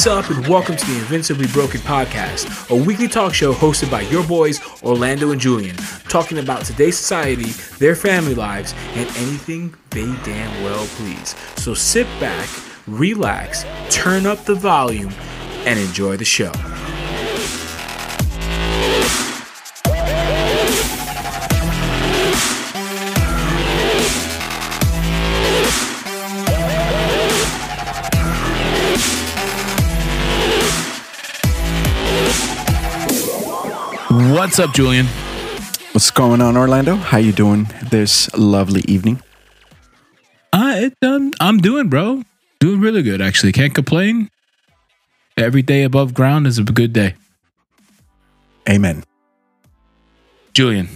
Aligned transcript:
What's 0.00 0.30
up, 0.30 0.30
and 0.34 0.48
welcome 0.48 0.76
to 0.76 0.86
the 0.86 0.96
Invincibly 0.96 1.46
Broken 1.48 1.82
Podcast, 1.82 2.70
a 2.70 2.74
weekly 2.74 3.06
talk 3.06 3.34
show 3.34 3.52
hosted 3.52 3.90
by 3.90 4.00
your 4.00 4.26
boys, 4.26 4.58
Orlando 4.82 5.30
and 5.30 5.38
Julian, 5.38 5.76
talking 6.08 6.38
about 6.38 6.64
today's 6.64 6.96
society, 6.96 7.50
their 7.78 7.94
family 7.94 8.34
lives, 8.34 8.72
and 8.94 9.06
anything 9.18 9.74
they 9.90 10.06
damn 10.24 10.64
well 10.64 10.86
please. 10.92 11.36
So 11.56 11.74
sit 11.74 12.06
back, 12.18 12.48
relax, 12.86 13.66
turn 13.90 14.24
up 14.24 14.46
the 14.46 14.54
volume, 14.54 15.12
and 15.66 15.78
enjoy 15.78 16.16
the 16.16 16.24
show. 16.24 16.52
What's 34.40 34.58
up, 34.58 34.72
Julian? 34.72 35.04
What's 35.92 36.10
going 36.10 36.40
on, 36.40 36.56
Orlando? 36.56 36.94
How 36.94 37.18
you 37.18 37.30
doing 37.30 37.68
this 37.90 38.34
lovely 38.34 38.80
evening? 38.88 39.20
Uh, 40.50 40.56
I, 40.56 40.92
I'm, 41.02 41.12
um, 41.12 41.32
I'm 41.40 41.58
doing, 41.58 41.90
bro. 41.90 42.22
Doing 42.58 42.80
really 42.80 43.02
good, 43.02 43.20
actually. 43.20 43.52
Can't 43.52 43.74
complain. 43.74 44.30
Every 45.36 45.60
day 45.60 45.82
above 45.82 46.14
ground 46.14 46.46
is 46.46 46.56
a 46.56 46.62
good 46.62 46.94
day. 46.94 47.16
Amen. 48.66 49.04
Julian, 50.54 50.88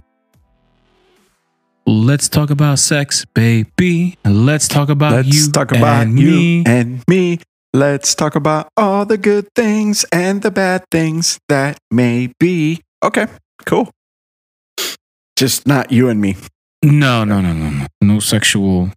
let's 1.86 2.30
talk 2.30 2.48
about 2.48 2.78
sex, 2.78 3.26
baby. 3.26 4.16
Let's 4.24 4.68
talk 4.68 4.88
about 4.88 5.12
Let's 5.12 5.46
you. 5.46 5.52
talk 5.52 5.70
about 5.70 6.06
and 6.06 6.18
you 6.18 6.30
me. 6.30 6.64
and 6.64 7.04
me. 7.06 7.40
Let's 7.74 8.14
talk 8.14 8.36
about 8.36 8.68
all 8.78 9.04
the 9.04 9.18
good 9.18 9.48
things 9.54 10.06
and 10.10 10.40
the 10.40 10.50
bad 10.50 10.86
things 10.90 11.38
that 11.50 11.76
may 11.90 12.32
be. 12.40 12.80
Okay, 13.02 13.26
cool. 13.64 13.90
Just 15.36 15.66
not 15.66 15.90
you 15.90 16.08
and 16.08 16.20
me. 16.20 16.36
No, 16.82 17.24
no, 17.24 17.40
no, 17.40 17.52
no, 17.52 17.70
no. 17.70 17.86
No 18.02 18.20
sexual 18.20 18.90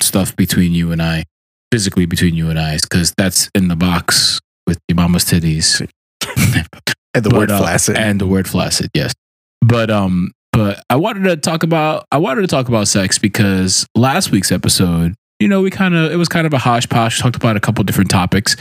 stuff 0.00 0.36
between 0.36 0.72
you 0.72 0.92
and 0.92 1.02
I, 1.02 1.24
physically 1.72 2.06
between 2.06 2.34
you 2.34 2.50
and 2.50 2.58
I, 2.58 2.78
because 2.82 3.12
that's 3.16 3.50
in 3.54 3.68
the 3.68 3.76
box 3.76 4.40
with 4.66 4.78
your 4.88 4.96
mama's 4.96 5.24
titties. 5.24 5.86
And 7.12 7.24
the 7.24 7.30
But, 7.30 7.38
word 7.38 7.50
uh, 7.50 7.58
flaccid. 7.58 7.96
and 7.96 8.20
the 8.20 8.26
word 8.26 8.48
flaccid 8.48 8.88
yes 8.94 9.12
but 9.60 9.90
um 9.90 10.30
but 10.52 10.80
i 10.88 10.94
wanted 10.94 11.24
to 11.24 11.36
talk 11.36 11.64
about 11.64 12.06
i 12.12 12.18
wanted 12.18 12.42
to 12.42 12.46
talk 12.46 12.68
about 12.68 12.86
sex 12.86 13.18
because 13.18 13.84
last 13.96 14.30
week's 14.30 14.52
episode 14.52 15.14
you 15.40 15.48
know 15.48 15.60
we 15.60 15.70
kind 15.70 15.96
of 15.96 16.12
it 16.12 16.14
was 16.14 16.28
kind 16.28 16.46
of 16.46 16.52
a 16.52 16.58
hodgepodge 16.58 17.18
talked 17.18 17.34
about 17.34 17.56
a 17.56 17.60
couple 17.60 17.82
different 17.82 18.10
topics 18.10 18.54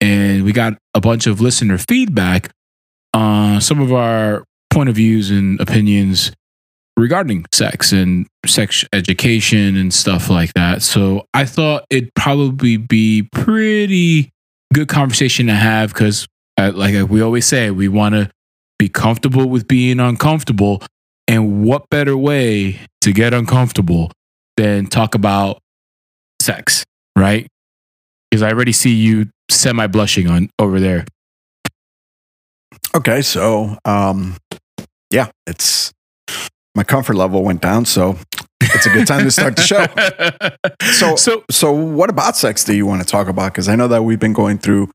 and 0.00 0.44
we 0.44 0.52
got 0.52 0.74
a 0.94 1.00
bunch 1.00 1.26
of 1.26 1.40
listener 1.40 1.76
feedback 1.76 2.50
on 3.14 3.60
some 3.60 3.80
of 3.80 3.92
our 3.92 4.44
point 4.78 4.88
of 4.88 4.96
views 4.96 5.30
and 5.30 5.60
opinions 5.60 6.32
regarding 6.96 7.44
sex 7.52 7.92
and 7.92 8.26
sex 8.46 8.84
education 8.92 9.76
and 9.76 9.94
stuff 9.94 10.30
like 10.30 10.52
that 10.54 10.82
so 10.82 11.24
i 11.34 11.44
thought 11.44 11.84
it'd 11.90 12.12
probably 12.14 12.76
be 12.76 13.22
pretty 13.32 14.30
good 14.72 14.88
conversation 14.88 15.46
to 15.46 15.54
have 15.54 15.92
because 15.92 16.26
uh, 16.58 16.72
like 16.74 17.08
we 17.08 17.22
always 17.22 17.46
say, 17.46 17.70
we 17.70 17.88
want 17.88 18.14
to 18.14 18.30
be 18.78 18.88
comfortable 18.88 19.48
with 19.48 19.68
being 19.68 20.00
uncomfortable. 20.00 20.82
And 21.28 21.64
what 21.64 21.88
better 21.90 22.16
way 22.16 22.80
to 23.02 23.12
get 23.12 23.32
uncomfortable 23.32 24.10
than 24.56 24.86
talk 24.86 25.14
about 25.14 25.60
sex, 26.40 26.84
right? 27.16 27.46
Because 28.30 28.42
I 28.42 28.50
already 28.50 28.72
see 28.72 28.94
you 28.94 29.26
semi 29.50 29.86
blushing 29.86 30.28
on 30.28 30.50
over 30.58 30.80
there. 30.80 31.06
okay, 32.94 33.22
so 33.22 33.76
um 33.84 34.36
yeah, 35.10 35.30
it's 35.46 35.92
my 36.74 36.84
comfort 36.84 37.14
level 37.16 37.42
went 37.42 37.60
down, 37.60 37.84
so 37.84 38.18
it's 38.60 38.86
a 38.86 38.90
good 38.90 39.06
time 39.06 39.24
to 39.24 39.30
start 39.30 39.56
the 39.56 39.62
show. 39.62 39.86
So 40.92 41.16
so 41.16 41.44
So, 41.50 41.72
what 41.72 42.08
about 42.10 42.36
sex 42.36 42.64
do 42.64 42.74
you 42.74 42.86
want 42.86 43.02
to 43.02 43.06
talk 43.06 43.28
about? 43.28 43.52
Because 43.52 43.68
I 43.68 43.76
know 43.76 43.88
that 43.88 44.04
we've 44.04 44.18
been 44.18 44.32
going 44.32 44.58
through, 44.58 44.90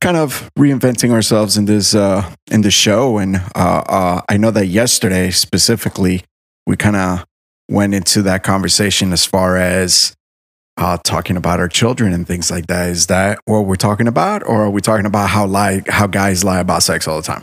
kind 0.00 0.16
of 0.16 0.48
reinventing 0.58 1.10
ourselves 1.10 1.56
in 1.56 1.66
this 1.66 1.94
uh, 1.94 2.32
in 2.50 2.62
this 2.62 2.74
show, 2.74 3.18
and 3.18 3.36
uh, 3.54 3.82
uh, 3.86 4.20
I 4.28 4.36
know 4.36 4.50
that 4.52 4.66
yesterday 4.66 5.30
specifically, 5.30 6.24
we 6.66 6.76
kind 6.76 6.96
of 6.96 7.24
went 7.68 7.94
into 7.94 8.22
that 8.22 8.42
conversation 8.42 9.12
as 9.12 9.26
far 9.26 9.56
as 9.56 10.14
uh, 10.76 10.98
talking 11.04 11.36
about 11.36 11.60
our 11.60 11.68
children 11.68 12.12
and 12.12 12.26
things 12.26 12.50
like 12.50 12.66
that. 12.68 12.88
Is 12.90 13.06
that 13.06 13.38
what 13.44 13.66
we're 13.66 13.76
talking 13.76 14.08
about, 14.08 14.42
or 14.46 14.64
are 14.64 14.70
we 14.70 14.80
talking 14.80 15.06
about 15.06 15.30
how 15.30 15.46
lie 15.46 15.82
how 15.88 16.06
guys 16.06 16.44
lie 16.44 16.60
about 16.60 16.82
sex 16.82 17.08
all 17.08 17.16
the 17.16 17.26
time? 17.26 17.42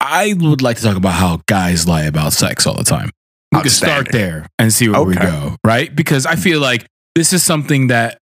I 0.00 0.34
would 0.38 0.62
like 0.62 0.78
to 0.78 0.82
talk 0.82 0.96
about 0.96 1.12
how 1.12 1.40
guys 1.46 1.86
lie 1.86 2.02
about 2.04 2.32
sex 2.32 2.66
all 2.66 2.74
the 2.74 2.84
time. 2.84 3.10
We 3.52 3.60
can 3.60 3.70
start 3.70 4.12
there 4.12 4.46
and 4.58 4.72
see 4.72 4.88
where 4.88 5.02
we 5.02 5.14
go, 5.14 5.56
right? 5.64 5.94
Because 5.94 6.24
I 6.24 6.36
feel 6.36 6.60
like 6.60 6.86
this 7.14 7.32
is 7.32 7.42
something 7.42 7.88
that 7.88 8.18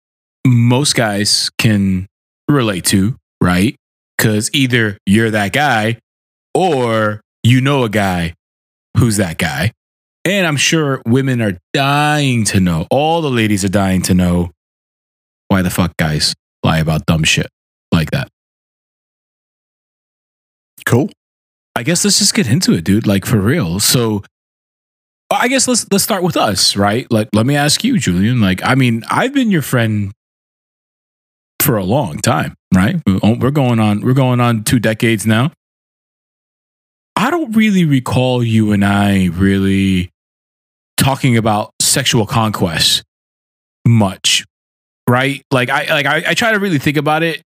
most 0.47 0.95
guys 0.95 1.51
can 1.59 2.07
relate 2.49 2.85
to, 2.87 3.17
right? 3.41 3.77
Because 4.17 4.51
either 4.55 4.99
you're 5.07 5.31
that 5.31 5.53
guy 5.53 5.99
or 6.55 7.21
you 7.45 7.61
know 7.61 7.85
a 7.85 7.89
guy 7.89 8.35
who's 8.97 9.19
that 9.19 9.39
guy. 9.39 9.73
And 10.25 10.47
I'm 10.47 10.57
sure 10.57 11.03
women 11.07 11.41
are 11.41 11.59
dying 11.73 12.45
to 12.47 12.61
know, 12.61 12.87
all 12.91 13.21
the 13.21 13.31
ladies 13.31 13.65
are 13.65 13.69
dying 13.71 14.03
to 14.03 14.15
know 14.15 14.51
why 15.49 15.63
the 15.63 15.71
fuck 15.71 15.97
guys 15.99 16.35
lie 16.63 16.79
about 16.79 17.07
dumb 17.07 17.25
shit 17.25 17.49
like 17.93 18.11
that. 18.11 18.29
Cool. 20.85 21.11
I 21.79 21.85
guess 21.85 22.05
let's 22.05 22.19
just 22.19 22.35
get 22.35 22.49
into 22.49 22.73
it, 22.73 22.83
dude. 22.83 23.07
Like 23.07 23.25
for 23.25 23.39
real. 23.39 23.79
So 23.79 24.25
I 25.31 25.47
guess 25.47 25.69
let's 25.69 25.87
let's 25.93 26.03
start 26.03 26.25
with 26.25 26.37
us, 26.37 26.75
right? 26.75 27.09
Like 27.09 27.29
let 27.33 27.47
me 27.47 27.55
ask 27.55 27.85
you, 27.85 27.99
Julian. 27.99 28.41
Like, 28.41 28.61
I 28.65 28.75
mean, 28.75 29.05
I've 29.09 29.33
been 29.33 29.53
your 29.53 29.63
friend 29.63 30.11
for 31.61 31.77
a 31.77 31.85
long 31.85 32.19
time, 32.19 32.57
right? 32.75 32.97
Oh, 33.23 33.37
we're 33.39 33.53
going 33.53 33.79
on 33.79 34.01
we're 34.01 34.13
going 34.13 34.41
on 34.41 34.65
two 34.65 34.81
decades 34.81 35.25
now. 35.25 35.53
I 37.15 37.31
don't 37.31 37.55
really 37.55 37.85
recall 37.85 38.43
you 38.43 38.73
and 38.73 38.85
I 38.85 39.27
really 39.27 40.11
talking 40.97 41.37
about 41.37 41.75
sexual 41.81 42.27
conquest 42.27 43.05
much, 43.87 44.45
right? 45.09 45.43
Like 45.53 45.71
I 45.71 45.87
like 45.91 46.07
I, 46.07 46.25
I 46.31 46.35
try 46.35 46.51
to 46.51 46.59
really 46.59 46.81
think 46.81 46.97
about 46.97 47.23
it, 47.23 47.41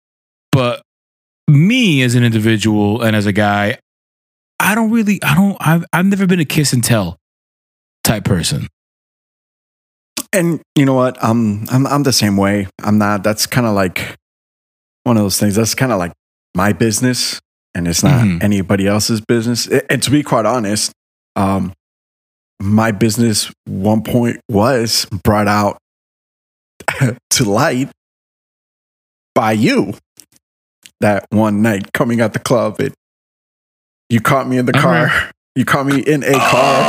but 0.53 0.83
me 1.49 2.03
as 2.03 2.15
an 2.15 2.23
individual 2.23 3.03
and 3.03 3.17
as 3.17 3.27
a 3.27 3.33
guy, 3.33 3.79
I 4.61 4.75
don't 4.75 4.91
really, 4.91 5.21
I 5.23 5.35
don't, 5.35 5.57
I've, 5.61 5.85
I've 5.93 6.07
never 6.07 6.27
been 6.27 6.41
a 6.41 6.45
kiss 6.45 6.73
and 6.73 6.85
tell 6.85 7.17
type 8.05 8.25
person. 8.25 8.67
And 10.33 10.61
you 10.77 10.85
know 10.85 10.95
what? 10.95 11.17
I'm 11.23 11.69
I'm 11.71 11.87
I'm 11.89 12.03
the 12.05 12.13
same 12.13 12.37
way. 12.37 12.69
I'm 12.83 12.99
not. 12.99 13.25
That's 13.25 13.47
kind 13.47 13.67
of 13.67 13.75
like 13.75 14.17
one 15.03 15.17
of 15.17 15.25
those 15.25 15.39
things. 15.41 15.57
That's 15.57 15.75
kind 15.75 15.91
of 15.91 15.99
like 15.99 16.13
my 16.55 16.73
business, 16.73 17.41
and 17.75 17.89
it's 17.89 18.05
not 18.05 18.21
Mhm. 18.23 18.41
anybody 18.43 18.87
else's 18.87 19.21
business. 19.21 19.67
And 19.67 20.01
to 20.03 20.11
be 20.11 20.23
quite 20.23 20.47
honest, 20.47 20.93
um, 21.35 21.73
my 22.61 22.93
business 22.93 23.51
one 23.67 24.03
point 24.05 24.39
was 24.49 25.07
brought 25.25 25.49
out 25.49 25.79
to 27.31 27.45
light 27.45 27.91
by 29.35 29.53
you 29.53 29.95
that 31.01 31.27
one 31.31 31.61
night 31.63 31.93
coming 31.93 32.21
out 32.21 32.35
the 32.35 32.39
club. 32.39 32.81
It 32.81 32.95
you 34.11 34.21
caught 34.21 34.47
me 34.49 34.59
in 34.59 34.67
the 34.67 34.73
car. 34.73 35.07
right. 35.07 35.33
You 35.57 35.65
caught 35.65 35.87
me 35.87 36.01
in 36.01 36.23
a 36.23 36.33
car. 36.33 36.85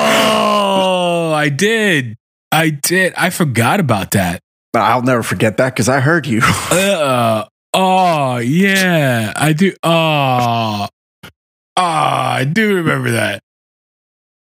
Oh, 0.74 1.32
I 1.34 1.50
did. 1.50 2.16
I 2.52 2.70
did. 2.70 3.14
I 3.16 3.30
forgot 3.30 3.80
about 3.80 4.12
that. 4.12 4.42
I'll 4.74 5.02
never 5.02 5.24
forget 5.24 5.58
that 5.58 5.74
because 5.74 5.90
I 5.90 6.00
heard 6.00 6.26
you. 6.28 6.42
Uh, 6.72 7.46
oh, 7.74 8.38
yeah. 8.38 9.34
I 9.36 9.54
do. 9.54 9.74
Oh, 9.84 10.88
oh, 11.24 11.30
I 11.78 12.44
do 12.46 12.76
remember 12.76 13.12
that. 13.12 13.42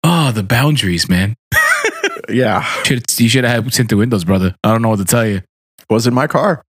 Oh, 0.05 0.31
the 0.33 0.43
boundaries, 0.43 1.09
man. 1.09 1.35
yeah, 2.29 2.63
Should, 2.85 3.05
you 3.19 3.29
should 3.29 3.45
have 3.45 3.65
had 3.65 3.73
tinted 3.73 3.99
windows, 3.99 4.25
brother. 4.25 4.55
I 4.63 4.71
don't 4.71 4.83
know 4.83 4.91
what 4.91 4.99
to 4.99 5.05
tell 5.05 5.27
you. 5.27 5.43
was 5.91 6.07
in 6.07 6.15
my 6.15 6.27
car. 6.27 6.63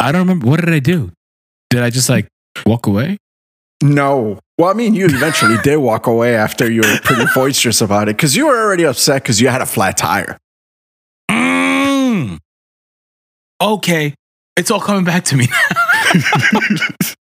I 0.00 0.12
don't 0.12 0.22
remember. 0.22 0.46
What 0.46 0.60
did 0.60 0.72
I 0.72 0.78
do? 0.80 1.12
Did 1.70 1.82
I 1.82 1.90
just 1.90 2.08
like 2.08 2.28
walk 2.66 2.86
away? 2.86 3.18
No. 3.82 4.38
Well, 4.58 4.70
I 4.70 4.74
mean, 4.74 4.94
you 4.94 5.06
eventually 5.06 5.56
did 5.62 5.76
walk 5.78 6.06
away 6.06 6.36
after 6.36 6.70
you 6.70 6.82
were 6.82 6.98
pretty 7.02 7.24
boisterous 7.34 7.80
about 7.80 8.08
it 8.08 8.16
because 8.16 8.36
you 8.36 8.46
were 8.46 8.56
already 8.56 8.84
upset 8.84 9.22
because 9.22 9.40
you 9.40 9.48
had 9.48 9.60
a 9.60 9.66
flat 9.66 9.96
tire. 9.96 10.38
Mm. 11.30 12.38
Okay. 13.60 14.14
It's 14.56 14.70
all 14.70 14.80
coming 14.80 15.04
back 15.04 15.24
to 15.24 15.36
me 15.36 15.48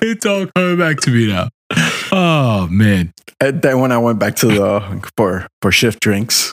it's 0.00 0.26
all 0.26 0.46
coming 0.54 0.78
back 0.78 0.98
to 1.00 1.10
me 1.10 1.28
now. 1.28 1.48
Oh 2.12 2.68
man. 2.70 3.12
And 3.40 3.62
then 3.62 3.80
when 3.80 3.90
I 3.92 3.98
went 3.98 4.18
back 4.18 4.36
to 4.36 4.46
the 4.46 5.10
for 5.16 5.46
for 5.60 5.72
shift 5.72 6.00
drinks, 6.00 6.52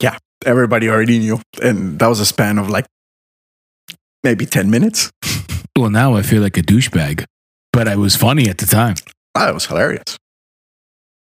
yeah, 0.00 0.18
everybody 0.44 0.88
already 0.88 1.18
knew, 1.18 1.40
and 1.62 1.98
that 1.98 2.06
was 2.06 2.20
a 2.20 2.26
span 2.26 2.58
of 2.58 2.68
like 2.68 2.86
maybe 4.24 4.46
10 4.46 4.70
minutes. 4.70 5.10
Well, 5.76 5.90
now 5.90 6.14
I 6.14 6.22
feel 6.22 6.42
like 6.42 6.56
a 6.56 6.62
douchebag, 6.62 7.24
but 7.72 7.86
I 7.88 7.96
was 7.96 8.16
funny 8.16 8.48
at 8.48 8.58
the 8.58 8.66
time. 8.66 8.96
Ah, 9.36 9.46
that 9.46 9.54
was 9.54 9.66
hilarious. 9.66 10.16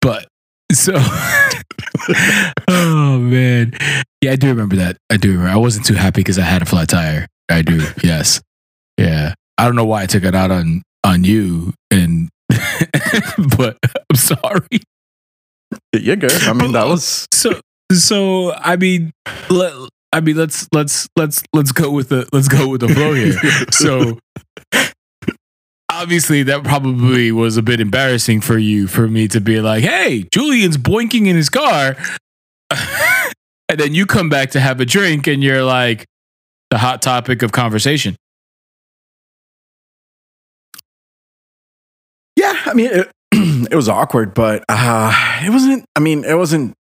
But 0.02 0.28
so, 0.72 0.94
oh 2.68 3.20
man, 3.20 3.74
yeah, 4.22 4.32
I 4.32 4.36
do 4.36 4.48
remember 4.48 4.78
that. 4.78 4.98
I 5.10 5.18
do 5.18 5.32
remember. 5.32 5.52
I 5.52 5.58
wasn't 5.58 5.86
too 5.86 5.96
happy 5.96 6.22
because 6.22 6.40
I 6.40 6.44
had 6.44 6.62
a 6.62 6.66
flat 6.66 6.90
tire. 6.90 7.28
I 7.50 7.62
do. 7.62 7.86
Yes. 8.04 8.42
Yeah. 8.98 9.34
I 9.58 9.66
don't 9.66 9.76
know 9.76 9.86
why 9.86 10.04
I 10.04 10.06
took 10.06 10.24
it 10.24 10.36
out 10.36 10.52
on 10.52 10.84
on 11.04 11.24
you, 11.24 11.74
and 11.92 12.30
but 13.58 13.78
I'm 13.84 14.16
sorry. 14.16 14.80
You're 15.94 16.16
good. 16.16 16.32
I 16.44 16.54
mean, 16.54 16.72
that 16.72 16.88
was 16.88 17.28
So 17.34 17.60
so 17.92 18.54
I 18.54 18.78
mean, 18.78 19.12
let, 19.50 19.74
I 20.12 20.22
mean 20.22 20.36
let's 20.36 20.68
let's 20.72 21.08
let's 21.16 21.44
let's 21.54 21.72
go 21.72 21.92
with 21.92 22.10
the 22.10 22.28
let's 22.32 22.48
go 22.48 22.68
with 22.68 22.82
the 22.82 22.90
flow 22.90 23.14
here. 23.14 23.38
So 23.72 24.20
obviously 25.92 26.44
that 26.44 26.64
probably 26.64 27.32
was 27.32 27.58
a 27.58 27.62
bit 27.62 27.80
embarrassing 27.80 28.42
for 28.42 28.58
you 28.58 28.88
for 28.88 29.08
me 29.08 29.28
to 29.28 29.42
be 29.42 29.60
like, 29.62 29.84
"Hey, 29.84 30.26
Julian's 30.34 30.78
boinking 30.78 31.28
in 31.28 31.36
his 31.36 31.50
car." 31.50 31.96
and 32.72 33.80
then 33.80 33.94
you 33.94 34.06
come 34.06 34.30
back 34.30 34.52
to 34.52 34.60
have 34.60 34.80
a 34.80 34.86
drink 34.86 35.28
and 35.28 35.44
you're 35.44 35.64
like 35.64 36.06
the 36.70 36.78
hot 36.78 37.02
topic 37.02 37.42
of 37.42 37.52
conversation. 37.52 38.16
Yeah, 42.36 42.58
I 42.66 42.74
mean, 42.74 42.92
it, 42.92 43.12
it 43.32 43.76
was 43.76 43.90
awkward, 43.90 44.34
but 44.34 44.64
uh, 44.70 45.14
it 45.44 45.50
wasn't. 45.50 45.86
I 45.96 46.00
mean, 46.00 46.24
it 46.24 46.36
wasn't 46.36 46.74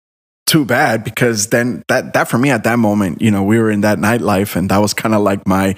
too 0.48 0.66
bad 0.66 1.04
because 1.04 1.48
then 1.48 1.84
that 1.90 2.14
that 2.14 2.28
for 2.28 2.40
me 2.40 2.50
at 2.50 2.64
that 2.64 2.80
moment, 2.80 3.22
you 3.22 3.30
know, 3.30 3.44
we 3.44 3.60
were 3.60 3.70
in 3.70 3.82
that 3.82 4.00
nightlife, 4.00 4.56
and 4.56 4.72
that 4.72 4.80
was 4.80 4.94
kind 4.94 5.14
of 5.14 5.22
like 5.22 5.46
my 5.46 5.76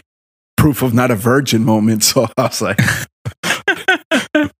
proof 0.55 0.81
of 0.81 0.93
not 0.93 1.11
a 1.11 1.15
virgin 1.15 1.65
moment. 1.65 2.03
So 2.09 2.27
I 2.37 2.43
was 2.43 2.61
like, 2.61 2.79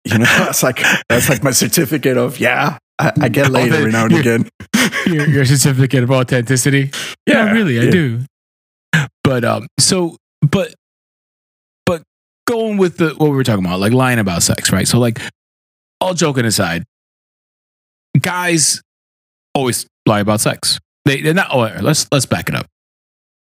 you 0.03 0.17
know, 0.17 0.25
that's 0.38 0.63
like 0.63 0.83
that's 1.07 1.29
like 1.29 1.44
my 1.44 1.51
certificate 1.51 2.17
of 2.17 2.39
yeah, 2.39 2.77
I, 2.97 3.11
I 3.21 3.29
get 3.29 3.50
laid 3.51 3.71
every 3.71 3.91
now 3.91 4.06
and 4.06 4.15
again. 4.15 4.50
your, 5.06 5.27
your 5.29 5.45
certificate 5.45 6.03
of 6.03 6.11
authenticity. 6.11 6.91
Yeah, 7.25 7.51
really, 7.51 7.79
I 7.79 7.83
yeah. 7.83 7.91
do. 7.91 8.25
But 9.23 9.45
um, 9.45 9.67
so 9.79 10.17
but 10.41 10.73
but 11.85 12.03
going 12.47 12.77
with 12.77 12.97
the 12.97 13.09
what 13.09 13.29
we 13.29 13.35
were 13.35 13.44
talking 13.44 13.65
about, 13.65 13.79
like 13.79 13.94
lying 13.94 14.19
about 14.19 14.44
sex, 14.44 14.71
right? 14.71 14.88
So 14.88 15.00
like, 15.00 15.19
all 16.01 16.13
joking 16.13 16.45
aside, 16.45 16.83
guys 18.19 18.81
always 19.53 19.85
lie 20.09 20.19
about 20.19 20.41
sex. 20.41 20.79
They 21.06 21.21
they're 21.21 21.33
not. 21.33 21.47
Oh, 21.51 21.61
let's 21.81 22.07
let's 22.11 22.25
back 22.25 22.50
it 22.50 22.56
up. 22.56 22.67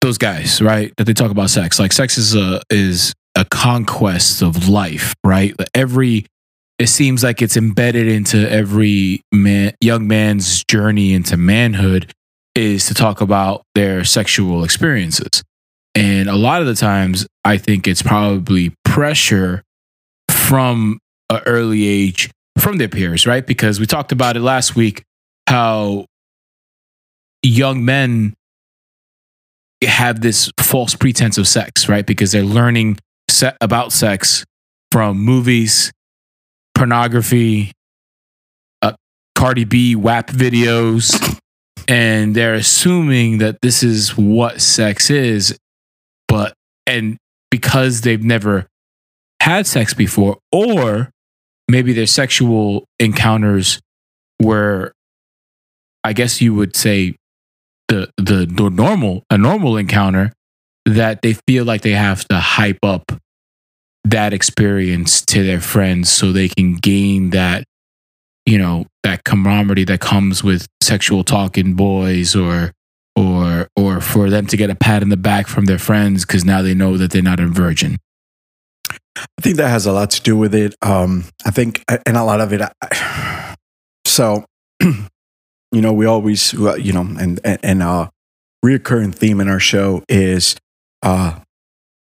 Those 0.00 0.18
guys, 0.18 0.60
right? 0.60 0.92
That 0.96 1.04
they 1.04 1.14
talk 1.14 1.30
about 1.30 1.50
sex. 1.50 1.78
Like 1.78 1.92
sex 1.92 2.18
is 2.18 2.34
a 2.34 2.60
is 2.70 3.14
a 3.34 3.44
conquest 3.44 4.42
of 4.42 4.68
life, 4.68 5.14
right? 5.24 5.54
Every 5.74 6.26
it 6.78 6.88
seems 6.88 7.24
like 7.24 7.40
it's 7.40 7.56
embedded 7.56 8.06
into 8.06 8.50
every 8.50 9.22
man, 9.32 9.72
young 9.80 10.06
man's 10.06 10.62
journey 10.64 11.14
into 11.14 11.36
manhood 11.36 12.12
is 12.54 12.86
to 12.86 12.94
talk 12.94 13.20
about 13.20 13.62
their 13.74 14.04
sexual 14.04 14.64
experiences. 14.64 15.42
And 15.94 16.28
a 16.28 16.36
lot 16.36 16.60
of 16.60 16.66
the 16.66 16.74
times, 16.74 17.26
I 17.44 17.56
think 17.56 17.86
it's 17.86 18.02
probably 18.02 18.74
pressure 18.84 19.62
from 20.30 20.98
an 21.30 21.40
early 21.46 21.86
age 21.86 22.30
from 22.58 22.76
their 22.76 22.88
peers, 22.88 23.26
right? 23.26 23.46
Because 23.46 23.80
we 23.80 23.86
talked 23.86 24.12
about 24.12 24.36
it 24.36 24.40
last 24.40 24.76
week 24.76 25.02
how 25.48 26.04
young 27.46 27.84
men 27.84 28.34
have 29.82 30.20
this 30.20 30.50
false 30.58 30.94
pretense 30.94 31.38
of 31.38 31.46
sex, 31.46 31.88
right? 31.88 32.06
Because 32.06 32.32
they're 32.32 32.42
learning 32.42 32.98
se- 33.28 33.56
about 33.60 33.92
sex 33.92 34.44
from 34.90 35.18
movies, 35.18 35.92
pornography, 36.74 37.72
uh, 38.82 38.92
Cardi 39.34 39.64
B 39.64 39.94
WAP 39.94 40.28
videos, 40.28 41.38
and 41.88 42.34
they're 42.34 42.54
assuming 42.54 43.38
that 43.38 43.60
this 43.62 43.82
is 43.82 44.16
what 44.16 44.60
sex 44.60 45.10
is, 45.10 45.56
but 46.28 46.54
and 46.86 47.16
because 47.50 48.00
they've 48.02 48.22
never 48.22 48.66
had 49.40 49.66
sex 49.66 49.94
before, 49.94 50.38
or 50.50 51.10
maybe 51.68 51.92
their 51.92 52.06
sexual 52.06 52.84
encounters 52.98 53.80
were, 54.42 54.92
I 56.02 56.12
guess 56.12 56.40
you 56.40 56.54
would 56.54 56.76
say, 56.76 57.16
the 57.88 58.10
the, 58.16 58.46
the 58.46 58.70
normal 58.70 59.22
a 59.30 59.38
normal 59.38 59.76
encounter 59.76 60.32
that 60.84 61.22
they 61.22 61.34
feel 61.48 61.64
like 61.64 61.82
they 61.82 61.92
have 61.92 62.24
to 62.28 62.38
hype 62.38 62.78
up 62.82 63.02
that 64.04 64.32
experience 64.32 65.24
to 65.26 65.42
their 65.44 65.60
friends 65.60 66.10
so 66.10 66.30
they 66.32 66.48
can 66.48 66.74
gain 66.74 67.30
that 67.30 67.64
you 68.44 68.58
know 68.58 68.86
that 69.02 69.24
camaraderie 69.24 69.84
that 69.84 70.00
comes 70.00 70.44
with 70.44 70.66
sexual 70.82 71.24
talking 71.24 71.74
boys 71.74 72.36
or 72.36 72.72
or 73.16 73.68
or 73.76 74.00
for 74.00 74.30
them 74.30 74.46
to 74.46 74.56
get 74.56 74.70
a 74.70 74.74
pat 74.74 75.02
in 75.02 75.08
the 75.08 75.16
back 75.16 75.46
from 75.48 75.64
their 75.64 75.78
friends 75.78 76.24
because 76.24 76.44
now 76.44 76.62
they 76.62 76.74
know 76.74 76.96
that 76.96 77.10
they're 77.10 77.22
not 77.22 77.40
a 77.40 77.46
virgin 77.46 77.96
I 79.18 79.40
think 79.42 79.56
that 79.56 79.68
has 79.70 79.86
a 79.86 79.92
lot 79.92 80.10
to 80.10 80.20
do 80.22 80.36
with 80.36 80.54
it. 80.54 80.74
Um, 80.82 81.24
I 81.46 81.50
think, 81.50 81.82
and 81.88 82.16
a 82.18 82.22
lot 82.22 82.40
of 82.40 82.52
it. 82.52 82.60
I- 82.60 83.54
So, 84.04 84.44
you 85.72 85.80
know, 85.80 85.92
we 85.92 86.06
always, 86.06 86.52
you 86.52 86.92
know, 86.92 87.00
and 87.00 87.40
and, 87.44 87.58
and 87.62 87.82
uh, 87.82 88.08
reoccurring 88.64 89.14
theme 89.14 89.40
in 89.40 89.48
our 89.48 89.60
show 89.60 90.02
is 90.08 90.56
uh, 91.02 91.38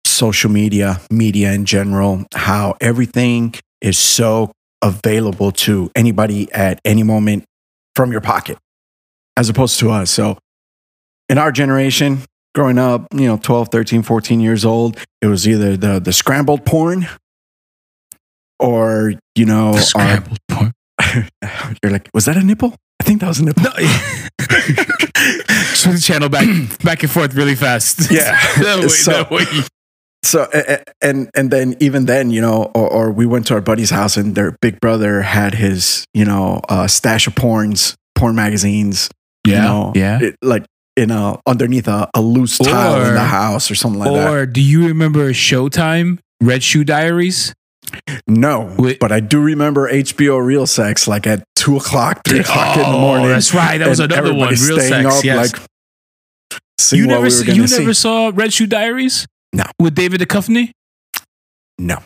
social 0.04 0.50
media, 0.50 1.00
media 1.10 1.52
in 1.52 1.64
general, 1.64 2.24
how 2.34 2.76
everything 2.80 3.54
is 3.80 3.98
so 3.98 4.52
available 4.82 5.52
to 5.52 5.90
anybody 5.94 6.50
at 6.52 6.80
any 6.84 7.02
moment 7.02 7.44
from 7.94 8.12
your 8.12 8.20
pocket, 8.20 8.58
as 9.36 9.48
opposed 9.48 9.78
to 9.80 9.90
us. 9.90 10.10
So, 10.10 10.38
in 11.28 11.38
our 11.38 11.52
generation, 11.52 12.20
growing 12.54 12.78
up, 12.78 13.06
you 13.12 13.26
know, 13.26 13.36
12, 13.36 13.68
13, 13.70 14.02
14 14.02 14.40
years 14.40 14.64
old, 14.64 14.98
it 15.20 15.26
was 15.26 15.46
either 15.46 15.76
the 15.76 16.00
the 16.00 16.12
scrambled 16.12 16.64
porn 16.64 17.08
or, 18.58 19.14
you 19.34 19.44
know, 19.44 19.74
our, 19.74 19.80
scrambled 19.80 20.38
porn 20.48 20.72
you're 21.82 21.92
like, 21.92 22.08
was 22.12 22.24
that 22.24 22.36
a 22.36 22.42
nipple? 22.42 22.74
I 23.08 23.10
think 23.10 23.20
that 23.22 23.28
was 23.28 23.38
a 23.40 23.44
nipple. 23.46 23.62
no 23.62 23.70
switch 25.74 25.94
the 25.94 26.00
channel 26.02 26.28
back 26.28 26.46
back 26.84 27.02
and 27.02 27.10
forth 27.10 27.34
really 27.34 27.54
fast 27.54 28.10
Yeah. 28.10 28.32
that 28.62 28.80
way, 28.80 28.88
So- 28.88 29.12
that 29.12 29.30
way. 29.30 29.44
So 30.24 30.46
and 31.00 31.30
and 31.34 31.50
then 31.50 31.76
even 31.80 32.04
then, 32.06 32.30
you 32.30 32.40
know, 32.42 32.64
or, 32.74 32.88
or 32.92 33.10
we 33.12 33.24
went 33.24 33.46
to 33.46 33.54
our 33.54 33.60
buddy's 33.62 33.88
house 33.90 34.16
and 34.16 34.34
their 34.34 34.58
big 34.60 34.78
brother 34.80 35.22
had 35.22 35.54
his, 35.54 36.04
you 36.12 36.24
know, 36.24 36.60
uh, 36.68 36.86
stash 36.88 37.26
of 37.28 37.34
porns, 37.36 37.94
porn 38.16 38.34
magazines, 38.34 39.08
you 39.46 39.52
yeah 39.54 39.62
know, 39.62 39.92
yeah 39.94 40.18
it, 40.20 40.36
like 40.42 40.66
in 40.96 41.10
a 41.12 41.38
underneath 41.46 41.86
a, 41.88 42.10
a 42.14 42.20
loose 42.20 42.58
tile 42.58 43.06
in 43.06 43.14
the 43.14 43.20
house 43.20 43.70
or 43.70 43.74
something 43.76 44.00
like 44.00 44.12
that. 44.12 44.28
or 44.30 44.44
do 44.44 44.60
you 44.60 44.88
remember 44.88 45.30
Showtime 45.32 46.18
Red 46.42 46.62
Shoe 46.64 46.84
Diaries? 46.84 47.54
No, 48.26 48.74
Wait. 48.78 48.98
but 49.00 49.12
I 49.12 49.20
do 49.20 49.40
remember 49.40 49.90
HBO 49.90 50.44
Real 50.44 50.66
Sex, 50.66 51.06
like 51.08 51.26
at 51.26 51.44
two 51.56 51.76
o'clock, 51.76 52.22
three 52.26 52.40
o'clock 52.40 52.76
in 52.76 52.82
the 52.82 52.88
Oh, 52.88 53.00
morning. 53.00 53.28
That's 53.28 53.52
right. 53.54 53.78
That 53.78 53.88
was 53.88 54.00
another 54.00 54.34
one. 54.34 54.48
Real 54.48 54.78
sex. 54.80 55.06
up, 55.06 55.24
yes. 55.24 55.52
like 55.54 55.66
you 56.92 57.06
never, 57.06 57.22
we 57.22 57.26
s- 57.28 57.38
were 57.40 57.46
gonna 57.46 57.56
you 57.58 57.66
see. 57.66 57.78
never 57.80 57.94
saw 57.94 58.30
Red 58.34 58.52
Shoe 58.52 58.66
Diaries? 58.66 59.26
No. 59.52 59.64
With 59.78 59.94
David 59.94 60.20
Duchovny? 60.20 60.70
No. 61.78 61.98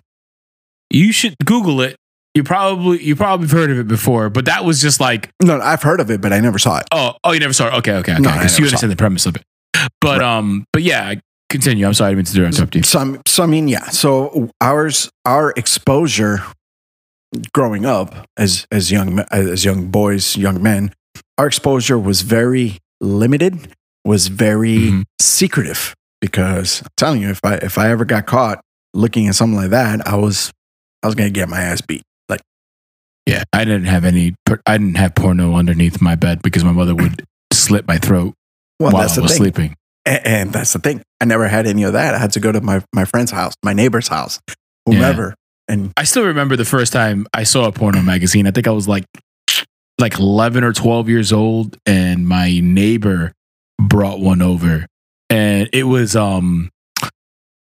You 0.90 1.12
should 1.12 1.34
Google 1.44 1.80
it. 1.80 1.96
You 2.34 2.42
probably 2.44 3.02
you 3.02 3.14
probably 3.14 3.46
have 3.46 3.52
heard 3.52 3.70
of 3.70 3.78
it 3.78 3.88
before, 3.88 4.30
but 4.30 4.46
that 4.46 4.64
was 4.64 4.80
just 4.80 5.00
like 5.00 5.30
No, 5.42 5.60
I've 5.60 5.82
heard 5.82 6.00
of 6.00 6.10
it, 6.10 6.20
but 6.22 6.32
I 6.32 6.40
never 6.40 6.58
saw 6.58 6.78
it. 6.78 6.84
oh 6.92 7.14
oh 7.24 7.32
you 7.32 7.40
never 7.40 7.52
saw 7.52 7.66
it. 7.68 7.74
Okay 7.78 7.92
okay 7.96 8.12
okay. 8.14 8.22
No, 8.22 8.30
you 8.30 8.36
understand 8.64 8.90
the 8.90 8.96
premise 8.96 9.26
of 9.26 9.36
it. 9.36 9.42
But 10.00 10.22
um 10.22 10.64
but 10.72 10.82
yeah, 10.82 11.14
continue. 11.52 11.86
I'm 11.86 11.94
sorry 11.94 12.12
I 12.12 12.14
didn't 12.14 12.34
mean 12.34 12.42
to 12.42 12.46
interrupt 12.56 12.74
you. 12.74 12.82
So, 12.82 12.98
I'm- 12.98 13.20
so 13.26 13.42
I 13.44 13.46
mean, 13.46 13.68
yeah. 13.68 13.88
So 13.90 14.50
ours, 14.60 15.10
our 15.24 15.52
exposure 15.56 16.42
growing 17.54 17.84
up 17.86 18.26
as 18.36 18.66
as 18.70 18.90
young 18.90 19.20
as 19.30 19.64
young 19.64 19.88
boys, 19.88 20.36
young 20.36 20.62
men, 20.62 20.92
our 21.38 21.46
exposure 21.46 21.98
was 21.98 22.22
very 22.22 22.78
limited, 23.00 23.72
was 24.04 24.28
very 24.28 24.78
Mhm. 24.78 25.02
secretive. 25.20 25.94
Because 26.20 26.82
I'm 26.82 26.88
telling 26.96 27.22
you, 27.22 27.30
if 27.30 27.40
I 27.44 27.54
if 27.56 27.78
I 27.78 27.90
ever 27.90 28.04
got 28.04 28.26
caught 28.26 28.60
looking 28.94 29.26
at 29.28 29.34
something 29.34 29.56
like 29.56 29.70
that, 29.70 30.06
I 30.06 30.16
was 30.16 30.52
I 31.02 31.06
was 31.08 31.14
gonna 31.16 31.30
get 31.30 31.48
my 31.48 31.60
ass 31.60 31.80
beat. 31.80 32.02
Like 32.28 32.40
Yeah, 33.26 33.42
I 33.52 33.64
didn't 33.64 33.86
have 33.86 34.04
any. 34.04 34.34
I 34.66 34.78
didn't 34.78 34.96
have 34.96 35.14
porno 35.14 35.54
underneath 35.56 36.00
my 36.00 36.14
bed 36.14 36.40
because 36.42 36.62
my 36.64 36.72
mother 36.72 36.94
would 36.94 37.24
slit 37.52 37.88
my 37.88 37.98
throat 37.98 38.34
well, 38.78 38.92
while 38.92 39.02
I 39.02 39.04
was 39.06 39.14
thing. 39.14 39.28
sleeping. 39.28 39.74
And, 40.04 40.26
and 40.26 40.52
that's 40.52 40.72
the 40.74 40.78
thing. 40.80 41.02
I 41.22 41.24
never 41.24 41.46
had 41.46 41.68
any 41.68 41.84
of 41.84 41.92
that. 41.92 42.16
I 42.16 42.18
had 42.18 42.32
to 42.32 42.40
go 42.40 42.50
to 42.50 42.60
my 42.60 42.82
my 42.92 43.04
friend's 43.04 43.30
house, 43.30 43.54
my 43.62 43.72
neighbor's 43.72 44.08
house, 44.08 44.40
whomever. 44.84 45.36
And 45.68 45.92
I 45.96 46.02
still 46.02 46.24
remember 46.24 46.56
the 46.56 46.64
first 46.64 46.92
time 46.92 47.28
I 47.32 47.44
saw 47.44 47.68
a 47.68 47.72
porno 47.72 48.02
magazine. 48.02 48.48
I 48.48 48.50
think 48.50 48.66
I 48.66 48.72
was 48.72 48.88
like 48.88 49.04
like 50.00 50.18
11 50.18 50.64
or 50.64 50.72
12 50.72 51.08
years 51.08 51.32
old 51.32 51.76
and 51.86 52.26
my 52.26 52.58
neighbor 52.60 53.32
brought 53.80 54.18
one 54.18 54.42
over 54.42 54.86
and 55.30 55.70
it 55.72 55.84
was 55.84 56.16
um 56.16 56.70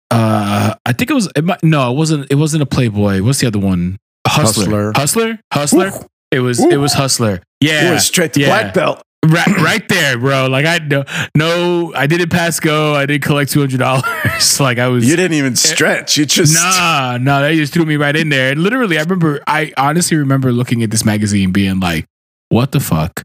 uh, 0.10 0.74
I 0.84 0.92
think 0.92 1.10
it 1.10 1.14
was. 1.14 1.30
It 1.38 1.46
might, 1.46 1.64
no, 1.64 1.90
it 1.90 1.96
wasn't. 1.96 2.30
It 2.30 2.36
wasn't 2.36 2.64
a 2.64 2.66
Playboy. 2.66 3.22
What's 3.22 3.40
the 3.40 3.48
other 3.48 3.60
one? 3.60 3.98
Hustler. 4.28 4.92
Hustler. 4.94 5.40
Hustler. 5.54 5.86
Hustler. 5.86 6.08
It 6.32 6.40
was. 6.40 6.60
Ooh. 6.60 6.70
It 6.70 6.76
was 6.78 6.92
Hustler. 6.92 7.42
Yeah. 7.62 7.90
It 7.90 7.94
was 7.94 8.06
straight 8.06 8.34
to 8.34 8.42
yeah. 8.42 8.48
black 8.48 8.74
belt. 8.74 9.02
Right, 9.28 9.58
right 9.58 9.88
there, 9.90 10.18
bro. 10.18 10.48
Like 10.48 10.66
I 10.66 10.80
no, 10.80 11.04
no, 11.36 11.94
I 11.96 12.08
didn't 12.08 12.30
pass 12.30 12.60
go. 12.60 12.94
I 12.96 13.06
didn't 13.06 13.24
collect 13.24 13.52
two 13.52 13.60
hundred 13.60 13.80
dollars. 13.80 14.60
like 14.60 14.78
I 14.80 14.88
was. 14.88 15.08
You 15.08 15.16
didn't 15.16 15.38
even 15.38 15.54
eh, 15.54 15.56
stretch. 15.56 16.18
You 16.18 16.26
just 16.26 16.54
Nah, 16.54 17.18
nah, 17.22 17.42
they 17.42 17.56
just 17.56 17.74
threw 17.74 17.86
me 17.86 17.96
right 17.98 18.16
in 18.16 18.30
there. 18.30 18.52
And 18.52 18.64
literally, 18.64 18.98
I 18.98 19.02
remember, 19.02 19.42
I 19.48 19.74
honestly 19.78 20.18
remember 20.18 20.52
looking 20.52 20.84
at 20.84 20.92
this 20.92 21.06
magazine 21.06 21.52
being 21.52 21.80
like, 21.80 22.06
what 22.50 22.72
the 22.72 22.80
fuck 22.80 23.22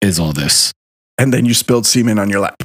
is 0.00 0.18
all 0.18 0.32
this? 0.32 0.72
and 1.16 1.32
then 1.32 1.44
you 1.44 1.54
spilled 1.54 1.86
semen 1.86 2.18
on 2.18 2.28
your 2.28 2.40
lap. 2.40 2.64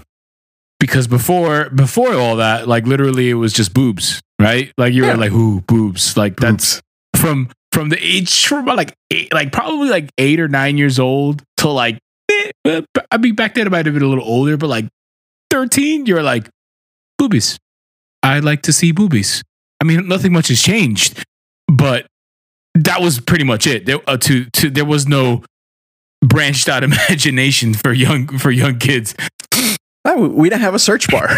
Because 0.79 1.05
before, 1.07 1.69
before 1.69 2.15
all 2.15 2.37
that, 2.37 2.67
like 2.67 2.87
literally 2.87 3.29
it 3.29 3.35
was 3.35 3.53
just 3.53 3.75
boobs, 3.75 4.21
right? 4.39 4.71
Like 4.75 4.91
you 4.91 5.05
Yeah. 5.05 5.11
were 5.11 5.17
like, 5.19 5.31
ooh, 5.31 5.61
boobs. 5.61 6.17
Like 6.17 6.37
that's 6.37 6.81
from, 7.15 7.49
from 7.71 7.89
the 7.89 7.97
age, 8.03 8.47
from 8.47 8.63
about 8.63 8.77
like 8.77 8.95
eight, 9.11 9.31
like 9.31 9.51
probably 9.51 9.89
like 9.89 10.09
eight 10.17 10.39
or 10.39 10.47
nine 10.47 10.79
years 10.79 10.97
old 10.97 11.43
to 11.57 11.69
like, 11.69 11.99
I 13.11 13.17
mean, 13.17 13.35
back 13.35 13.55
then 13.55 13.67
I 13.67 13.69
might 13.69 13.85
have 13.85 13.93
been 13.93 14.03
a 14.03 14.07
little 14.07 14.23
older, 14.23 14.57
but 14.57 14.67
like 14.67 14.87
13, 15.51 16.05
you're 16.05 16.23
like, 16.23 16.49
boobies. 17.17 17.57
I 18.23 18.39
like 18.39 18.61
to 18.63 18.73
see 18.73 18.91
boobies. 18.91 19.43
I 19.81 19.85
mean, 19.85 20.07
nothing 20.07 20.33
much 20.33 20.49
has 20.49 20.61
changed, 20.61 21.23
but 21.67 22.05
that 22.75 23.01
was 23.01 23.19
pretty 23.19 23.45
much 23.45 23.65
it. 23.67 23.85
There, 23.85 23.99
uh, 24.07 24.17
to, 24.17 24.45
to, 24.45 24.69
there 24.69 24.85
was 24.85 25.07
no 25.07 25.43
branched 26.23 26.67
out 26.69 26.83
imagination 26.89 27.73
for 27.73 27.93
young, 27.93 28.27
for 28.37 28.51
young 28.51 28.77
kids. 28.79 29.15
We- 30.05 30.27
we 30.27 30.49
didn't 30.49 30.61
have 30.63 30.73
a 30.75 30.79
search 30.79 31.09
bar. 31.09 31.29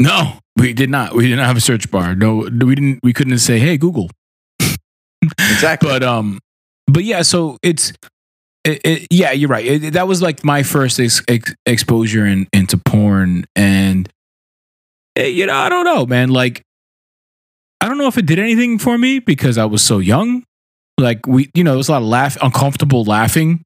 No, 0.00 0.38
we 0.56 0.72
did 0.72 0.90
not. 0.90 1.14
We 1.14 1.28
did 1.28 1.36
not 1.36 1.46
have 1.46 1.56
a 1.56 1.60
search 1.60 1.88
bar. 1.88 2.16
No, 2.16 2.48
we 2.50 2.74
didn't. 2.74 2.98
We 3.04 3.12
couldn't 3.12 3.38
say, 3.38 3.60
"Hey, 3.60 3.76
Google." 3.76 4.10
exactly. 5.38 5.88
But 5.88 6.02
um, 6.02 6.40
but 6.88 7.04
yeah. 7.04 7.22
So 7.22 7.56
it's, 7.62 7.92
it, 8.64 8.80
it, 8.84 9.06
yeah, 9.10 9.32
you're 9.32 9.48
right. 9.48 9.64
It, 9.64 9.92
that 9.94 10.06
was 10.06 10.22
like 10.22 10.44
my 10.44 10.62
first 10.62 11.00
ex, 11.00 11.22
ex, 11.28 11.52
exposure 11.66 12.24
in, 12.26 12.46
into 12.52 12.78
porn, 12.78 13.44
and 13.56 14.08
eh, 15.16 15.26
you 15.26 15.46
know, 15.46 15.54
I 15.54 15.68
don't 15.68 15.84
know, 15.84 16.06
man. 16.06 16.28
Like, 16.28 16.62
I 17.80 17.88
don't 17.88 17.98
know 17.98 18.06
if 18.06 18.18
it 18.18 18.26
did 18.26 18.38
anything 18.38 18.78
for 18.78 18.96
me 18.96 19.18
because 19.18 19.58
I 19.58 19.64
was 19.64 19.82
so 19.82 19.98
young. 19.98 20.44
Like 20.98 21.26
we, 21.26 21.50
you 21.54 21.64
know, 21.64 21.72
there 21.72 21.78
was 21.78 21.88
a 21.88 21.92
lot 21.92 22.02
of 22.02 22.08
laugh, 22.08 22.36
uncomfortable 22.40 23.04
laughing. 23.04 23.62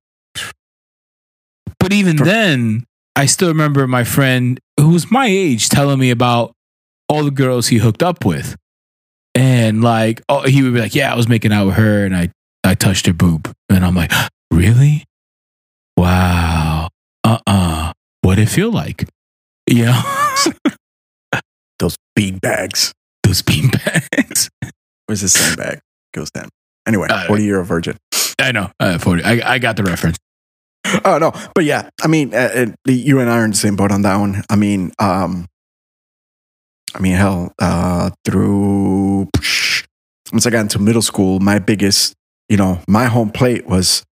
But 1.78 1.92
even 1.92 2.16
then, 2.16 2.84
I 3.14 3.26
still 3.26 3.48
remember 3.48 3.86
my 3.86 4.04
friend 4.04 4.58
who 4.80 4.90
was 4.90 5.10
my 5.10 5.26
age 5.26 5.68
telling 5.68 5.98
me 5.98 6.10
about 6.10 6.52
all 7.08 7.24
the 7.24 7.30
girls 7.30 7.68
he 7.68 7.78
hooked 7.78 8.02
up 8.02 8.24
with. 8.24 8.56
And 9.34 9.82
like, 9.82 10.22
oh, 10.30 10.42
he 10.42 10.62
would 10.62 10.72
be 10.72 10.80
like, 10.80 10.94
"Yeah, 10.94 11.12
I 11.12 11.16
was 11.16 11.28
making 11.28 11.52
out 11.52 11.66
with 11.66 11.74
her, 11.74 12.06
and 12.06 12.16
I 12.16 12.30
I 12.64 12.74
touched 12.74 13.04
her 13.06 13.12
boob," 13.12 13.52
and 13.68 13.84
I'm 13.84 13.94
like, 13.94 14.10
"Really? 14.50 15.04
Wow. 15.96 16.88
Uh 17.24 17.38
uh 17.46 17.92
What 18.22 18.36
did 18.36 18.48
it 18.48 18.50
feel 18.50 18.70
like? 18.70 19.08
Yeah. 19.68 20.02
Those 21.78 21.96
bean 22.14 22.38
bags. 22.38 22.92
those 23.22 23.42
bean 23.42 23.68
bags. 23.70 24.48
Where's 25.06 25.20
the 25.20 25.28
sandbag? 25.28 25.80
Goes 26.14 26.30
down. 26.30 26.48
Anyway, 26.86 27.08
Uh, 27.10 27.26
40 27.26 27.44
year 27.44 27.62
virgin. 27.64 27.98
I 28.40 28.52
know. 28.52 28.70
Uh, 28.80 28.96
40. 28.98 29.22
I 29.24 29.54
I 29.54 29.58
got 29.58 29.76
the 29.76 29.82
reference. 29.82 30.16
Oh 31.04 31.18
no, 31.18 31.32
but 31.54 31.64
yeah, 31.64 31.90
I 32.02 32.06
mean, 32.06 32.32
uh, 32.32 32.66
uh, 32.66 32.66
you 32.90 33.18
and 33.20 33.28
I 33.28 33.38
are 33.40 33.44
in 33.44 33.50
the 33.50 33.56
same 33.56 33.74
boat 33.76 33.90
on 33.92 34.02
that 34.02 34.16
one. 34.16 34.42
I 34.48 34.54
mean, 34.56 34.92
um, 35.00 35.46
I 36.94 37.00
mean, 37.00 37.12
hell, 37.14 37.52
uh, 37.58 38.10
through 38.24 39.28
once 40.32 40.46
I 40.46 40.50
got 40.50 40.60
into 40.60 40.78
middle 40.78 41.02
school, 41.02 41.40
my 41.40 41.58
biggest, 41.58 42.14
you 42.48 42.56
know, 42.56 42.78
my 42.88 43.06
home 43.06 43.30
plate 43.30 43.66
was 43.66 44.04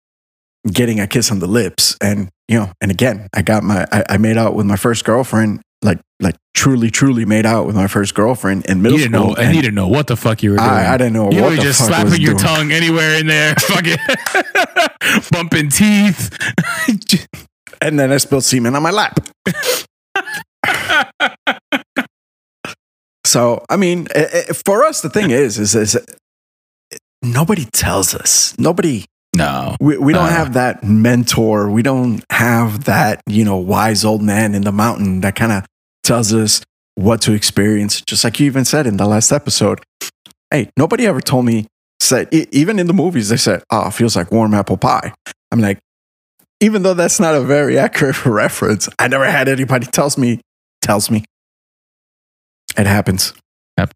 getting 0.71 0.99
a 0.99 1.07
kiss 1.07 1.31
on 1.31 1.39
the 1.39 1.47
lips, 1.47 1.97
and 2.01 2.29
you 2.47 2.59
know, 2.59 2.71
and 2.81 2.91
again, 2.91 3.27
I 3.33 3.41
got 3.41 3.63
my, 3.63 3.85
I, 3.91 4.03
I 4.09 4.17
made 4.17 4.37
out 4.37 4.55
with 4.55 4.65
my 4.65 4.75
first 4.75 5.03
girlfriend, 5.03 5.61
like, 5.81 5.99
like 6.19 6.35
truly, 6.53 6.89
truly 6.91 7.25
made 7.25 7.45
out 7.45 7.65
with 7.65 7.75
my 7.75 7.87
first 7.87 8.13
girlfriend 8.13 8.65
in 8.67 8.81
middle 8.81 8.97
you 8.99 9.05
didn't 9.05 9.19
school. 9.19 9.33
know, 9.33 9.41
and 9.41 9.55
you 9.55 9.61
didn't 9.61 9.75
know 9.75 9.87
what 9.87 10.07
the 10.07 10.15
fuck 10.15 10.43
you 10.43 10.51
were 10.51 10.57
doing. 10.57 10.69
I, 10.69 10.93
I 10.93 10.97
didn't 10.97 11.13
know 11.13 11.25
what 11.25 11.33
you 11.33 11.43
were 11.43 11.55
just 11.55 11.81
fuck 11.81 11.91
I 11.91 12.03
was 12.03 12.13
slapping 12.13 12.21
your 12.21 12.35
doing. 12.35 12.43
tongue 12.45 12.71
anywhere 12.71 13.15
in 13.15 13.27
there, 13.27 13.55
fucking 13.59 13.97
bumping 15.31 15.69
teeth. 15.69 16.37
and 17.81 17.99
then 17.99 18.11
I 18.11 18.17
spilled 18.17 18.43
semen 18.43 18.75
on 18.75 18.83
my 18.83 18.91
lap. 18.91 19.19
So, 23.25 23.65
I 23.69 23.75
mean, 23.75 24.07
eh, 24.15 24.27
eh, 24.31 24.53
for 24.65 24.85
us, 24.85 25.01
the 25.01 25.09
thing 25.09 25.31
is, 25.31 25.57
is, 25.59 25.75
is 25.75 25.99
nobody 27.21 27.65
tells 27.65 28.13
us. 28.15 28.57
Nobody, 28.57 29.05
no, 29.35 29.75
we, 29.79 29.97
we 29.97 30.13
don't 30.13 30.25
Uh. 30.25 30.29
have 30.29 30.53
that 30.53 30.83
mentor. 30.83 31.69
We 31.69 31.81
don't 31.83 32.23
have 32.31 32.85
that, 32.85 33.21
you 33.27 33.43
know, 33.43 33.57
wise 33.57 34.05
old 34.05 34.21
man 34.21 34.55
in 34.55 34.63
the 34.63 34.71
mountain 34.71 35.21
that 35.21 35.35
kind 35.35 35.51
of 35.51 35.65
tells 36.03 36.33
us 36.33 36.61
what 36.95 37.21
to 37.23 37.33
experience. 37.33 38.01
Just 38.01 38.23
like 38.23 38.39
you 38.39 38.45
even 38.45 38.65
said 38.65 38.87
in 38.87 38.97
the 38.97 39.05
last 39.07 39.31
episode. 39.31 39.81
Hey, 40.51 40.69
nobody 40.77 41.05
ever 41.07 41.19
told 41.21 41.45
me, 41.45 41.67
said, 41.99 42.29
even 42.31 42.79
in 42.79 42.87
the 42.87 42.93
movies, 42.93 43.29
they 43.29 43.37
said, 43.37 43.63
oh, 43.71 43.87
it 43.87 43.91
feels 43.93 44.15
like 44.15 44.31
warm 44.31 44.53
apple 44.53 44.77
pie. 44.77 45.13
I'm 45.51 45.59
like, 45.59 45.79
even 46.61 46.83
though 46.83 46.93
that's 46.93 47.19
not 47.19 47.35
a 47.35 47.41
very 47.41 47.77
accurate 47.77 48.25
reference, 48.25 48.87
I 48.99 49.07
never 49.07 49.25
had 49.29 49.47
anybody 49.49 49.85
tells 49.87 50.17
me, 50.17 50.39
tells 50.81 51.11
me. 51.11 51.25
It 52.77 52.87
happens. 52.87 53.33
Yep. 53.77 53.91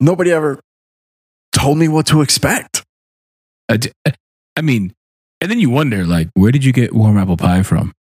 Nobody 0.00 0.32
ever 0.32 0.60
told 1.52 1.78
me 1.78 1.88
what 1.88 2.06
to 2.06 2.20
expect. 2.22 2.83
I, 3.68 3.76
d- 3.78 3.92
I 4.56 4.60
mean, 4.60 4.92
and 5.40 5.50
then 5.50 5.58
you 5.58 5.70
wonder, 5.70 6.04
like, 6.04 6.28
where 6.34 6.52
did 6.52 6.64
you 6.64 6.72
get 6.72 6.94
warm 6.94 7.18
apple 7.18 7.36
pie 7.36 7.62
from? 7.62 7.92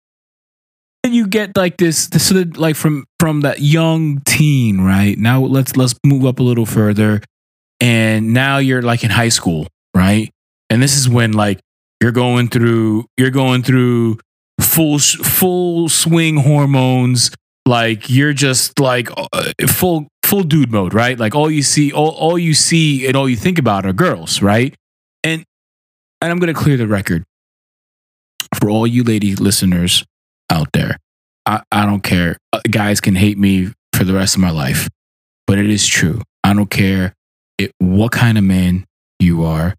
And 1.04 1.14
you 1.14 1.26
get 1.26 1.56
like 1.56 1.78
this, 1.78 2.06
this 2.06 2.28
sort 2.28 2.42
of 2.42 2.56
like 2.56 2.76
from 2.76 3.04
from 3.18 3.40
that 3.40 3.60
young 3.60 4.20
teen, 4.24 4.80
right? 4.80 5.18
Now 5.18 5.40
let's 5.40 5.76
let's 5.76 5.94
move 6.06 6.24
up 6.24 6.38
a 6.38 6.44
little 6.44 6.66
further, 6.66 7.20
and 7.80 8.32
now 8.32 8.58
you're 8.58 8.82
like 8.82 9.02
in 9.02 9.10
high 9.10 9.30
school, 9.30 9.66
right? 9.96 10.30
And 10.70 10.80
this 10.80 10.96
is 10.96 11.08
when 11.08 11.32
like 11.32 11.58
you're 12.00 12.12
going 12.12 12.48
through 12.48 13.06
you're 13.16 13.30
going 13.30 13.64
through 13.64 14.18
full 14.60 15.00
full 15.00 15.88
swing 15.88 16.36
hormones, 16.36 17.32
like 17.66 18.08
you're 18.08 18.32
just 18.32 18.78
like 18.78 19.08
uh, 19.16 19.52
full 19.66 20.06
full 20.22 20.44
dude 20.44 20.70
mode, 20.70 20.94
right? 20.94 21.18
Like 21.18 21.34
all 21.34 21.50
you 21.50 21.62
see, 21.64 21.90
all 21.92 22.10
all 22.10 22.38
you 22.38 22.54
see, 22.54 23.08
and 23.08 23.16
all 23.16 23.28
you 23.28 23.36
think 23.36 23.58
about 23.58 23.84
are 23.86 23.92
girls, 23.92 24.40
right? 24.40 24.72
And 26.22 26.30
I'm 26.30 26.38
going 26.38 26.54
to 26.54 26.58
clear 26.58 26.76
the 26.76 26.86
record 26.86 27.24
for 28.60 28.70
all 28.70 28.86
you 28.86 29.02
lady 29.02 29.34
listeners 29.34 30.04
out 30.50 30.68
there. 30.72 30.96
I, 31.44 31.62
I 31.72 31.84
don't 31.84 32.02
care. 32.02 32.38
Uh, 32.52 32.60
Guys 32.70 33.00
can 33.00 33.16
hate 33.16 33.36
me 33.36 33.72
for 33.92 34.04
the 34.04 34.14
rest 34.14 34.36
of 34.36 34.40
my 34.40 34.50
life, 34.50 34.88
but 35.48 35.58
it 35.58 35.68
is 35.68 35.84
true. 35.84 36.22
I 36.44 36.54
don't 36.54 36.70
care 36.70 37.12
it, 37.58 37.72
what 37.78 38.12
kind 38.12 38.38
of 38.38 38.44
man 38.44 38.84
you 39.18 39.42
are. 39.42 39.74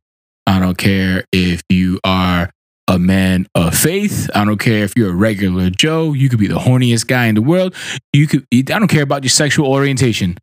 I 0.46 0.60
don't 0.60 0.78
care 0.78 1.24
if 1.32 1.62
you 1.70 2.02
are 2.04 2.50
a 2.90 3.00
man 3.00 3.48
of 3.56 3.74
faith. 3.74 4.30
I 4.36 4.44
don't 4.44 4.60
care 4.60 4.84
if 4.84 4.98
you're 4.98 5.12
a 5.12 5.16
regular 5.16 5.70
Joe. 5.70 6.12
You 6.12 6.28
could 6.28 6.40
be 6.40 6.48
the 6.48 6.60
horniest 6.60 7.08
guy 7.08 7.28
in 7.28 7.36
the 7.36 7.42
world. 7.42 7.74
You 8.12 8.28
could. 8.28 8.46
I 8.52 8.62
don't 8.64 8.90
care 8.90 9.04
about 9.04 9.24
your 9.24 9.30
sexual 9.30 9.68
orientation. 9.68 10.38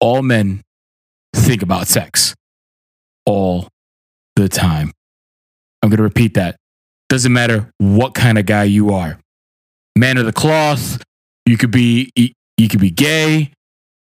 All 0.00 0.22
men 0.22 0.62
think 1.36 1.62
about 1.62 1.86
sex 1.86 2.34
all 3.24 3.68
the 4.34 4.48
time. 4.48 4.90
I'm 5.82 5.88
going 5.90 5.98
to 5.98 6.02
repeat 6.02 6.34
that. 6.34 6.56
Doesn't 7.08 7.32
matter 7.32 7.70
what 7.78 8.14
kind 8.14 8.38
of 8.38 8.46
guy 8.46 8.64
you 8.64 8.92
are. 8.94 9.18
Man 9.96 10.16
of 10.16 10.26
the 10.26 10.32
cloth, 10.32 11.02
you 11.46 11.56
could 11.56 11.70
be 11.70 12.10
you 12.14 12.68
could 12.68 12.80
be 12.80 12.90
gay. 12.90 13.52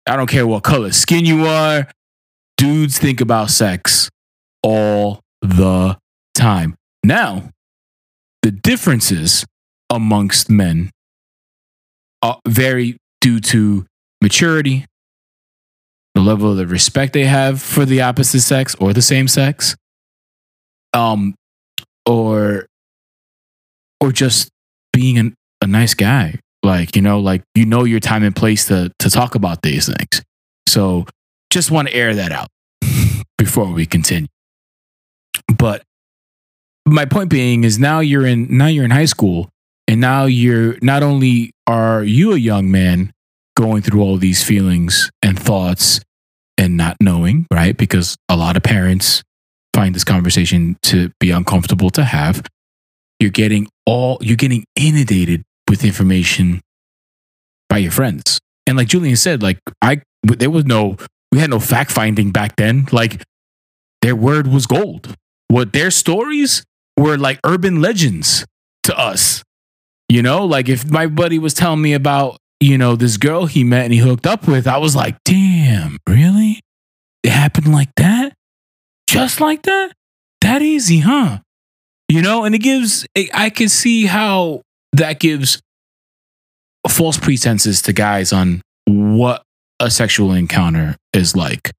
I 0.06 0.16
don't 0.16 0.28
care 0.28 0.48
what 0.48 0.64
color 0.64 0.92
skin 0.92 1.26
you 1.26 1.46
are. 1.46 1.88
Dudes 2.58 2.98
think 2.98 3.22
about 3.22 3.52
sex 3.52 4.10
all 4.64 5.22
the 5.42 5.98
time. 6.34 6.76
Now, 7.04 7.52
the 8.42 8.52
differences 8.52 9.46
amongst 9.90 10.50
men 10.50 10.92
are 12.22 12.40
vary 12.48 12.98
due 13.22 13.40
to 13.40 13.86
maturity, 14.22 14.86
the 16.16 16.22
level 16.22 16.52
of 16.52 16.58
the 16.58 16.68
respect 16.68 17.14
they 17.14 17.26
have 17.26 17.62
for 17.62 17.86
the 17.86 18.02
opposite 18.02 18.42
sex 18.42 18.76
or 18.80 18.94
the 18.94 19.02
same 19.02 19.28
sex, 19.28 19.76
um, 20.94 21.36
or 22.08 22.66
or 24.00 24.12
just 24.12 24.50
being 24.94 25.18
an, 25.18 25.36
a 25.62 25.68
nice 25.68 25.94
guy. 25.94 26.40
Like 26.64 26.96
you 26.96 27.02
know, 27.02 27.20
like 27.20 27.44
you 27.54 27.66
know 27.66 27.84
your 27.84 28.00
time 28.00 28.24
and 28.24 28.36
place 28.36 28.66
to 28.68 28.92
to 29.00 29.10
talk 29.10 29.36
about 29.36 29.62
these 29.62 29.86
things. 29.86 30.24
So 30.68 31.06
just 31.52 31.70
want 31.70 31.88
to 31.88 31.94
air 31.94 32.16
that 32.16 32.32
out 32.32 32.48
before 33.38 33.72
we 33.72 33.86
continue. 33.86 34.28
But 35.56 35.84
my 36.86 37.06
point 37.06 37.30
being 37.30 37.64
is 37.64 37.78
now 37.78 38.00
you're 38.00 38.26
in 38.26 38.48
now 38.58 38.68
you're 38.68 38.86
in 38.86 38.92
high 38.92 39.06
school 39.06 39.50
and 39.88 40.02
now 40.02 40.26
you're 40.26 40.78
not 40.82 41.04
only 41.04 41.52
are 41.68 42.04
you 42.04 42.34
a 42.34 42.38
young 42.38 42.72
man 42.72 43.12
going 43.56 43.82
through 43.82 44.02
all 44.02 44.18
these 44.18 44.44
feelings 44.44 45.10
and 45.22 45.40
thoughts 45.40 46.00
and 46.58 46.76
not 46.76 46.98
knowing, 47.02 47.46
right? 47.52 47.78
Because 47.78 48.16
a 48.30 48.36
lot 48.36 48.58
of 48.58 48.64
parents 48.64 49.24
find 49.78 49.94
this 49.94 50.04
conversation 50.04 50.76
to 50.82 51.12
be 51.20 51.30
uncomfortable 51.30 51.92
to 51.92 52.04
have. 52.04 52.42
You're 53.20 53.30
getting 53.30 53.68
all 53.86 54.18
you're 54.22 54.36
getting 54.36 54.66
inundated 54.76 55.44
with 55.70 55.84
information 55.84 56.62
by 57.70 57.78
your 57.78 57.92
friends. 57.92 58.40
And 58.66 58.76
like 58.76 58.88
Julian 58.88 59.16
said, 59.16 59.44
like 59.44 59.60
I 59.84 60.02
there 60.24 60.50
was 60.50 60.66
no 60.66 60.98
we 61.32 61.38
had 61.38 61.52
no 61.52 61.60
fact 61.60 61.92
finding 61.92 62.32
back 62.32 62.56
then. 62.56 62.88
Like 62.92 63.22
their 64.02 64.16
word 64.16 64.48
was 64.48 64.66
gold. 64.66 65.14
What 65.48 65.74
their 65.74 65.92
stories 65.92 66.64
were 66.98 67.16
like 67.16 67.40
urban 67.44 67.80
legends 67.80 68.46
to 68.84 68.98
us. 68.98 69.44
You 70.10 70.24
know, 70.24 70.44
like 70.46 70.70
if 70.70 70.90
my 70.90 71.06
buddy 71.06 71.38
was 71.38 71.54
telling 71.54 71.84
me 71.84 71.94
about, 71.94 72.38
you 72.60 72.80
know, 72.80 72.96
this 72.96 73.18
girl 73.18 73.46
he 73.46 73.64
met 73.64 73.84
and 73.84 73.94
he 73.94 74.00
hooked 74.00 74.26
up 74.26 74.48
with, 74.48 74.66
I 74.66 74.78
was 74.80 74.96
like, 74.96 75.18
damn, 75.24 75.98
really? 76.10 76.62
It 77.24 77.30
happened 77.30 77.72
like 77.72 77.94
that? 77.98 78.37
Just 79.08 79.40
like 79.42 79.64
that? 79.64 79.92
That 80.42 80.62
easy, 80.62 81.00
huh? 81.00 81.40
You 82.10 82.22
know, 82.22 82.46
and 82.46 82.54
it 82.56 82.60
gives, 82.60 83.06
I 83.34 83.50
can 83.50 83.70
see 83.70 84.06
how 84.06 84.62
that 84.94 85.20
gives 85.20 85.60
false 86.88 87.18
pretenses 87.18 87.82
to 87.84 87.94
guys 87.94 88.32
on 88.32 88.62
what 88.86 89.44
a 89.80 89.90
sexual 89.90 90.32
encounter 90.34 90.96
is 91.14 91.36
like. 91.36 91.72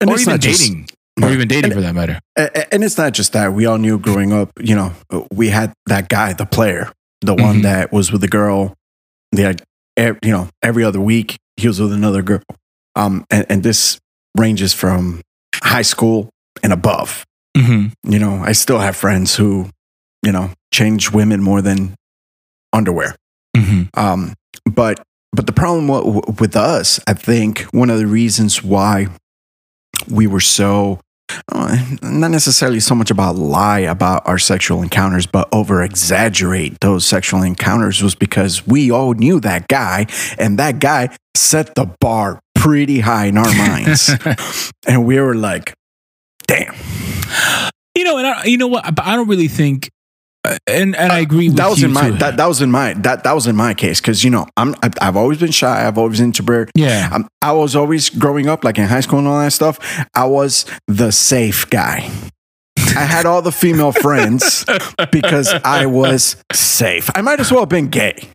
And 0.00 0.10
or 0.10 0.14
it's 0.14 0.22
even 0.22 0.32
not 0.34 0.40
just- 0.40 0.60
dating. 0.60 0.88
or 1.22 1.30
even 1.32 1.48
dating 1.48 1.64
And- 1.66 1.74
for 1.74 1.80
that 1.80 1.94
matter. 1.94 2.18
And 2.36 2.84
it's 2.84 2.96
not 2.98 3.12
just 3.14 3.32
that 3.32 3.52
we 3.52 3.66
all 3.66 3.78
knew 3.78 3.98
growing 3.98 4.32
up 4.32 4.50
you 4.60 4.74
know 4.74 4.94
we 5.32 5.48
had 5.50 5.72
that 5.86 6.08
guy 6.08 6.32
the 6.32 6.46
player 6.46 6.92
the 7.20 7.34
one 7.34 7.56
Mhm. 7.58 7.62
that 7.64 7.92
was 7.92 8.10
with 8.12 8.20
the 8.22 8.28
girl 8.28 8.74
that 9.32 9.62
ev- 9.98 10.18
you 10.24 10.30
know 10.32 10.48
every 10.62 10.82
other 10.84 11.00
week 11.00 11.36
he 11.58 11.68
was 11.68 11.78
with 11.80 11.92
another 11.92 12.22
girl 12.22 12.40
um 12.96 13.24
and, 13.30 13.44
and 13.50 13.62
this 13.62 13.98
ranges 14.38 14.72
from 14.72 15.20
high 15.62 15.82
school 15.82 16.28
and 16.62 16.72
above 16.72 17.24
Mm-hmm. 17.56 18.10
you 18.12 18.18
know 18.20 18.36
i 18.44 18.52
still 18.52 18.78
have 18.78 18.94
friends 18.94 19.34
who 19.34 19.68
you 20.24 20.30
know 20.30 20.50
change 20.72 21.10
women 21.10 21.42
more 21.42 21.60
than 21.60 21.94
underwear 22.72 23.16
Mm-hmm. 23.56 23.82
um, 24.00 24.34
but 24.72 25.02
but 25.32 25.46
the 25.48 25.52
problem 25.52 25.88
w- 25.88 26.04
w- 26.20 26.36
with 26.38 26.54
us, 26.56 27.00
I 27.08 27.14
think 27.14 27.62
one 27.72 27.90
of 27.90 27.98
the 27.98 28.06
reasons 28.06 28.62
why 28.62 29.08
we 30.08 30.26
were 30.28 30.40
so 30.40 31.00
uh, 31.52 31.76
not 32.02 32.30
necessarily 32.30 32.78
so 32.80 32.94
much 32.94 33.10
about 33.10 33.34
lie 33.36 33.80
about 33.80 34.26
our 34.26 34.38
sexual 34.38 34.82
encounters, 34.82 35.26
but 35.26 35.48
over 35.52 35.82
exaggerate 35.82 36.78
those 36.80 37.04
sexual 37.04 37.42
encounters 37.42 38.02
was 38.02 38.14
because 38.14 38.66
we 38.66 38.90
all 38.90 39.14
knew 39.14 39.40
that 39.40 39.66
guy, 39.68 40.06
and 40.38 40.58
that 40.58 40.78
guy 40.78 41.08
set 41.36 41.74
the 41.74 41.86
bar 42.00 42.40
pretty 42.60 43.00
high 43.00 43.26
in 43.26 43.36
our 43.38 43.54
minds, 43.56 44.10
and 44.86 45.06
we 45.06 45.18
were 45.20 45.34
like, 45.34 45.74
"Damn." 46.46 46.74
You 47.96 48.04
know, 48.04 48.18
and 48.18 48.26
I, 48.26 48.44
you 48.44 48.58
know 48.58 48.68
what? 48.68 48.84
I 49.00 49.16
don't 49.16 49.28
really 49.28 49.48
think, 49.48 49.90
uh, 50.44 50.56
and 50.66 50.94
and 50.94 51.12
I 51.12 51.18
agree. 51.20 51.48
With 51.48 51.56
that 51.56 51.68
was 51.70 51.80
you 51.80 51.88
in 51.88 51.92
my 51.94 52.10
that, 52.10 52.36
that 52.36 52.46
was 52.46 52.60
in 52.62 52.70
my 52.70 52.94
that 52.94 53.24
that 53.24 53.32
was 53.32 53.46
in 53.46 53.56
my 53.56 53.74
case 53.74 54.00
because 54.00 54.22
you 54.22 54.30
know 54.30 54.46
I'm 54.56 54.74
I've 55.00 55.16
always 55.16 55.38
been 55.38 55.50
shy. 55.50 55.86
I've 55.86 55.98
always 55.98 56.18
been 56.18 56.26
introvert. 56.26 56.70
yeah. 56.74 57.10
Um, 57.12 57.28
I 57.42 57.52
was 57.52 57.74
always 57.74 58.10
growing 58.10 58.46
up, 58.48 58.62
like 58.64 58.78
in 58.78 58.86
high 58.86 59.00
school 59.00 59.18
and 59.18 59.28
all 59.28 59.38
that 59.40 59.52
stuff. 59.52 59.78
I 60.14 60.26
was 60.26 60.66
the 60.86 61.10
safe 61.10 61.68
guy. 61.70 62.10
I 62.76 63.04
had 63.04 63.24
all 63.26 63.40
the 63.42 63.52
female 63.52 63.92
friends 63.92 64.64
because 65.12 65.52
I 65.64 65.86
was 65.86 66.36
safe. 66.52 67.10
I 67.14 67.22
might 67.22 67.38
as 67.40 67.50
well 67.50 67.60
have 67.60 67.68
been 67.68 67.88
gay. 67.88 68.30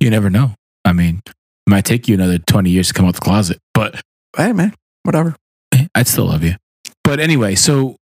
You 0.00 0.10
never 0.10 0.28
know. 0.28 0.54
I 0.84 0.92
mean, 0.92 1.22
might 1.68 1.84
take 1.84 2.08
you 2.08 2.14
another 2.14 2.38
twenty 2.38 2.70
years 2.70 2.88
to 2.88 2.94
come 2.94 3.06
out 3.06 3.14
the 3.14 3.20
closet, 3.20 3.58
but 3.74 4.00
Hey, 4.36 4.52
man, 4.52 4.74
whatever. 5.02 5.34
eh, 5.74 5.86
I'd 5.94 6.06
still 6.06 6.26
love 6.26 6.44
you. 6.44 6.54
But 7.04 7.18
anyway, 7.20 7.54
so, 7.54 7.96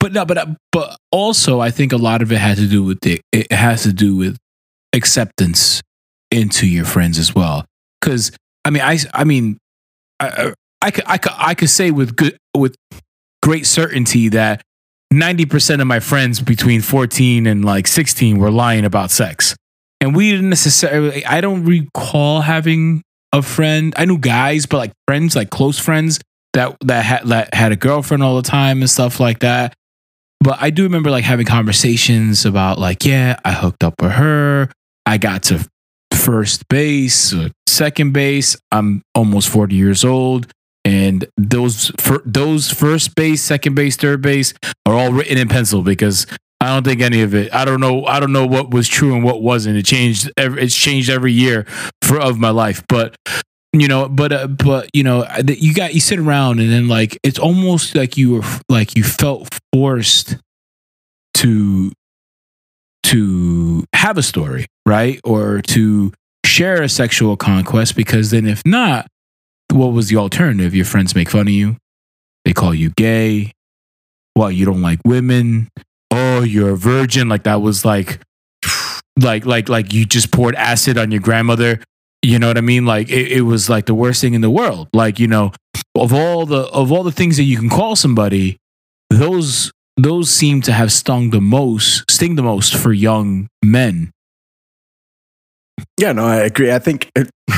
but 0.00 0.12
no, 0.12 0.24
but 0.24 0.38
uh, 0.38 0.46
but 0.72 0.96
also, 1.10 1.60
I 1.60 1.70
think 1.70 1.92
a 1.92 1.96
lot 1.96 2.22
of 2.22 2.30
it 2.32 2.38
has 2.38 2.58
to 2.58 2.66
do 2.68 2.82
with 2.84 3.00
the 3.00 3.20
it 3.32 3.50
has 3.52 3.82
to 3.82 3.92
do 3.92 4.16
with 4.16 4.36
acceptance 4.92 5.82
into 6.30 6.66
your 6.66 6.84
friends 6.84 7.18
as 7.18 7.34
well. 7.34 7.64
Because 8.00 8.30
I 8.64 8.70
mean, 8.70 8.82
I 8.82 8.98
I 9.12 9.24
mean, 9.24 9.58
I, 10.20 10.28
I 10.28 10.52
I 10.82 10.90
could 10.90 11.04
I 11.06 11.18
could 11.18 11.32
I 11.36 11.54
could 11.54 11.70
say 11.70 11.90
with 11.90 12.14
good 12.16 12.36
with 12.56 12.76
great 13.42 13.66
certainty 13.66 14.28
that 14.30 14.62
ninety 15.10 15.44
percent 15.46 15.80
of 15.80 15.86
my 15.88 16.00
friends 16.00 16.40
between 16.40 16.80
fourteen 16.80 17.46
and 17.46 17.64
like 17.64 17.86
sixteen 17.86 18.38
were 18.38 18.50
lying 18.50 18.84
about 18.84 19.10
sex, 19.10 19.56
and 20.04 20.14
we 20.14 20.30
didn't 20.30 20.50
necessarily. 20.50 21.24
I 21.24 21.40
don't 21.40 21.64
recall 21.64 22.42
having 22.42 23.02
a 23.32 23.42
friend. 23.42 23.94
I 23.96 24.04
knew 24.04 24.18
guys, 24.18 24.66
but 24.66 24.76
like 24.76 24.92
friends, 25.08 25.34
like 25.34 25.50
close 25.50 25.78
friends 25.78 26.20
that 26.52 26.76
that 26.82 27.04
had 27.04 27.26
that 27.28 27.54
had 27.54 27.72
a 27.72 27.76
girlfriend 27.76 28.22
all 28.22 28.36
the 28.36 28.42
time 28.42 28.80
and 28.80 28.90
stuff 28.90 29.18
like 29.18 29.40
that. 29.40 29.74
But 30.40 30.58
I 30.60 30.68
do 30.70 30.82
remember 30.82 31.10
like 31.10 31.24
having 31.24 31.46
conversations 31.46 32.44
about 32.44 32.78
like, 32.78 33.04
yeah, 33.06 33.38
I 33.44 33.52
hooked 33.52 33.82
up 33.82 33.94
with 34.00 34.12
her. 34.12 34.70
I 35.06 35.16
got 35.16 35.44
to 35.44 35.66
first 36.12 36.68
base, 36.68 37.34
second 37.66 38.12
base. 38.12 38.56
I'm 38.70 39.02
almost 39.14 39.48
40 39.48 39.74
years 39.74 40.04
old. 40.04 40.52
And 40.84 41.26
those 41.38 41.90
those 42.26 42.70
first 42.70 43.14
base, 43.14 43.42
second 43.42 43.74
base, 43.74 43.96
third 43.96 44.20
base 44.20 44.52
are 44.84 44.94
all 44.94 45.12
written 45.12 45.38
in 45.38 45.48
pencil 45.48 45.80
because 45.80 46.26
I 46.64 46.74
don't 46.74 46.84
think 46.84 47.02
any 47.02 47.22
of 47.22 47.34
it. 47.34 47.54
I 47.54 47.64
don't 47.64 47.80
know. 47.80 48.06
I 48.06 48.20
don't 48.20 48.32
know 48.32 48.46
what 48.46 48.70
was 48.70 48.88
true 48.88 49.14
and 49.14 49.22
what 49.22 49.42
wasn't. 49.42 49.76
It 49.76 49.84
changed. 49.84 50.30
Every, 50.36 50.62
it's 50.62 50.74
changed 50.74 51.10
every 51.10 51.32
year 51.32 51.66
for 52.02 52.18
of 52.18 52.38
my 52.38 52.50
life. 52.50 52.82
But 52.88 53.16
you 53.72 53.86
know, 53.86 54.08
but 54.08 54.32
uh, 54.32 54.46
but 54.46 54.88
you 54.94 55.02
know, 55.02 55.26
you 55.46 55.74
got 55.74 55.94
you 55.94 56.00
sit 56.00 56.18
around 56.18 56.60
and 56.60 56.70
then 56.72 56.88
like 56.88 57.18
it's 57.22 57.38
almost 57.38 57.94
like 57.94 58.16
you 58.16 58.32
were 58.32 58.42
like 58.68 58.96
you 58.96 59.04
felt 59.04 59.48
forced 59.72 60.38
to 61.34 61.92
to 63.04 63.84
have 63.92 64.16
a 64.16 64.22
story, 64.22 64.66
right, 64.86 65.20
or 65.22 65.60
to 65.60 66.12
share 66.46 66.82
a 66.82 66.88
sexual 66.88 67.36
conquest 67.36 67.96
because 67.96 68.30
then 68.30 68.46
if 68.46 68.62
not, 68.64 69.06
what 69.70 69.88
was 69.88 70.08
the 70.08 70.16
alternative? 70.16 70.74
Your 70.74 70.86
friends 70.86 71.14
make 71.14 71.28
fun 71.28 71.42
of 71.42 71.48
you. 71.48 71.76
They 72.44 72.52
call 72.52 72.74
you 72.74 72.90
gay. 72.90 73.52
Well, 74.36 74.50
you 74.50 74.64
don't 74.64 74.82
like 74.82 75.00
women. 75.04 75.68
Oh, 76.24 76.42
you're 76.42 76.70
a 76.70 76.76
virgin. 76.76 77.28
Like 77.28 77.44
that 77.44 77.60
was 77.60 77.84
like, 77.84 78.20
like, 79.20 79.44
like, 79.44 79.68
like 79.68 79.92
you 79.92 80.04
just 80.04 80.32
poured 80.32 80.54
acid 80.54 80.96
on 80.98 81.10
your 81.10 81.20
grandmother. 81.20 81.80
You 82.22 82.38
know 82.38 82.48
what 82.48 82.56
I 82.56 82.62
mean? 82.62 82.86
Like 82.86 83.10
it, 83.10 83.32
it 83.32 83.42
was 83.42 83.68
like 83.68 83.86
the 83.86 83.94
worst 83.94 84.20
thing 84.20 84.34
in 84.34 84.40
the 84.40 84.50
world. 84.50 84.88
Like 84.94 85.18
you 85.18 85.28
know, 85.28 85.52
of 85.94 86.12
all 86.12 86.46
the 86.46 86.62
of 86.68 86.90
all 86.90 87.02
the 87.02 87.12
things 87.12 87.36
that 87.36 87.42
you 87.42 87.58
can 87.58 87.68
call 87.68 87.96
somebody, 87.96 88.56
those 89.10 89.70
those 89.96 90.30
seem 90.30 90.62
to 90.62 90.72
have 90.72 90.90
stung 90.90 91.30
the 91.30 91.40
most, 91.40 92.10
sting 92.10 92.36
the 92.36 92.42
most 92.42 92.74
for 92.74 92.92
young 92.92 93.48
men. 93.62 94.10
Yeah, 96.00 96.12
no, 96.12 96.24
I 96.24 96.36
agree. 96.36 96.72
I 96.72 96.78
think. 96.78 97.10
It, 97.14 97.30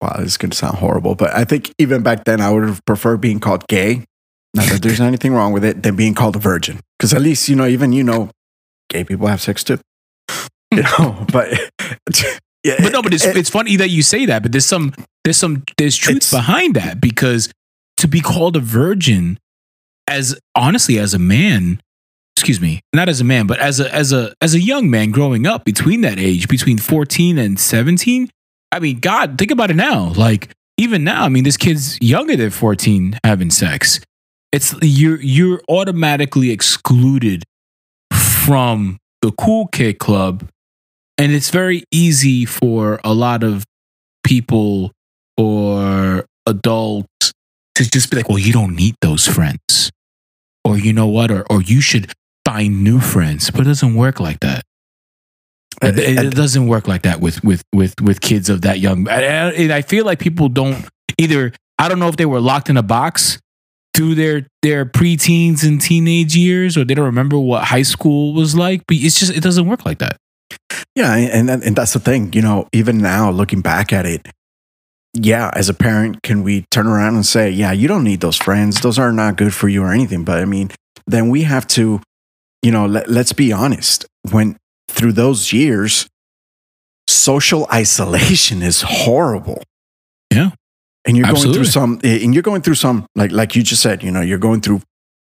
wow, 0.00 0.16
this 0.18 0.32
is 0.32 0.36
going 0.36 0.50
to 0.50 0.56
sound 0.56 0.78
horrible, 0.78 1.14
but 1.14 1.34
I 1.34 1.44
think 1.44 1.72
even 1.78 2.02
back 2.02 2.24
then 2.24 2.40
I 2.40 2.50
would 2.50 2.64
have 2.64 2.84
preferred 2.84 3.20
being 3.20 3.38
called 3.38 3.66
gay. 3.68 4.04
Not 4.54 4.66
that 4.68 4.82
there's 4.82 5.00
anything 5.12 5.32
wrong 5.34 5.52
with 5.52 5.64
it, 5.64 5.82
than 5.82 5.96
being 5.96 6.14
called 6.14 6.36
a 6.36 6.38
virgin. 6.38 6.80
Because 6.98 7.12
at 7.12 7.20
least 7.22 7.48
you 7.48 7.56
know, 7.56 7.66
even 7.66 7.92
you 7.92 8.04
know, 8.04 8.30
gay 8.88 9.04
people 9.04 9.26
have 9.26 9.40
sex 9.40 9.64
too. 9.64 9.78
You 10.72 10.82
know, 10.98 11.24
but 11.32 11.50
yeah, 12.64 12.76
But 12.82 12.92
no, 12.92 13.02
but 13.02 13.12
it's 13.14 13.24
it- 13.24 13.36
it's 13.36 13.50
funny 13.50 13.76
that 13.76 13.90
you 13.90 14.02
say 14.02 14.26
that. 14.26 14.42
But 14.42 14.52
there's 14.52 14.66
some 14.66 14.94
there's 15.24 15.36
some 15.36 15.64
there's 15.78 15.96
truth 15.96 16.30
behind 16.30 16.74
that 16.74 17.00
because 17.00 17.50
to 17.98 18.08
be 18.08 18.20
called 18.20 18.56
a 18.56 18.60
virgin, 18.60 19.38
as 20.08 20.38
honestly 20.54 20.98
as 20.98 21.14
a 21.14 21.18
man, 21.18 21.80
excuse 22.36 22.60
me, 22.60 22.80
not 22.92 23.08
as 23.08 23.20
a 23.20 23.24
man, 23.24 23.46
but 23.46 23.58
as 23.58 23.80
a 23.80 23.92
as 23.94 24.12
a 24.12 24.34
as 24.40 24.54
a 24.54 24.60
young 24.60 24.90
man 24.90 25.10
growing 25.10 25.46
up 25.46 25.64
between 25.64 26.00
that 26.02 26.18
age, 26.18 26.48
between 26.48 26.78
14 26.78 27.38
and 27.38 27.58
17. 27.58 28.28
I 28.72 28.80
mean, 28.80 28.98
God, 28.98 29.38
think 29.38 29.50
about 29.52 29.70
it 29.70 29.76
now. 29.76 30.12
Like 30.14 30.50
even 30.76 31.04
now, 31.04 31.24
I 31.24 31.28
mean, 31.28 31.44
this 31.44 31.56
kid's 31.56 31.96
younger 32.00 32.36
than 32.36 32.50
14 32.50 33.18
having 33.24 33.50
sex. 33.50 34.00
It's 34.54 34.74
you're 34.82 35.20
you're 35.20 35.60
automatically 35.68 36.50
excluded 36.50 37.42
from 38.12 38.98
the 39.22 39.32
cool 39.32 39.66
kid 39.68 39.98
club 39.98 40.48
and 41.18 41.32
it's 41.32 41.50
very 41.50 41.84
easy 41.90 42.44
for 42.44 43.00
a 43.04 43.12
lot 43.14 43.42
of 43.42 43.64
people 44.24 44.92
or 45.36 46.24
adults 46.46 47.32
to 47.76 47.90
just 47.90 48.10
be 48.10 48.16
like, 48.16 48.28
well, 48.28 48.38
you 48.38 48.52
don't 48.52 48.76
need 48.76 48.94
those 49.00 49.26
friends. 49.26 49.90
Or 50.64 50.78
you 50.78 50.92
know 50.92 51.06
what? 51.08 51.30
Or, 51.30 51.44
or 51.50 51.60
you 51.62 51.80
should 51.80 52.12
find 52.44 52.84
new 52.84 53.00
friends. 53.00 53.50
But 53.50 53.62
it 53.62 53.64
doesn't 53.64 53.94
work 53.94 54.20
like 54.20 54.40
that. 54.40 54.62
Uh, 55.82 55.88
it, 55.88 55.98
it- 55.98 56.18
it 56.26 56.34
doesn't 56.34 56.66
work 56.68 56.86
like 56.88 57.02
that 57.02 57.20
with 57.20 57.42
with 57.44 57.62
with 57.72 57.94
with 58.00 58.20
kids 58.20 58.48
of 58.48 58.62
that 58.62 58.78
young. 58.78 59.08
And 59.08 59.72
I 59.72 59.82
feel 59.82 60.04
like 60.04 60.18
people 60.20 60.48
don't 60.48 60.86
either. 61.18 61.52
I 61.78 61.88
don't 61.88 61.98
know 61.98 62.08
if 62.08 62.16
they 62.16 62.26
were 62.26 62.40
locked 62.40 62.70
in 62.70 62.76
a 62.76 62.82
box 62.84 63.38
through 63.94 64.14
their 64.16 64.46
their 64.62 64.84
preteens 64.84 65.66
and 65.66 65.80
teenage 65.80 66.36
years, 66.36 66.76
or 66.76 66.84
they 66.84 66.94
don't 66.94 67.06
remember 67.06 67.38
what 67.38 67.64
high 67.64 67.82
school 67.82 68.34
was 68.34 68.54
like. 68.56 68.82
But 68.86 68.98
it's 68.98 69.18
just 69.18 69.32
it 69.32 69.42
doesn't 69.42 69.66
work 69.66 69.84
like 69.84 69.98
that. 69.98 70.16
Yeah, 70.94 71.14
and 71.14 71.48
and 71.50 71.76
that's 71.76 71.92
the 71.92 72.00
thing. 72.00 72.32
You 72.32 72.42
know, 72.42 72.68
even 72.72 72.98
now 72.98 73.30
looking 73.30 73.60
back 73.60 73.92
at 73.92 74.06
it, 74.06 74.26
yeah, 75.14 75.50
as 75.54 75.68
a 75.68 75.74
parent, 75.74 76.22
can 76.22 76.42
we 76.42 76.64
turn 76.70 76.86
around 76.86 77.14
and 77.14 77.24
say, 77.24 77.48
yeah, 77.50 77.72
you 77.72 77.88
don't 77.88 78.04
need 78.04 78.20
those 78.20 78.36
friends; 78.36 78.80
those 78.80 78.98
are 78.98 79.12
not 79.12 79.36
good 79.36 79.54
for 79.54 79.68
you 79.68 79.82
or 79.82 79.92
anything. 79.92 80.24
But 80.24 80.38
I 80.38 80.44
mean, 80.44 80.70
then 81.06 81.28
we 81.28 81.42
have 81.42 81.66
to, 81.68 82.00
you 82.62 82.70
know, 82.70 82.86
let, 82.86 83.08
let's 83.08 83.32
be 83.32 83.52
honest. 83.52 84.06
When 84.30 84.56
through 84.88 85.12
those 85.12 85.52
years, 85.52 86.08
social 87.08 87.66
isolation 87.72 88.62
is 88.62 88.82
horrible. 88.82 89.62
Yeah. 90.32 90.50
And 91.06 91.16
you're 91.16 91.26
Absolutely. 91.26 91.54
going 91.58 91.64
through 91.64 91.70
some 91.70 92.00
and 92.02 92.34
you're 92.34 92.42
going 92.42 92.62
through 92.62 92.76
some 92.76 93.06
like 93.14 93.30
like 93.32 93.54
you 93.56 93.62
just 93.62 93.82
said, 93.82 94.02
you 94.02 94.10
know, 94.10 94.20
you're 94.22 94.38
going 94.38 94.60
through 94.62 94.80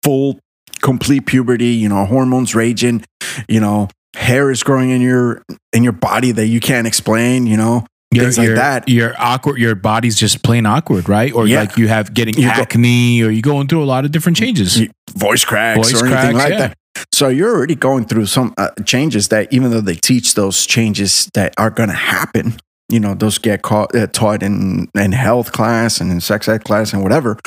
full 0.03 0.39
complete 0.83 1.27
puberty, 1.27 1.69
you 1.69 1.89
know, 1.89 2.05
hormones 2.05 2.55
raging, 2.55 3.05
you 3.49 3.61
know, 3.61 3.89
hair 4.15 4.51
is 4.51 4.63
growing 4.63 4.91
in 4.91 5.01
your 5.01 5.43
in 5.73 5.83
your 5.83 5.93
body 5.93 6.31
that 6.33 6.47
you 6.47 6.61
can't 6.61 6.87
explain, 6.87 7.47
you 7.47 7.57
know. 7.57 7.85
You're, 8.13 8.25
Things 8.27 8.39
like 8.39 8.45
you're- 8.45 8.57
that. 8.59 8.89
You're 8.89 9.15
awkward. 9.19 9.59
Your 9.59 9.75
body's 9.75 10.15
just 10.17 10.45
plain 10.45 10.67
awkward, 10.67 11.09
right? 11.09 11.33
Or 11.33 11.49
Yeah. 11.49 11.61
like 11.61 11.77
you 11.77 11.89
have 11.89 12.15
getting 12.15 12.35
You 12.37 12.43
go- 12.43 12.63
acne, 12.63 13.23
or 13.25 13.31
you're 13.31 13.43
going 13.43 13.67
through 13.67 13.83
a 13.83 13.87
lot 13.87 14.05
of 14.05 14.13
different 14.13 14.39
changes. 14.39 14.81
Voice 15.17 15.45
cracks 15.45 15.91
Voice 15.91 16.01
or 16.01 16.07
anything 16.07 16.37
like 16.37 16.51
yeah. 16.51 16.59
that. 16.59 16.75
So 17.13 17.27
you're 17.27 17.53
already 17.53 17.75
going 17.75 18.05
through 18.05 18.27
some 18.27 18.55
uh, 18.57 18.69
changes 18.85 19.29
that 19.29 19.53
even 19.53 19.73
though 19.73 19.81
they 19.81 19.97
teach 19.97 20.35
those 20.35 20.65
changes 20.65 21.29
that 21.35 21.55
are 21.59 21.71
going 21.71 21.89
to 21.89 21.95
happen, 21.97 22.55
you 22.89 23.01
know, 23.01 23.15
those 23.15 23.39
get 23.39 23.63
caught, 23.63 23.95
uh, 23.95 24.07
taught 24.09 24.43
in, 24.43 24.89
in 24.95 25.13
health 25.13 25.53
class 25.53 26.01
and 26.01 26.11
in 26.11 26.21
sex 26.21 26.49
ed 26.49 26.65
class 26.65 26.93
and 26.93 27.03
whatever. 27.03 27.39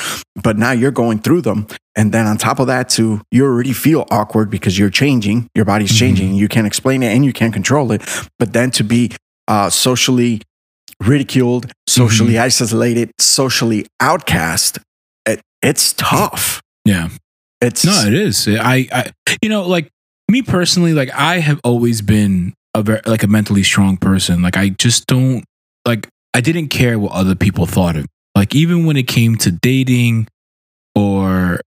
But 0.42 0.58
now 0.58 0.72
you're 0.72 0.90
going 0.90 1.20
through 1.20 1.42
them. 1.42 1.66
And 1.96 2.12
then 2.12 2.26
on 2.26 2.38
top 2.38 2.58
of 2.60 2.66
that, 2.66 2.88
too, 2.88 3.20
you 3.30 3.44
already 3.44 3.72
feel 3.72 4.06
awkward 4.10 4.50
because 4.50 4.78
you're 4.78 4.90
changing, 4.90 5.48
your 5.54 5.64
body's 5.64 5.92
Mhm. 5.92 5.98
changing. 5.98 6.34
You 6.34 6.48
can't 6.48 6.66
explain 6.66 7.02
it 7.02 7.14
and 7.14 7.24
you 7.24 7.32
can't 7.32 7.52
control 7.52 7.92
it. 7.92 8.02
But 8.38 8.52
then 8.52 8.70
to 8.72 8.84
be 8.84 9.12
uh, 9.48 9.70
socially 9.70 10.42
ridiculed, 11.00 11.72
socially 11.88 12.34
Mm-hmm. 12.34 12.42
isolated, 12.42 13.10
socially 13.18 13.86
outcast, 14.00 14.78
it, 15.26 15.40
it's 15.62 15.92
tough. 15.94 16.60
Yeah. 16.84 17.08
It's 17.60 17.84
No, 17.84 18.04
it 18.06 18.14
is. 18.14 18.46
I, 18.48 18.88
I, 18.92 19.10
you 19.42 19.48
know, 19.48 19.66
like 19.66 19.88
me 20.30 20.42
personally, 20.42 20.92
like 20.92 21.10
I 21.14 21.38
have 21.40 21.60
always 21.64 22.02
been 22.02 22.54
a 22.78 22.82
very, 22.82 23.00
like 23.06 23.22
a 23.22 23.26
mentally 23.26 23.62
strong 23.62 23.96
person. 23.96 24.42
Like 24.42 24.56
I 24.56 24.70
just 24.70 25.06
don't 25.06 25.44
like. 25.86 26.08
I 26.34 26.40
didn't 26.40 26.68
care 26.68 26.98
what 26.98 27.12
other 27.12 27.34
people 27.34 27.66
thought 27.66 27.96
of. 27.96 28.06
Like 28.34 28.54
even 28.54 28.86
when 28.86 28.96
it 28.96 29.08
came 29.08 29.36
to 29.38 29.50
dating, 29.50 30.28
or 30.94 31.60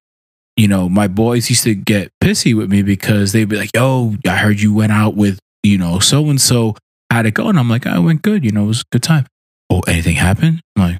you 0.58 0.68
know, 0.68 0.90
my 0.90 1.08
boys 1.08 1.50
used 1.50 1.64
to 1.64 1.76
get 1.76 2.12
pissy 2.24 2.56
with 2.56 2.70
me 2.70 2.82
because 2.82 3.32
they'd 3.32 3.50
be 3.50 3.58
like, 3.58 3.72
"Yo, 3.76 4.16
I 4.28 4.38
heard 4.38 4.60
you 4.60 4.74
went 4.74 4.92
out 4.92 5.16
with 5.16 5.40
you 5.64 5.78
know 5.78 6.00
so 6.00 6.30
and 6.30 6.40
so. 6.40 6.76
How'd 7.10 7.26
it 7.26 7.34
go?" 7.34 7.48
And 7.48 7.60
I'm 7.60 7.70
like, 7.70 7.86
"I 7.86 8.00
went 8.00 8.22
good. 8.22 8.46
You 8.46 8.52
know, 8.52 8.64
it 8.66 8.68
was 8.68 8.82
a 8.82 8.92
good 8.92 9.04
time." 9.04 9.26
Oh, 9.70 9.82
anything 9.88 10.16
happened? 10.16 10.62
I'm 10.76 10.84
like, 10.84 11.00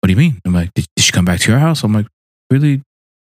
"What 0.00 0.06
do 0.08 0.12
you 0.12 0.18
mean?" 0.18 0.40
I'm 0.44 0.54
like, 0.54 0.72
"Did, 0.74 0.86
did 0.96 1.04
she 1.04 1.12
come 1.12 1.24
back 1.24 1.40
to 1.40 1.50
your 1.50 1.60
house?" 1.60 1.82
I'm 1.82 1.92
like, 1.92 2.06
"Really? 2.50 2.82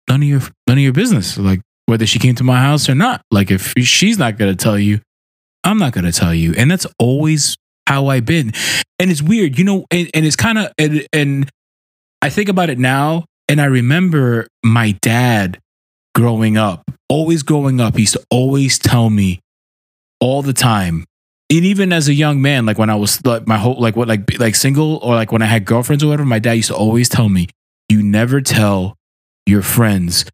none 0.09 0.23
of 0.23 0.29
your 0.29 0.41
none 0.67 0.79
of 0.79 0.85
your 0.85 0.93
business. 0.93 1.38
Like 1.38 1.61
whether 1.87 2.07
she 2.07 2.19
came 2.19 2.35
to 2.37 2.45
my 2.45 2.61
house 2.61 2.88
or 2.88 2.95
not. 2.95 3.23
Like 3.31 3.51
if 3.51 3.75
she's 3.79 4.19
not 4.19 4.38
gonna 4.38 4.55
tell 4.55 4.79
you, 4.79 5.01
I'm 5.64 5.79
not 5.79 5.92
gonna 5.92 6.12
tell 6.12 6.35
you. 6.35 6.55
And 6.57 6.70
that's 6.70 6.87
always 6.98 7.57
how 7.87 8.09
I've 8.09 8.27
been. 8.27 8.53
And 8.98 9.11
it's 9.11 9.22
weird, 9.22 9.59
you 9.59 9.64
know, 9.64 9.87
and, 9.90 10.11
and 10.14 10.27
it's 10.27 10.37
kind 10.37 10.59
of 10.59 10.72
and, 10.79 11.07
and 11.12 11.51
I 12.20 12.31
think 12.31 12.48
about 12.48 12.70
it 12.70 12.79
now, 12.79 13.25
and 13.48 13.61
I 13.61 13.64
remember 13.64 14.46
my 14.64 14.92
dad 15.03 15.59
growing 16.14 16.57
up, 16.57 16.85
always 17.09 17.42
growing 17.42 17.81
up, 17.81 17.96
he 17.96 18.03
used 18.03 18.12
to 18.14 18.25
always 18.31 18.79
tell 18.79 19.11
me 19.11 19.40
all 20.20 20.42
the 20.42 20.53
time. 20.53 21.05
And 21.51 21.64
even 21.64 21.92
as 21.92 22.09
a 22.09 22.14
young 22.14 22.40
man, 22.40 22.64
like 22.64 22.79
when 22.79 22.90
I 22.90 22.94
was 22.94 23.25
like 23.27 23.46
my 23.46 23.59
whole 23.59 23.79
like 23.79 23.96
what 23.96 24.09
like 24.09 24.38
like 24.38 24.55
single 24.55 24.98
or 24.98 25.14
like 25.14 25.33
when 25.33 25.42
I 25.42 25.46
had 25.46 25.64
girlfriends 25.64 26.03
or 26.03 26.09
whatever, 26.09 26.25
my 26.25 26.38
dad 26.38 26.53
used 26.53 26.68
to 26.68 26.77
always 26.77 27.09
tell 27.09 27.29
me, 27.29 27.48
you 27.88 28.03
never 28.03 28.40
tell 28.40 28.96
your 29.44 29.62
friends 29.62 30.25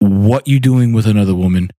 what 0.00 0.48
you're 0.48 0.58
doing 0.58 0.92
with 0.92 1.06
another 1.06 1.34
woman, 1.34 1.70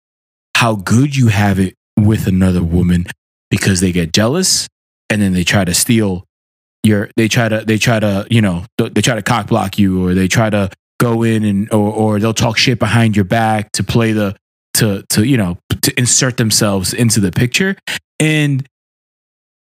how 0.56 0.75
good 0.75 1.15
you 1.15 1.28
have 1.28 1.60
it 1.60 1.73
with 2.06 2.28
another 2.28 2.64
woman, 2.64 3.06
because 3.50 3.80
they 3.82 3.92
get 3.92 4.14
jealous 4.14 4.68
and 5.10 5.22
then 5.22 5.34
they 5.34 5.44
try 5.44 5.66
to 5.66 5.74
steal 5.74 6.26
your. 6.84 7.10
They 7.18 7.28
try 7.28 7.50
to 7.50 7.64
they 7.66 7.78
try 7.78 8.00
to 8.00 8.26
you 8.30 8.42
know 8.42 8.66
they 8.78 9.02
try 9.02 9.16
to 9.16 9.22
cock 9.22 9.48
block 9.48 9.78
you 9.80 10.06
or 10.06 10.14
they 10.14 10.28
try 10.28 10.50
to 10.50 10.70
go 11.00 11.24
in 11.24 11.44
and 11.44 11.72
or 11.74 11.92
or 11.92 12.20
they'll 12.20 12.34
talk 12.34 12.58
shit 12.58 12.80
behind 12.80 13.16
your 13.16 13.26
back 13.26 13.72
to 13.74 13.84
play 13.84 14.12
the 14.12 14.36
to 14.76 15.04
to 15.10 15.26
you 15.26 15.38
know 15.38 15.58
to 15.82 15.98
insert 15.98 16.38
themselves 16.38 16.94
into 16.94 17.20
the 17.20 17.32
picture 17.32 17.76
and. 18.20 18.68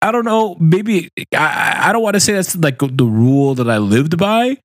I 0.01 0.13
don't 0.13 0.23
know. 0.23 0.55
Maybe 0.61 1.09
I- 1.35 1.37
I, 1.37 1.89
I 1.89 1.91
don't 1.91 2.01
want 2.01 2.13
to 2.13 2.21
say 2.21 2.31
that's 2.31 2.55
like 2.55 2.77
the 2.79 3.03
rule 3.05 3.53
that 3.55 3.69
I 3.69 3.79
lived 3.79 4.17
by 4.17 4.55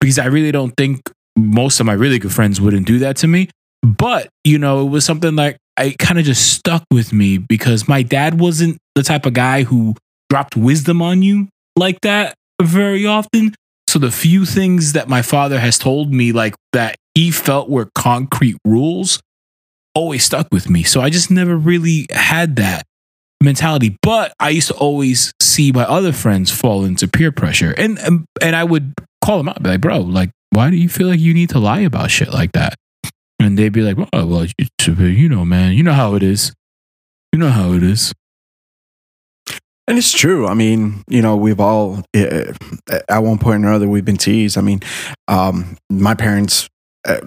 because 0.00 0.18
I 0.18 0.24
really 0.26 0.50
don't 0.50 0.72
think 0.78 1.02
most 1.36 1.78
of 1.78 1.84
my 1.84 1.92
really 1.92 2.18
good 2.18 2.32
friends 2.32 2.58
wouldn't 2.58 2.86
do 2.86 2.98
that 3.00 3.16
to 3.18 3.26
me. 3.26 3.50
But, 3.82 4.30
you 4.44 4.58
know, 4.58 4.86
it 4.86 4.90
was 4.90 5.04
something 5.04 5.36
like 5.36 5.58
I 5.78 5.94
kind 5.98 6.18
of 6.18 6.24
just 6.24 6.52
stuck 6.52 6.84
with 6.90 7.12
me 7.12 7.38
because 7.38 7.86
my 7.86 8.02
dad 8.02 8.40
wasn't 8.40 8.78
the 8.96 9.04
type 9.04 9.26
of 9.26 9.32
guy 9.32 9.62
who 9.62 9.94
dropped 10.28 10.56
wisdom 10.56 11.00
on 11.00 11.22
you 11.22 11.48
like 11.76 12.00
that 12.02 12.34
very 12.60 13.06
often. 13.06 13.54
So 13.86 13.98
the 13.98 14.10
few 14.10 14.44
things 14.44 14.92
that 14.92 15.08
my 15.08 15.22
father 15.22 15.58
has 15.58 15.78
told 15.78 16.12
me, 16.12 16.32
like 16.32 16.54
that 16.72 16.96
he 17.14 17.30
felt 17.30 17.70
were 17.70 17.88
concrete 17.94 18.56
rules, 18.64 19.20
always 19.94 20.24
stuck 20.24 20.48
with 20.52 20.68
me. 20.68 20.82
So 20.82 21.00
I 21.00 21.10
just 21.10 21.30
never 21.30 21.56
really 21.56 22.06
had 22.10 22.56
that 22.56 22.84
mentality. 23.42 23.96
But 24.02 24.32
I 24.38 24.50
used 24.50 24.68
to 24.68 24.74
always 24.74 25.32
see 25.40 25.72
my 25.72 25.84
other 25.84 26.12
friends 26.12 26.50
fall 26.50 26.84
into 26.84 27.08
peer 27.08 27.32
pressure, 27.32 27.72
and 27.78 27.98
and, 28.00 28.24
and 28.42 28.54
I 28.54 28.64
would 28.64 28.94
call 29.24 29.38
them 29.38 29.48
out, 29.48 29.62
be 29.62 29.70
like, 29.70 29.80
"Bro, 29.80 30.00
like, 30.00 30.30
why 30.50 30.70
do 30.70 30.76
you 30.76 30.88
feel 30.88 31.08
like 31.08 31.20
you 31.20 31.32
need 31.32 31.50
to 31.50 31.58
lie 31.58 31.80
about 31.80 32.10
shit 32.10 32.32
like 32.32 32.52
that?" 32.52 32.74
And 33.38 33.56
they'd 33.56 33.72
be 33.72 33.82
like, 33.82 33.96
"Oh, 34.12 34.26
well, 34.26 34.46
you, 34.46 35.28
know, 35.28 35.44
man, 35.44 35.72
you 35.72 35.82
know 35.82 35.92
how 35.92 36.14
it 36.14 36.22
is. 36.22 36.52
You 37.32 37.38
know 37.38 37.50
how 37.50 37.72
it 37.72 37.82
is." 37.82 38.12
And 39.86 39.96
it's 39.96 40.12
true. 40.12 40.46
I 40.46 40.54
mean, 40.54 41.02
you 41.08 41.22
know, 41.22 41.36
we've 41.36 41.60
all, 41.60 42.02
uh, 42.14 42.52
at 43.08 43.20
one 43.20 43.38
point 43.38 43.64
or 43.64 43.68
another, 43.68 43.88
we've 43.88 44.04
been 44.04 44.18
teased. 44.18 44.58
I 44.58 44.60
mean, 44.60 44.80
um, 45.28 45.78
my 45.88 46.14
parents, 46.14 46.68
uh, 47.06 47.20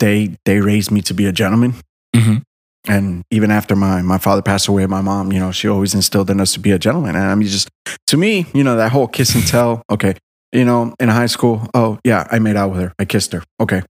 they 0.00 0.36
they 0.44 0.60
raised 0.60 0.90
me 0.90 1.00
to 1.02 1.14
be 1.14 1.26
a 1.26 1.32
gentleman. 1.32 1.74
Mhm. 2.16 2.42
And 2.88 3.22
even 3.30 3.50
after 3.50 3.76
my, 3.76 4.02
my 4.02 4.18
father 4.18 4.42
passed 4.42 4.66
away, 4.66 4.86
my 4.86 5.00
mom, 5.02 5.30
you 5.30 5.38
know, 5.38 5.52
she 5.52 5.68
always 5.68 5.94
instilled 5.94 6.30
in 6.30 6.40
us 6.40 6.54
to 6.54 6.60
be 6.60 6.70
a 6.70 6.78
gentleman. 6.78 7.14
And 7.14 7.24
I 7.24 7.34
mean, 7.34 7.46
just 7.46 7.68
to 8.06 8.16
me, 8.16 8.46
you 8.54 8.64
know, 8.64 8.76
that 8.76 8.92
whole 8.92 9.06
kiss 9.06 9.34
and 9.34 9.46
tell, 9.46 9.82
okay, 9.90 10.14
you 10.52 10.64
know, 10.64 10.94
in 10.98 11.08
high 11.08 11.26
school, 11.26 11.68
oh, 11.74 11.98
yeah, 12.02 12.26
I 12.30 12.38
made 12.38 12.56
out 12.56 12.70
with 12.70 12.80
her. 12.80 12.92
I 12.98 13.04
kissed 13.04 13.32
her. 13.32 13.44
Okay. 13.60 13.82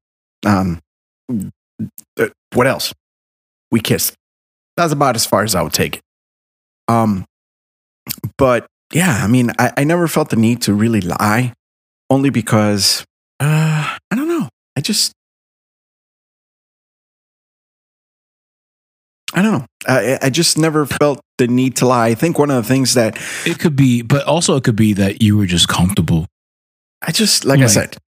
Um, 0.45 0.81
uh, 2.19 2.29
what 2.55 2.67
else? 2.67 2.93
We 3.71 3.81
kissed. 3.81 4.15
That's 4.77 4.93
about 4.93 5.17
as 5.17 5.27
far 5.27 5.43
as 5.43 5.55
I 5.55 5.63
would 5.63 5.73
take 5.73 5.97
it. 5.97 6.03
Um, 6.87 7.25
but 8.37 8.67
yeah, 8.93 9.21
I 9.23 9.27
mean, 9.27 9.51
I, 9.59 9.73
I 9.77 9.85
never 9.85 10.09
felt 10.09 10.31
the 10.31 10.37
need 10.37 10.63
to 10.63 10.73
really 10.75 11.01
lie, 11.01 11.53
only 12.09 12.31
because 12.31 13.05
uh, 13.41 13.97
I 14.11 14.17
don't 14.17 14.29
know. 14.29 14.49
I 14.77 14.81
just 14.81 15.13
I 19.35 19.43
don't 19.43 19.53
know. 19.53 19.67
I, 19.87 20.19
I 20.23 20.31
just 20.31 20.57
never 20.57 20.87
felt 20.87 21.21
the 21.37 21.47
need 21.47 21.77
to 21.77 21.87
lie. 21.87 22.09
I 22.09 22.15
think 22.15 22.39
one 22.39 22.51
of 22.51 22.57
the 22.57 22.69
things 22.69 22.95
that 22.95 23.19
It 23.45 23.59
could 23.59 23.77
be, 23.77 24.03
but 24.03 24.25
also 24.27 24.57
it 24.57 24.65
could 24.65 24.77
be 24.77 24.95
that 24.95 25.23
you 25.23 25.37
were 25.37 25.47
just 25.47 25.69
comfortable. 25.69 26.27
I 27.03 27.13
just, 27.13 27.45
like 27.45 27.61
I 27.61 27.67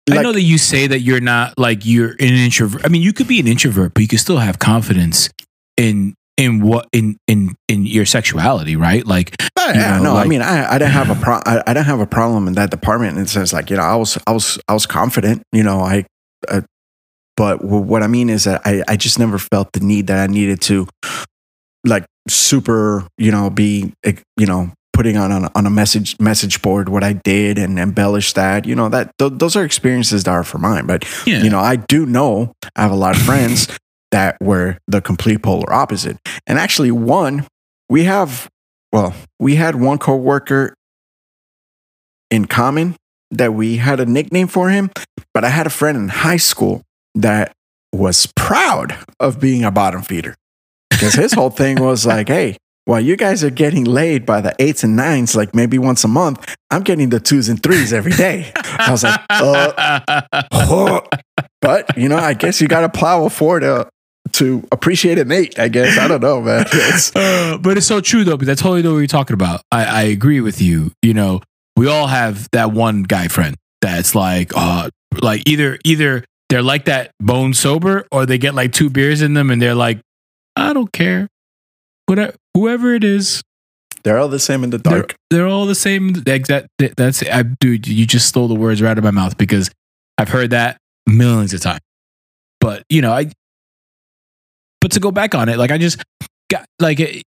Like, 0.08 0.18
I 0.18 0.22
know 0.22 0.32
that 0.32 0.42
you 0.42 0.58
say 0.58 0.86
that 0.86 1.00
you're 1.00 1.20
not 1.20 1.58
like 1.58 1.86
you're 1.86 2.10
an 2.10 2.34
introvert. 2.34 2.84
I 2.84 2.88
mean, 2.88 3.02
you 3.02 3.12
could 3.12 3.26
be 3.26 3.40
an 3.40 3.46
introvert, 3.46 3.94
but 3.94 4.02
you 4.02 4.08
can 4.08 4.18
still 4.18 4.38
have 4.38 4.58
confidence 4.58 5.30
in 5.76 6.14
in 6.36 6.60
what 6.60 6.88
in 6.92 7.16
in 7.26 7.54
in 7.68 7.86
your 7.86 8.04
sexuality, 8.04 8.76
right? 8.76 9.06
Like, 9.06 9.34
you 9.40 9.48
yeah, 9.58 9.98
know, 9.98 10.14
no, 10.14 10.16
I 10.16 10.26
mean, 10.26 10.42
I, 10.42 10.74
I 10.74 10.78
didn't 10.78 10.92
have 10.92 11.10
a 11.10 11.14
pro- 11.22 11.42
I, 11.46 11.62
I 11.66 11.72
didn't 11.72 11.86
have 11.86 12.00
a 12.00 12.06
problem 12.06 12.48
in 12.48 12.54
that 12.54 12.70
department. 12.70 13.16
In 13.16 13.22
the 13.22 13.28
sense, 13.28 13.52
like 13.52 13.70
you 13.70 13.76
know, 13.76 13.82
I 13.82 13.96
was, 13.96 14.18
I 14.26 14.32
was, 14.32 14.58
I 14.68 14.74
was 14.74 14.84
confident. 14.86 15.42
You 15.52 15.62
know, 15.62 15.80
I, 15.80 16.04
uh, 16.48 16.62
but 17.36 17.60
w- 17.60 17.82
what 17.82 18.02
I 18.02 18.06
mean 18.06 18.28
is 18.28 18.44
that 18.44 18.62
I, 18.64 18.82
I 18.86 18.96
just 18.96 19.18
never 19.18 19.38
felt 19.38 19.72
the 19.72 19.80
need 19.80 20.08
that 20.08 20.18
I 20.18 20.30
needed 20.30 20.60
to, 20.62 20.86
like, 21.86 22.04
super, 22.28 23.06
you 23.16 23.30
know, 23.30 23.48
be, 23.50 23.92
eh, 24.04 24.14
you 24.36 24.46
know, 24.46 24.70
putting 24.94 25.18
on 25.18 25.30
on 25.30 25.44
a, 25.44 25.50
on 25.54 25.66
a 25.66 25.70
message 25.70 26.18
message 26.18 26.62
board 26.62 26.88
what 26.88 27.04
I 27.04 27.12
did 27.12 27.58
and 27.58 27.78
embellish 27.78 28.32
that. 28.32 28.64
You 28.64 28.74
know, 28.74 28.88
that 28.88 29.12
th- 29.18 29.32
those 29.36 29.56
are 29.56 29.64
experiences 29.64 30.24
that 30.24 30.30
are 30.30 30.44
for 30.44 30.58
mine. 30.58 30.86
But 30.86 31.04
yeah, 31.26 31.42
you 31.42 31.50
know, 31.50 31.58
I 31.58 31.76
do 31.76 32.06
know 32.06 32.54
I 32.74 32.82
have 32.82 32.92
a 32.92 32.96
lot 32.96 33.16
of 33.16 33.22
friends 33.22 33.68
that 34.10 34.36
were 34.40 34.78
the 34.86 35.02
complete 35.02 35.42
polar 35.42 35.70
opposite. 35.72 36.16
And 36.46 36.58
actually, 36.58 36.92
one, 36.92 37.46
we 37.90 38.04
have, 38.04 38.48
well, 38.92 39.12
we 39.38 39.56
had 39.56 39.74
one 39.74 39.98
coworker 39.98 40.74
in 42.30 42.46
common 42.46 42.96
that 43.32 43.52
we 43.52 43.78
had 43.78 44.00
a 44.00 44.06
nickname 44.06 44.46
for 44.46 44.70
him, 44.70 44.90
but 45.32 45.44
I 45.44 45.48
had 45.48 45.66
a 45.66 45.70
friend 45.70 45.98
in 45.98 46.08
high 46.08 46.36
school 46.36 46.82
that 47.16 47.52
was 47.92 48.26
proud 48.36 48.96
of 49.20 49.40
being 49.40 49.64
a 49.64 49.70
bottom 49.70 50.02
feeder 50.02 50.34
because 50.90 51.14
his 51.14 51.32
whole 51.32 51.50
thing 51.50 51.80
was 51.80 52.06
like, 52.06 52.28
hey, 52.36 52.56
while 52.86 53.00
you 53.00 53.16
guys 53.16 53.42
are 53.42 53.50
getting 53.50 53.84
laid 53.84 54.26
by 54.26 54.40
the 54.40 54.54
eights 54.58 54.84
and 54.84 54.94
nines, 54.96 55.34
like 55.34 55.54
maybe 55.54 55.78
once 55.78 56.04
a 56.04 56.08
month, 56.08 56.54
I'm 56.70 56.82
getting 56.82 57.08
the 57.08 57.20
twos 57.20 57.48
and 57.48 57.62
threes 57.62 57.92
every 57.92 58.12
day. 58.12 58.52
I 58.54 58.90
was 58.90 59.02
like, 59.02 59.20
uh, 59.30 60.22
oh. 60.52 61.00
but 61.60 61.96
you 61.96 62.08
know, 62.08 62.18
I 62.18 62.34
guess 62.34 62.60
you 62.60 62.68
got 62.68 62.82
to 62.82 62.88
plow 62.88 63.28
forward 63.28 63.60
to 63.60 63.88
to 64.32 64.66
appreciate 64.72 65.18
a 65.18 65.24
mate. 65.24 65.58
I 65.58 65.68
guess 65.68 65.98
I 65.98 66.08
don't 66.08 66.20
know, 66.20 66.40
man. 66.40 66.66
It's, 66.72 67.14
Uh, 67.14 67.58
but 67.60 67.76
it's 67.76 67.86
so 67.86 68.00
true 68.00 68.24
though, 68.24 68.36
because 68.36 68.48
I 68.48 68.60
totally 68.60 68.82
know 68.82 68.92
what 68.92 68.98
you're 68.98 69.06
talking 69.06 69.34
about. 69.34 69.62
I, 69.70 69.84
I 69.84 70.02
agree 70.02 70.40
with 70.40 70.60
you. 70.60 70.92
You 71.02 71.14
know, 71.14 71.40
we 71.76 71.88
all 71.88 72.06
have 72.06 72.48
that 72.52 72.72
one 72.72 73.02
guy 73.02 73.28
friend 73.28 73.56
that's 73.80 74.14
like, 74.14 74.52
uh, 74.56 74.90
like 75.20 75.48
either 75.48 75.78
either 75.84 76.24
they're 76.48 76.62
like 76.62 76.86
that 76.86 77.12
bone 77.20 77.54
sober, 77.54 78.06
or 78.12 78.26
they 78.26 78.38
get 78.38 78.54
like 78.54 78.72
two 78.72 78.90
beers 78.90 79.22
in 79.22 79.34
them, 79.34 79.50
and 79.50 79.60
they're 79.60 79.74
like, 79.74 80.00
I 80.56 80.72
don't 80.72 80.92
care, 80.92 81.28
whatever, 82.06 82.34
whoever 82.54 82.94
it 82.94 83.04
is, 83.04 83.42
they're 84.04 84.18
all 84.18 84.28
the 84.28 84.38
same 84.38 84.64
in 84.64 84.70
the 84.70 84.78
they're, 84.78 85.00
dark. 85.00 85.16
they're 85.30 85.46
all 85.46 85.66
the 85.66 85.74
same. 85.74 86.22
Exact. 86.26 86.68
That's 86.78 87.22
I, 87.22 87.42
dude. 87.42 87.88
You 87.88 88.06
just 88.06 88.28
stole 88.28 88.48
the 88.48 88.54
words 88.54 88.80
right 88.80 88.90
out 88.90 88.98
of 88.98 89.04
my 89.04 89.10
mouth 89.10 89.36
because 89.36 89.70
I've 90.18 90.28
heard 90.28 90.50
that 90.50 90.78
millions 91.06 91.54
of 91.54 91.60
times. 91.60 91.80
But 92.60 92.84
you 92.88 93.02
know, 93.02 93.12
I. 93.12 93.30
But 94.80 94.92
to 94.92 95.00
go 95.00 95.10
back 95.10 95.34
on 95.34 95.48
it, 95.48 95.56
like 95.56 95.70
I 95.70 95.78
just 95.78 96.02
got 96.50 96.66
like 96.78 97.00
it, 97.00 97.22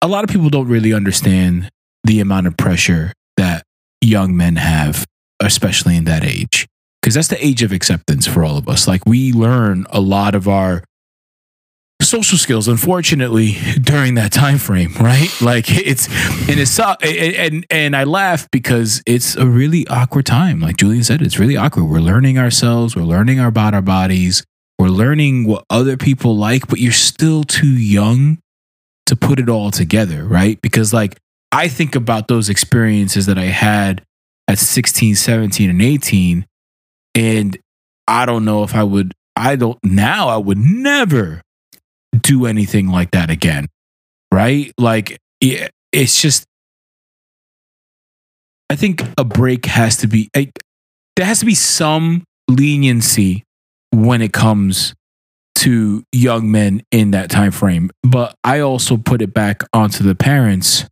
a 0.00 0.08
lot 0.08 0.24
of 0.24 0.30
people 0.30 0.48
don't 0.48 0.68
really 0.68 0.94
understand 0.94 1.70
the 2.04 2.20
amount 2.20 2.46
of 2.46 2.56
pressure 2.56 3.12
that 3.36 3.64
young 4.00 4.36
men 4.36 4.56
have, 4.56 5.04
especially 5.40 5.96
in 5.96 6.04
that 6.04 6.24
age, 6.24 6.66
because 7.00 7.14
that's 7.14 7.28
the 7.28 7.44
age 7.44 7.62
of 7.62 7.72
acceptance 7.72 8.26
for 8.26 8.42
all 8.42 8.56
of 8.56 8.68
us. 8.68 8.88
Like 8.88 9.04
we 9.04 9.32
learn 9.32 9.86
a 9.90 10.00
lot 10.00 10.34
of 10.34 10.48
our 10.48 10.82
social 12.02 12.38
skills 12.38 12.68
unfortunately 12.68 13.56
during 13.80 14.14
that 14.14 14.32
time 14.32 14.58
frame 14.58 14.92
right? 15.00 15.28
Like 15.42 15.66
it's 15.68 16.08
and 16.48 16.60
it's 16.60 16.78
and 16.78 17.66
and, 17.68 17.96
i 17.96 18.04
laugh 18.04 18.48
because 18.50 19.02
it's 19.06 19.36
a 19.36 19.46
really 19.46 19.86
awkward 19.88 20.26
time. 20.26 20.60
Like 20.60 20.76
julian 20.76 21.02
said 21.02 21.20
it's 21.20 21.38
really 21.38 21.56
awkward. 21.56 21.84
We're 21.84 22.00
learning 22.00 22.38
ourselves. 22.38 22.94
We're 22.94 23.02
learning 23.02 23.40
about 23.40 23.74
our 23.74 23.82
bodies. 23.82 24.44
We're 24.78 24.88
learning 24.88 25.46
what 25.46 25.64
other 25.68 25.96
people 25.96 26.36
like 26.36 26.68
but 26.68 26.78
you're 26.78 26.92
still 26.92 27.44
too 27.44 27.74
young 27.76 28.38
to 29.06 29.16
put 29.16 29.38
it 29.40 29.48
all 29.48 29.70
together 29.70 30.24
right? 30.24 30.60
Because 30.62 30.92
like 30.92 31.18
i 31.50 31.68
think 31.68 31.94
about 31.94 32.28
those 32.28 32.48
experiences 32.48 33.26
that 33.26 33.38
i 33.38 33.44
had 33.44 34.02
at 34.48 34.58
16 34.58 35.14
17 35.14 35.70
and 35.70 35.82
18 35.82 36.46
and 37.14 37.58
i 38.08 38.26
don't 38.26 38.44
know 38.44 38.62
if 38.62 38.74
i 38.74 38.82
would 38.82 39.12
i 39.36 39.54
don't 39.54 39.78
now 39.84 40.28
i 40.28 40.36
would 40.36 40.58
never 40.58 41.42
do 42.20 42.46
anything 42.46 42.88
like 42.88 43.10
that 43.12 43.30
again. 43.30 43.66
Right? 44.32 44.72
Like, 44.78 45.18
it's 45.40 46.22
just, 46.22 46.44
I 48.70 48.76
think 48.76 49.02
a 49.18 49.24
break 49.24 49.66
has 49.66 49.98
to 49.98 50.06
be, 50.06 50.30
there 50.34 51.26
has 51.26 51.40
to 51.40 51.46
be 51.46 51.54
some 51.54 52.24
leniency 52.48 53.44
when 53.90 54.22
it 54.22 54.32
comes 54.32 54.94
to 55.56 56.02
young 56.12 56.50
men 56.50 56.82
in 56.90 57.10
that 57.10 57.30
time 57.30 57.50
frame. 57.50 57.90
But 58.02 58.34
I 58.42 58.60
also 58.60 58.96
put 58.96 59.20
it 59.20 59.34
back 59.34 59.64
onto 59.74 60.02
the 60.02 60.14
parents 60.14 60.86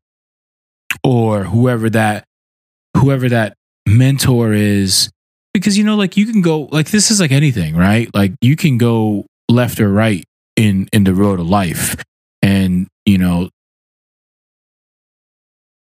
or 1.02 1.44
whoever 1.44 1.88
that, 1.88 2.24
whoever 2.96 3.30
that 3.30 3.54
mentor 3.88 4.52
is. 4.52 5.11
Because, 5.54 5.78
you 5.78 5.85
know, 5.85 5.96
like 5.96 6.18
you 6.18 6.26
can 6.26 6.42
go, 6.42 6.68
like, 6.70 6.90
this 6.90 7.11
is 7.11 7.20
like 7.20 7.33
anything, 7.33 7.74
right? 7.74 8.09
Like, 8.14 8.35
you 8.42 8.54
can 8.54 8.76
go 8.76 9.24
left 9.48 9.80
or 9.80 9.90
right 9.90 10.24
in 10.60 10.88
in 10.92 11.04
the 11.04 11.14
road 11.14 11.40
of 11.40 11.48
life. 11.48 11.96
And 12.42 12.86
you 13.06 13.18
know 13.18 13.48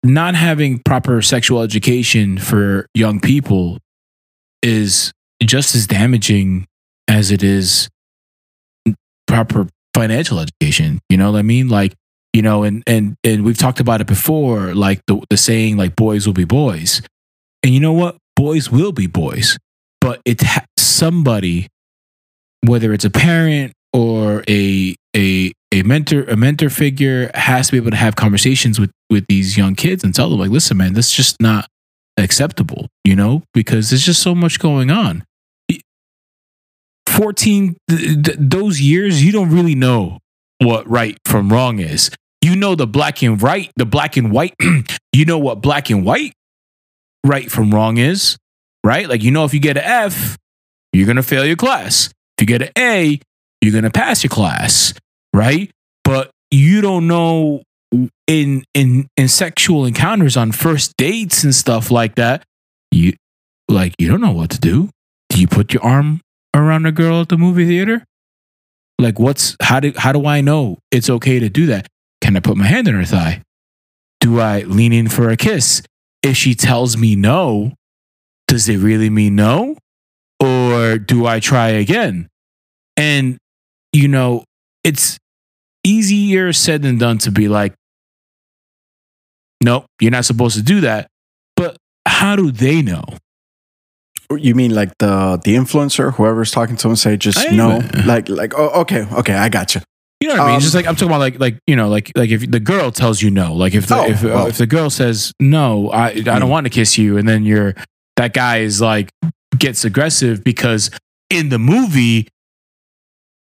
not 0.03 0.35
having 0.35 0.81
proper 0.81 1.23
sexual 1.23 1.63
education 1.63 2.37
for 2.39 2.87
young 2.95 3.21
people 3.21 3.79
is 4.63 5.13
just 5.43 5.77
as 5.77 5.87
damaging 5.87 6.67
as 7.07 7.31
it 7.31 7.43
is 7.43 7.89
proper 9.29 9.69
financial 9.95 10.41
education. 10.41 10.99
You 11.09 11.19
know 11.19 11.31
what 11.33 11.39
i 11.39 11.43
mean? 11.43 11.69
Like 11.69 11.95
you 12.33 12.43
know 12.43 12.63
and 12.63 12.83
and 12.87 13.17
and 13.23 13.45
we've 13.45 13.59
talked 13.59 13.81
about 13.81 14.01
it 14.01 14.07
before 14.07 14.75
like 14.75 15.03
the, 15.07 15.21
the 15.29 15.37
saying 15.37 15.77
like 15.77 15.95
boys 15.95 16.27
will 16.27 16.35
be 16.35 16.45
boys. 16.45 17.03
And 17.63 17.73
you 17.73 17.79
know 17.79 17.93
what? 17.93 18.17
Boys 18.35 18.71
will 18.71 18.93
be 18.93 19.07
boys. 19.07 19.59
But 20.01 20.21
it 20.25 20.43
ha- 20.43 20.65
somebody 20.79 21.69
whether 22.65 22.93
it's 22.93 23.05
a 23.05 23.11
parent 23.11 23.73
or 23.93 24.43
a 24.49 24.95
a 25.15 25.53
a 25.73 25.83
mentor 25.83 26.25
a 26.25 26.37
mentor 26.37 26.71
figure 26.71 27.31
has 27.35 27.67
to 27.67 27.73
be 27.73 27.77
able 27.79 27.91
to 27.91 27.97
have 27.97 28.17
conversations 28.17 28.81
with 28.81 28.91
with 29.11 29.27
these 29.29 29.57
young 29.57 29.75
kids 29.75 30.03
and 30.03 30.15
tell 30.15 30.31
them 30.31 30.39
like 30.39 30.51
listen 30.51 30.77
man 30.77 30.95
this 30.95 31.09
is 31.09 31.15
just 31.15 31.41
not 31.41 31.69
acceptable 32.17 32.89
you 33.05 33.15
know 33.15 33.43
because 33.55 33.91
there's 33.91 34.05
just 34.05 34.23
so 34.23 34.35
much 34.35 34.59
going 34.59 34.91
on. 34.91 35.25
14 37.09 37.77
th- 37.91 38.25
th- 38.25 38.39
those 38.41 38.81
years 38.81 39.23
you 39.23 39.33
don't 39.33 39.51
really 39.51 39.75
know 39.75 40.19
what 40.61 40.89
right 40.89 41.19
from 41.27 41.53
wrong 41.53 41.79
is. 41.79 42.11
You 42.41 42.57
know 42.57 42.75
the 42.75 42.87
black 42.87 43.23
and 43.23 43.41
right 43.43 43.71
the 43.77 43.85
black 43.85 44.17
and 44.17 44.33
white 44.33 44.55
you 45.13 45.25
know 45.27 45.39
what 45.39 45.61
black 45.61 45.91
and 45.91 46.05
white 46.05 46.33
right 47.25 47.51
from 47.51 47.75
wrong 47.75 47.99
is 47.99 48.39
right? 48.85 49.09
Like 49.09 49.23
you 49.23 49.31
know 49.31 49.45
if 49.45 49.53
you 49.53 49.61
get 49.61 49.77
an 49.77 49.85
f 49.85 50.39
you're 50.93 51.07
going 51.07 51.17
to 51.17 51.23
fail 51.23 51.47
your 51.47 51.57
class. 51.57 52.11
If 52.37 52.43
you 52.43 52.47
get 52.47 52.63
an 52.63 52.71
a 52.79 53.21
you're 53.63 53.73
going 53.73 53.85
to 53.85 53.91
pass 53.91 54.25
your 54.25 54.31
class, 54.31 54.93
right? 55.33 55.71
But 56.05 56.31
you 56.51 56.81
don't 56.81 57.07
know 57.07 57.63
in 58.27 58.65
in 58.75 59.07
in 59.17 59.29
sexual 59.29 59.85
encounters 59.85 60.37
on 60.37 60.53
first 60.53 60.97
dates 60.97 61.45
and 61.45 61.55
stuff 61.55 61.91
like 61.91 62.17
that. 62.17 62.43
You 62.91 63.13
like 63.69 63.95
you 63.99 64.09
don't 64.09 64.21
know 64.21 64.33
what 64.33 64.51
to 64.51 64.59
do. 64.59 64.91
Do 65.29 65.41
you 65.41 65.47
put 65.47 65.73
your 65.73 65.83
arm 65.83 66.21
around 66.55 66.87
a 66.87 66.93
girl 66.93 67.21
at 67.21 67.29
the 67.29 67.39
movie 67.39 67.67
theater? 67.67 68.05
Like 68.99 69.19
what's 69.19 69.57
how 69.63 69.81
do 69.81 69.93
how 69.97 70.13
do 70.13 70.27
I 70.27 70.41
know 70.41 70.79
it's 70.91 71.09
okay 71.09 71.39
to 71.39 71.49
do 71.49 71.67
that? 71.67 71.87
Can 72.21 72.37
I 72.37 72.41
put 72.41 72.57
my 72.57 72.67
hand 72.67 72.89
on 72.89 72.95
her 72.95 73.05
thigh? 73.05 73.43
Do 74.21 74.41
I 74.41 74.61
lean 74.63 74.93
in 74.93 75.09
for 75.09 75.31
a 75.31 75.37
kiss? 75.37 75.83
If 76.23 76.37
she 76.37 76.55
tells 76.55 76.97
me 76.97 77.17
no, 77.17 77.73
does 78.47 78.69
it 78.69 78.77
really 78.79 79.11
mean 79.11 79.35
no? 79.37 79.77
Or 80.39 80.99
do 80.99 81.27
I 81.27 81.41
try 81.41 81.69
again? 81.71 82.29
And 82.97 83.39
you 83.93 84.09
know, 84.09 84.45
it's 84.85 85.19
easier 85.85 86.53
said 86.53 86.83
than 86.83 86.99
done 86.99 87.19
to 87.19 87.31
be 87.31 87.49
like, 87.49 87.75
nope, 89.63 89.87
you're 90.01 90.11
not 90.11 90.25
supposed 90.25 90.57
to 90.57 90.63
do 90.63 90.81
that. 90.83 91.09
But 91.57 91.77
how 92.07 92.37
do 92.37 92.51
they 92.51 92.83
know? 92.83 93.05
You 94.31 94.55
mean 94.55 94.75
like 94.75 94.91
the 94.99 95.39
the 95.45 95.55
influencer, 95.57 96.15
whoever's 96.15 96.51
talking 96.51 96.77
to 96.77 96.89
them, 96.89 96.97
say 96.97 97.17
just 97.19 97.51
no, 97.51 97.83
like 98.07 98.29
like 98.31 98.55
oh 98.57 98.81
okay 98.81 99.05
okay 99.13 99.35
I 99.35 99.49
got 99.51 99.75
you. 99.75 99.83
You 100.21 100.29
know 100.29 100.35
what 100.35 100.43
I 100.43 100.47
mean? 100.47 100.55
Um, 100.57 100.61
Just 100.61 100.75
like 100.75 100.87
I'm 100.87 100.95
talking 100.95 101.09
about, 101.09 101.19
like 101.19 101.39
like 101.39 101.59
you 101.67 101.77
know, 101.77 101.89
like 101.89 102.13
like 102.17 102.31
if 102.31 102.51
the 102.51 102.61
girl 102.61 102.91
tells 102.93 103.21
you 103.21 103.31
no, 103.31 103.53
like 103.53 103.75
if 103.75 103.89
the 103.89 103.97
Oh, 103.97 104.09
if, 104.09 104.25
uh, 104.25 104.29
well. 104.29 104.47
if 104.47 104.57
the 104.57 104.67
girl 104.67 104.89
says 104.89 105.33
no, 105.39 105.91
I 105.91 106.07
I 106.11 106.21
don't 106.23 106.43
Mm. 106.43 106.49
want 106.49 106.65
to 106.67 106.71
kiss 106.71 106.97
you, 106.97 107.19
and 107.19 107.29
then 107.29 107.45
you're 107.45 107.75
that 108.17 108.33
guy 108.33 108.59
is 108.59 108.81
like 108.81 109.11
gets 109.59 109.85
aggressive 109.85 110.43
because 110.43 110.91
in 111.29 111.51
the 111.51 111.59
movie 111.59 112.29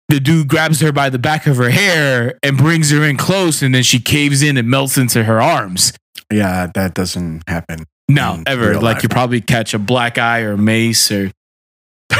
the 0.09 0.21
dude 0.21 0.49
grabs 0.49 0.81
her 0.81 0.93
by 0.93 1.11
the 1.11 1.19
back 1.19 1.47
of 1.47 1.57
her 1.57 1.71
hair 1.71 2.39
and 2.43 2.57
brings 2.57 2.91
her 2.91 3.05
in 3.05 3.17
close, 3.17 3.63
and 3.63 3.75
then 3.75 3.83
she 3.83 3.99
caves 3.99 4.43
in 4.43 4.57
and 4.57 4.69
melts 4.69 4.97
into 4.97 5.25
her 5.25 5.41
arms. 5.41 5.93
Yeah, 6.33 6.69
that 6.75 6.95
doesn't 6.95 7.43
happen. 7.49 7.85
No, 8.09 8.43
ever. 8.47 8.75
Like 8.75 8.83
life. 8.83 9.03
you 9.03 9.09
probably 9.09 9.41
catch 9.41 9.75
a 9.75 9.79
black 9.79 10.17
eye 10.19 10.41
or 10.41 10.57
mace 10.57 11.11
or 11.11 11.33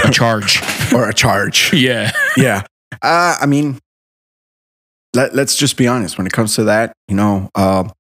a 0.05 0.11
charge. 0.11 0.61
or 0.95 1.09
a 1.09 1.15
charge. 1.15 1.73
yeah. 1.75 2.11
yeah. 2.37 2.63
Uh, 3.03 3.37
I 3.41 3.47
mean, 3.47 3.79
let, 5.15 5.35
let's 5.35 5.57
just 5.57 5.77
be 5.77 5.87
honest. 5.87 6.19
When 6.19 6.27
it 6.27 6.33
comes 6.33 6.57
to 6.57 6.65
that, 6.65 6.93
you 7.07 7.15
know, 7.15 7.51
um, 7.55 7.93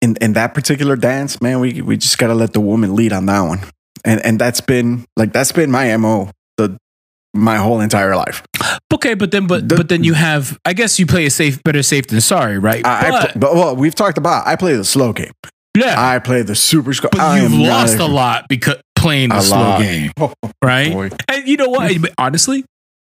in 0.00 0.16
in 0.20 0.32
that 0.32 0.54
particular 0.54 0.96
dance, 0.96 1.40
man, 1.40 1.60
we 1.60 1.82
we 1.82 1.96
just 1.96 2.18
gotta 2.18 2.34
let 2.34 2.54
the 2.54 2.60
woman 2.60 2.96
lead 2.96 3.12
on 3.12 3.26
that 3.26 3.40
one, 3.42 3.60
and 4.04 4.24
and 4.24 4.38
that's 4.38 4.60
been 4.60 5.04
like 5.16 5.32
that's 5.32 5.52
been 5.52 5.70
my 5.70 5.96
mo 5.96 6.30
my 7.34 7.56
whole 7.56 7.80
entire 7.80 8.14
life. 8.16 8.42
Okay, 8.92 9.14
but 9.14 9.30
then 9.30 9.46
but 9.46 9.68
The- 9.68 9.76
but 9.76 9.88
then 9.88 10.04
you 10.04 10.14
have 10.14 10.58
I 10.64 10.72
guess 10.74 10.98
you 10.98 11.06
play 11.06 11.26
a 11.26 11.30
safe 11.30 11.62
better 11.62 11.82
safe 11.82 12.06
than 12.08 12.20
sorry, 12.20 12.58
right? 12.58 12.84
I, 12.86 13.08
I 13.08 13.10
but, 13.10 13.30
pl- 13.32 13.40
but 13.40 13.54
well, 13.54 13.76
we've 13.76 13.94
talked 13.94 14.18
about 14.18 14.46
I 14.46 14.56
play 14.56 14.74
the 14.76 14.84
slow 14.84 15.12
game. 15.12 15.32
yeah. 15.76 15.94
I 15.98 16.18
play 16.18 16.42
the 16.42 16.54
super 16.54 16.92
score. 16.92 17.10
but 17.10 17.20
I 17.20 17.40
you've 17.40 17.52
lost 17.52 17.98
a 17.98 18.06
lot 18.06 18.46
because 18.48 18.76
playing 18.96 19.30
the 19.30 19.38
A 19.38 19.42
slow 19.42 19.58
lot. 19.58 19.80
game, 19.80 20.10
Oh, 20.20 20.32
right? 20.62 20.92
boy. 20.92 21.10
And 21.28 21.48
you 21.48 21.56
know 21.56 21.68
what? 21.70 21.90
Honestly, 22.18 22.64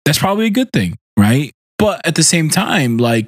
that's 0.06 0.18
probably 0.20 0.46
a 0.48 0.50
good 0.50 0.72
thing, 0.72 0.96
right? 1.20 1.52
But 1.78 2.06
at 2.08 2.16
the 2.16 2.24
same 2.24 2.50
time, 2.50 2.98
like, 2.98 3.28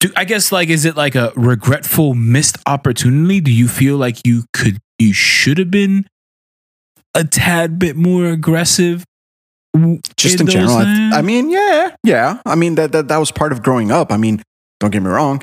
do, 0.00 0.10
I 0.16 0.24
guess, 0.24 0.50
like, 0.52 0.68
is 0.68 0.84
it 0.84 0.96
like 0.96 1.14
a 1.14 1.32
regretful 1.36 2.14
missed 2.14 2.58
opportunity? 2.66 3.40
Do 3.40 3.52
you 3.52 3.68
feel 3.68 3.96
like 3.96 4.16
you 4.26 4.44
could, 4.52 4.78
you 4.98 5.12
should 5.12 5.58
have 5.58 5.70
been 5.70 6.06
a 7.14 7.24
tad 7.24 7.78
bit 7.78 7.96
more 7.96 8.26
aggressive 8.26 9.04
just 10.16 10.36
in, 10.36 10.42
in 10.42 10.46
general. 10.46 10.76
I? 10.76 11.10
I 11.14 11.22
mean, 11.22 11.50
yeah, 11.50 11.94
yeah. 12.04 12.40
I 12.46 12.54
mean 12.54 12.76
that, 12.76 12.92
that 12.92 13.08
that 13.08 13.16
was 13.18 13.30
part 13.32 13.52
of 13.52 13.62
growing 13.62 13.90
up. 13.90 14.12
I 14.12 14.16
mean, 14.16 14.42
don't 14.80 14.90
get 14.90 15.02
me 15.02 15.08
wrong. 15.10 15.42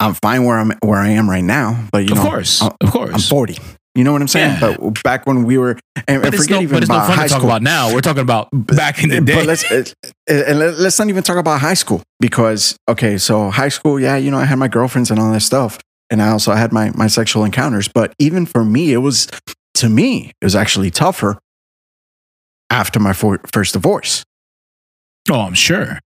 I'm 0.00 0.14
fine 0.14 0.44
where 0.44 0.58
I'm 0.58 0.72
where 0.84 0.98
I 1.00 1.08
am 1.10 1.28
right 1.28 1.42
now, 1.44 1.86
but 1.90 2.04
you 2.04 2.12
of 2.12 2.18
know, 2.18 2.24
course, 2.24 2.62
I'm- 2.62 2.76
of 2.80 2.90
course. 2.92 3.12
I'm 3.14 3.20
40. 3.20 3.58
You 3.94 4.04
know 4.04 4.12
what 4.12 4.22
I'm 4.22 4.28
saying? 4.28 4.58
Yeah. 4.60 4.76
But 4.78 5.02
back 5.02 5.26
when 5.26 5.42
we 5.42 5.58
were, 5.58 5.76
and, 6.06 6.22
but 6.22 6.32
forget 6.32 6.50
no, 6.50 6.60
even 6.60 6.74
but 6.76 6.82
it's 6.84 6.88
no 6.88 6.94
about 6.94 7.08
fun 7.08 7.16
high 7.16 7.24
to 7.24 7.28
talk 7.30 7.38
school. 7.40 7.50
about 7.50 7.62
now. 7.62 7.92
We're 7.92 8.00
talking 8.00 8.22
about 8.22 8.48
back 8.52 9.02
in 9.02 9.08
the 9.08 9.20
day. 9.20 9.34
But 9.34 9.46
let's 9.46 9.64
and 10.28 10.58
let- 10.60 10.78
let's 10.78 10.96
not 11.00 11.08
even 11.08 11.24
talk 11.24 11.36
about 11.36 11.60
high 11.60 11.74
school 11.74 12.02
because 12.20 12.76
okay, 12.88 13.18
so 13.18 13.50
high 13.50 13.70
school, 13.70 13.98
yeah, 13.98 14.16
you 14.16 14.30
know, 14.30 14.38
I 14.38 14.44
had 14.44 14.56
my 14.56 14.68
girlfriends 14.68 15.10
and 15.10 15.18
all 15.18 15.32
that 15.32 15.40
stuff, 15.40 15.80
and 16.10 16.22
I 16.22 16.28
also 16.28 16.52
had 16.52 16.70
my 16.72 16.92
my 16.94 17.08
sexual 17.08 17.42
encounters. 17.44 17.88
But 17.88 18.14
even 18.20 18.46
for 18.46 18.64
me, 18.64 18.92
it 18.92 18.98
was 18.98 19.26
to 19.78 19.88
me, 19.88 20.32
it 20.40 20.44
was 20.44 20.54
actually 20.54 20.90
tougher 20.90 21.38
after 22.70 23.00
my 23.00 23.12
for, 23.12 23.40
first 23.52 23.72
divorce. 23.74 24.24
oh, 25.30 25.40
I'm 25.40 25.54
sure. 25.54 25.98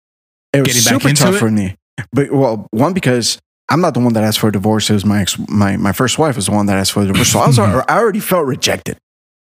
It 0.53 0.61
was 0.61 0.69
Getting 0.69 0.83
back 0.83 1.03
super 1.03 1.09
into 1.09 1.23
tough 1.23 1.35
it? 1.35 1.39
for 1.39 1.51
me. 1.51 1.77
But 2.13 2.31
well, 2.31 2.67
one 2.71 2.93
because 2.93 3.39
I'm 3.71 3.81
not 3.81 3.95
the 3.95 4.01
one 4.01 4.13
that 4.15 4.23
asked 4.25 4.39
for 4.39 4.49
a 4.49 4.53
divorce. 4.53 4.91
It 4.91 4.95
was 4.95 5.05
my 5.05 5.23
ex, 5.23 5.39
my 5.49 5.77
my 5.77 5.93
first 5.93 6.19
wife 6.19 6.37
was 6.37 6.47
the 6.47 6.53
one 6.53 6.67
that 6.67 6.77
asked 6.77 6.93
for 6.93 7.01
the 7.01 7.09
divorce. 7.09 7.33
So 7.33 7.39
I 7.41 7.47
was 7.47 7.59
I 7.59 7.99
already 7.99 8.21
felt 8.21 8.47
rejected. 8.47 8.99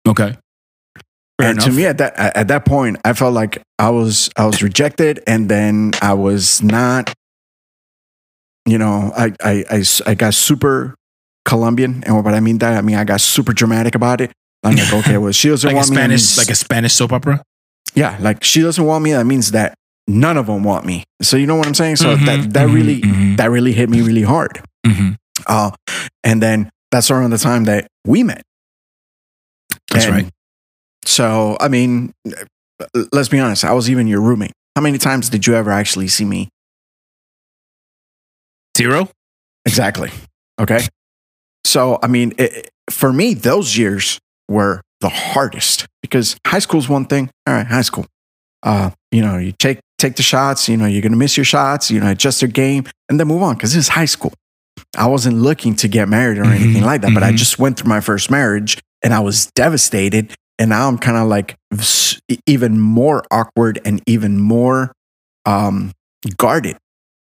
Okay. 0.07 0.37
Fair 1.41 1.51
and 1.51 1.61
to 1.61 1.73
me 1.73 1.87
at 1.87 1.99
that 1.99 2.19
at 2.19 2.49
that 2.49 2.65
point, 2.67 2.99
I 3.05 3.15
felt 3.15 3.33
like 3.33 3.63
I 3.79 3.91
was 3.91 4.31
I 4.37 4.45
was 4.47 4.63
rejected, 4.63 5.23
and 5.27 5.49
then 5.49 5.93
I 6.03 6.13
was 6.15 6.63
not. 6.63 7.15
You 8.67 8.77
know, 8.77 9.11
I 9.17 9.33
I 9.43 9.65
I, 9.71 9.85
I 10.07 10.15
got 10.15 10.35
super 10.35 10.95
Colombian, 11.45 12.03
and 12.05 12.15
what 12.23 12.35
I 12.35 12.41
mean 12.41 12.59
that 12.59 12.77
I 12.77 12.81
mean 12.83 12.97
I 12.97 13.05
got 13.05 13.21
super 13.21 13.53
dramatic 13.53 13.95
about 13.95 14.21
it. 14.21 14.31
I'm 14.63 14.77
like, 14.77 14.93
okay, 14.93 15.17
well, 15.19 15.33
she 15.33 15.49
doesn't 15.49 15.67
like 15.73 15.75
a 15.75 15.77
want 15.79 15.91
me. 15.91 15.97
that 15.97 16.01
Spanish, 16.03 16.21
means- 16.21 16.39
like 16.39 16.51
a 16.51 16.55
Spanish 16.55 16.93
soap 16.93 17.13
opera. 17.13 17.43
yeah, 17.95 18.17
like 18.21 18.45
she 18.45 18.61
doesn't 18.61 18.85
want 18.85 19.03
me. 19.05 19.13
That 19.13 19.25
means 19.27 19.53
that 19.53 19.75
none 20.07 20.37
of 20.37 20.47
them 20.47 20.65
want 20.65 20.85
me. 20.85 21.05
So 21.23 21.37
you 21.37 21.47
know 21.47 21.57
what 21.57 21.67
I'm 21.67 21.75
saying? 21.75 21.97
So 21.97 22.17
Mhm, 22.17 22.27
that 22.27 22.53
that 22.55 22.69
mhm, 22.69 22.75
really 22.75 23.01
mhm, 23.01 23.37
that 23.39 23.51
really 23.51 23.73
hit 23.73 23.89
me 23.91 24.03
really 24.03 24.23
hard. 24.23 24.61
mhm. 24.87 25.17
Uh, 25.47 25.71
and 26.25 26.43
then 26.43 26.71
that's 26.91 27.11
around 27.11 27.31
the 27.31 27.39
time 27.39 27.65
that 27.65 27.87
we 28.05 28.23
met. 28.23 28.43
That's 29.91 30.05
And 30.07 30.15
right. 30.15 30.29
So, 31.07 31.57
I 31.61 31.69
mean, 31.69 32.13
let's 33.13 33.29
be 33.31 33.39
honest. 33.41 33.65
I 33.65 33.73
was 33.73 33.89
even 33.89 34.07
your 34.07 34.21
roommate. 34.21 34.53
How 34.77 34.83
many 34.83 34.99
times 34.99 35.31
did 35.31 35.47
you 35.47 35.55
ever 35.55 35.71
actually 35.71 36.09
see 36.09 36.25
me? 36.27 36.49
Zero. 38.77 39.09
Exactly. 39.65 40.11
Okay. 40.61 40.81
So, 41.71 42.01
I 42.03 42.09
mean, 42.09 42.33
it, 42.37 42.69
for 42.91 43.13
me, 43.13 43.33
those 43.35 43.77
years 43.79 44.19
were 44.49 44.81
the 45.01 45.09
hardest 45.09 45.87
because 46.03 46.37
high 46.45 46.59
school's 46.59 46.89
one 46.89 47.05
thing. 47.05 47.31
All 47.47 47.55
right, 47.55 47.65
high 47.67 47.83
school. 47.83 48.07
Uh, 48.65 48.91
you 49.13 49.23
know, 49.23 49.39
you 49.39 49.53
take 49.53 49.79
take 49.97 50.17
the 50.17 50.23
shots. 50.25 50.69
You 50.69 50.77
know, 50.77 50.87
you're 50.87 51.01
gonna 51.01 51.17
miss 51.17 51.37
your 51.37 51.45
shots. 51.45 51.89
You 51.89 52.01
know, 52.01 52.11
adjust 52.11 52.43
your 52.43 52.51
game 52.51 52.87
and 53.09 53.21
then 53.21 53.29
move 53.29 53.43
on 53.43 53.55
because 53.55 53.73
this 53.73 53.85
is 53.85 53.89
high 53.89 54.07
school. 54.07 54.33
I 54.99 55.07
wasn't 55.07 55.37
looking 55.37 55.77
to 55.77 55.87
get 55.87 56.09
married 56.09 56.39
or 56.39 56.45
anything 56.45 56.83
Mhm, 56.83 56.87
like 56.87 57.03
that, 57.03 57.15
but 57.15 57.23
I 57.23 57.31
mhm. 57.31 57.37
just 57.37 57.61
went 57.61 57.79
through 57.79 57.89
my 57.89 58.01
first 58.01 58.33
marriage 58.33 58.79
and 59.03 59.15
I 59.15 59.21
was 59.21 59.47
devastated. 59.55 60.35
And 60.59 60.71
now 60.71 60.89
I'm 60.89 60.99
kind 60.99 61.17
of 61.17 61.29
like 61.29 61.55
even 62.47 62.81
more 62.81 63.23
awkward 63.31 63.81
and 63.85 64.03
even 64.07 64.41
more 64.41 64.91
um, 65.47 65.93
guarded. 66.37 66.77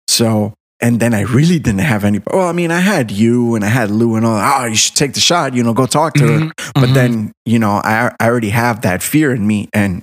So, 0.09 0.55
and 0.83 0.99
then 1.01 1.13
I 1.15 1.23
really 1.23 1.59
didn't 1.59 1.81
have 1.81 2.05
any. 2.05 2.21
Well, 2.33 2.49
I 2.49 2.53
mean, 2.53 2.71
I 2.71 2.81
had 2.81 3.11
you 3.11 3.55
and 3.55 3.65
I 3.65 3.69
had 3.69 3.91
Lou 3.91 4.17
and 4.17 4.25
all. 4.25 4.39
Oh, 4.39 4.65
you 4.67 4.77
should 4.77 4.97
take 4.97 5.13
the 5.15 5.21
shot. 5.21 5.55
You 5.55 5.63
know, 5.63 5.75
go 5.75 5.87
talk 5.87 6.15
to 6.15 6.27
her. 6.27 6.39
Mhm, 6.41 6.53
But 6.75 6.89
mhm. 6.91 6.95
then, 6.95 7.33
you 7.45 7.59
know, 7.59 7.81
I, 7.85 8.15
I 8.19 8.27
already 8.29 8.51
have 8.51 8.81
that 8.83 9.03
fear 9.03 9.33
in 9.35 9.47
me. 9.47 9.69
And 9.75 10.03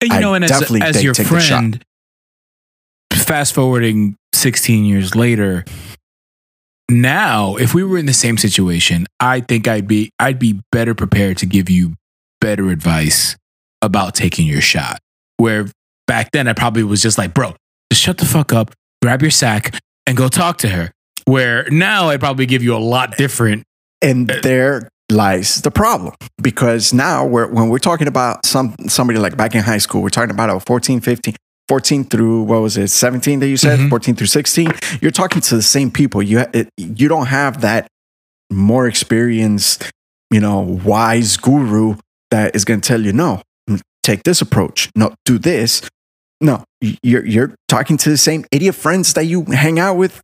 And 0.00 0.10
you 0.10 0.16
I 0.16 0.20
know, 0.20 0.34
and 0.34 0.44
as, 0.44 0.50
definitely 0.50 0.82
as 0.82 1.02
your 1.02 1.14
friend, 1.14 1.82
fast 3.14 3.54
forwarding 3.54 4.16
16 4.34 4.84
years 4.84 5.14
later, 5.14 5.64
now 6.90 7.56
if 7.56 7.74
we 7.74 7.82
were 7.84 7.98
in 7.98 8.06
the 8.06 8.12
same 8.12 8.36
situation, 8.36 9.06
I 9.20 9.40
think 9.40 9.66
I'd 9.68 9.88
be 9.88 10.10
I'd 10.18 10.38
be 10.38 10.60
better 10.70 10.94
prepared 10.94 11.38
to 11.38 11.46
give 11.46 11.70
you 11.70 11.94
better 12.40 12.68
advice 12.70 13.36
about 13.80 14.14
taking 14.14 14.46
your 14.46 14.60
shot. 14.60 14.98
Where 15.38 15.66
back 16.06 16.30
then 16.32 16.48
I 16.48 16.52
probably 16.52 16.82
was 16.84 17.00
just 17.02 17.18
like, 17.18 17.32
bro, 17.34 17.54
just 17.90 18.02
shut 18.02 18.18
the 18.18 18.24
fuck 18.26 18.52
up, 18.52 18.72
grab 19.00 19.22
your 19.22 19.30
sack, 19.30 19.74
and 20.06 20.16
go 20.16 20.28
talk 20.28 20.58
to 20.58 20.68
her. 20.68 20.92
Where 21.24 21.68
now 21.70 22.08
I'd 22.08 22.20
probably 22.20 22.46
give 22.46 22.62
you 22.62 22.74
a 22.76 22.78
lot 22.78 23.16
different. 23.16 23.64
and 24.00 24.26
there 24.42 24.88
lies 25.10 25.60
the 25.62 25.70
problem 25.70 26.14
because 26.40 26.92
now 26.92 27.24
we're, 27.24 27.46
when 27.46 27.68
we're 27.68 27.78
talking 27.78 28.08
about 28.08 28.44
some 28.46 28.74
somebody 28.88 29.18
like 29.18 29.36
back 29.36 29.54
in 29.54 29.62
high 29.62 29.78
school, 29.78 30.02
we're 30.02 30.08
talking 30.08 30.30
about 30.32 30.50
a 30.50 30.58
14, 30.58 31.00
15, 31.00 31.34
14 31.68 32.04
through 32.04 32.42
what 32.42 32.60
was 32.62 32.76
it, 32.76 32.88
17 32.88 33.38
that 33.40 33.46
you 33.48 33.56
said, 33.56 33.78
Mhm. 33.78 33.90
14 33.90 34.16
through 34.16 34.26
16. 34.26 34.72
You're 35.00 35.10
talking 35.12 35.40
to 35.42 35.54
the 35.56 35.62
same 35.62 35.90
people. 35.90 36.22
You 36.22 36.40
it, 36.52 36.68
you 36.76 37.06
don't 37.08 37.26
have 37.26 37.60
that 37.60 37.86
more 38.50 38.86
experienced, 38.88 39.90
you 40.30 40.40
know, 40.40 40.58
wise 40.60 41.36
guru 41.36 41.96
that 42.30 42.56
is 42.56 42.64
going 42.64 42.80
to 42.80 42.86
tell 42.88 43.00
you 43.02 43.12
no, 43.12 43.42
take 44.02 44.24
this 44.24 44.40
approach, 44.40 44.90
no, 44.96 45.14
do 45.24 45.38
this. 45.38 45.82
No, 46.42 46.64
you're 47.02 47.24
you're 47.24 47.54
talking 47.68 47.96
to 47.98 48.10
the 48.10 48.16
same 48.18 48.44
idiot 48.50 48.74
friends 48.74 49.14
that 49.14 49.24
you 49.24 49.44
hang 49.44 49.78
out 49.78 49.94
with 49.94 50.20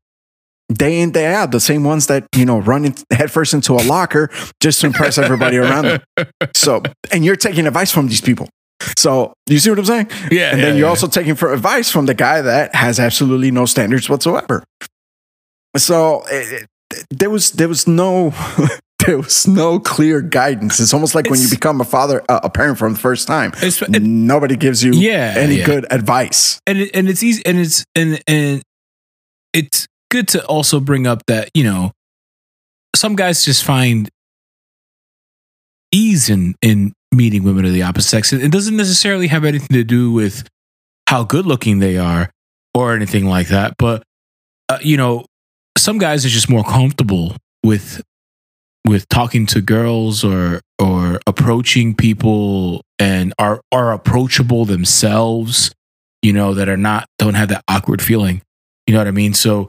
day 0.71 1.01
in 1.01 1.13
day 1.13 1.33
out. 1.33 1.53
The 1.53 1.61
same 1.61 1.85
ones 1.85 2.09
that 2.09 2.27
you 2.37 2.45
know 2.45 2.59
run 2.59 2.85
in, 2.85 2.95
headfirst 3.11 3.55
into 3.55 3.75
a 3.75 3.83
locker 3.87 4.29
just 4.61 4.81
to 4.81 4.89
impress 4.89 5.17
everybody 5.17 5.57
around 5.57 5.85
them. 5.87 6.01
So 6.57 6.83
and 7.13 7.25
you're 7.25 7.37
taking 7.37 7.67
advice 7.67 7.93
from 7.93 8.09
these 8.09 8.21
people. 8.21 8.49
So 8.97 9.33
you 9.49 9.59
see 9.59 9.71
what 9.71 9.79
i'm 9.79 9.85
saying? 9.85 10.11
Yeah, 10.31 10.53
and 10.53 10.61
then 10.63 10.77
you're 10.77 10.89
also 10.89 11.07
taking 11.09 11.35
for 11.37 11.53
advice 11.53 11.91
from 11.91 12.07
the 12.07 12.15
guy 12.15 12.43
that 12.43 12.75
has 12.75 12.99
absolutely 13.01 13.51
no 13.51 13.65
standards 13.67 14.09
whatsoever. 14.09 14.63
So 15.77 16.25
it, 16.31 16.63
it- 16.63 16.67
there 17.11 17.29
was 17.31 17.53
there 17.53 17.69
was 17.69 17.87
no 17.87 18.33
there 19.13 19.19
was 19.19 19.47
no 19.49 19.81
clear 19.81 20.21
guidance. 20.21 20.81
It's 20.81 20.93
almost 20.93 21.15
like 21.15 21.31
when 21.31 21.41
you 21.41 21.49
become 21.49 21.81
a 21.81 21.85
father 21.85 22.23
uh, 22.29 22.41
a 22.43 22.51
parent 22.51 22.79
from 22.79 22.93
the 22.93 22.99
first 22.99 23.27
time 23.27 23.53
It's, 23.63 23.81
it- 23.81 24.03
nobody 24.03 24.57
gives 24.57 24.85
you 24.85 24.93
yeah, 24.93 25.35
any 25.37 25.57
yeah. 25.57 25.67
good 25.67 25.87
advice. 25.91 26.61
And 26.67 26.79
it, 26.79 26.91
and 26.95 27.09
it's 27.09 27.23
easy 27.23 27.43
and 27.47 27.59
it's 27.59 27.85
and 27.95 28.21
and 28.27 28.63
it's 29.55 29.87
good 30.11 30.29
to 30.29 30.45
also 30.47 30.79
bring 30.81 31.07
up 31.07 31.23
that 31.27 31.51
you 31.55 31.65
know 31.65 31.93
some 32.95 33.17
guys 33.17 33.45
just 33.45 33.65
find 33.65 34.09
ease 35.91 36.29
in 36.29 36.55
in 36.61 36.93
meeting 37.13 37.43
women 37.43 37.65
of 37.65 37.73
the 37.73 37.83
opposite 37.83 38.09
sex. 38.09 38.33
It 38.33 38.53
doesn't 38.53 38.77
necessarily 38.77 39.29
have 39.29 39.45
anything 39.45 39.75
to 39.75 39.85
do 39.85 40.13
with 40.13 40.47
how 41.09 41.25
good 41.25 41.47
looking 41.47 41.79
they 41.79 41.97
are 41.97 42.31
or 42.75 42.95
anything 42.95 43.25
like 43.25 43.49
that 43.49 43.75
but 43.79 44.03
uh, 44.69 44.79
you 44.83 44.95
know 44.97 45.25
some 45.79 45.97
guys 45.97 46.27
are 46.27 46.29
just 46.29 46.51
more 46.51 46.63
comfortable 46.63 47.35
with 47.65 48.03
with 48.89 49.09
talking 49.09 49.47
to 49.47 49.61
girls 49.61 50.25
or 50.25 50.61
or 50.79 51.21
approaching 51.27 51.95
people 51.95 52.83
and 52.99 53.35
are 53.39 53.61
are 53.71 53.93
approachable 53.93 54.65
themselves 54.65 55.73
you 56.23 56.33
know, 56.33 56.55
that 56.55 56.69
are 56.69 56.77
not 56.77 57.09
don't 57.19 57.35
have 57.35 57.49
that 57.49 57.65
awkward 57.69 58.03
feeling. 58.03 58.43
You 58.87 58.95
know 58.95 59.01
what 59.01 59.09
I 59.09 59.13
mean? 59.13 59.35
So 59.35 59.69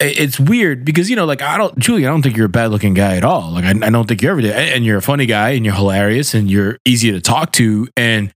it's 0.00 0.38
weird 0.38 0.84
because 0.84 1.08
you 1.08 1.16
know, 1.16 1.24
like 1.24 1.42
I 1.42 1.56
don't, 1.56 1.78
Julie, 1.78 2.06
I 2.06 2.10
don't 2.10 2.22
think 2.22 2.36
you're 2.36 2.46
a 2.46 2.50
bad 2.50 2.70
looking 2.70 2.94
guy 2.94 3.16
at 3.16 3.24
all. 3.24 3.50
Like 3.50 3.64
I, 3.64 3.70
I 3.70 3.90
don't 3.90 4.06
think 4.06 4.22
you're 4.22 4.38
ever 4.38 4.46
and 4.46 4.84
you're 4.84 4.98
a 4.98 5.02
funny 5.02 5.26
guy, 5.26 5.50
and 5.50 5.64
you're 5.64 5.74
hilarious, 5.74 6.34
and 6.34 6.50
you're 6.50 6.78
easy 6.84 7.10
to 7.12 7.20
talk 7.20 7.52
to, 7.52 7.88
and 7.96 8.32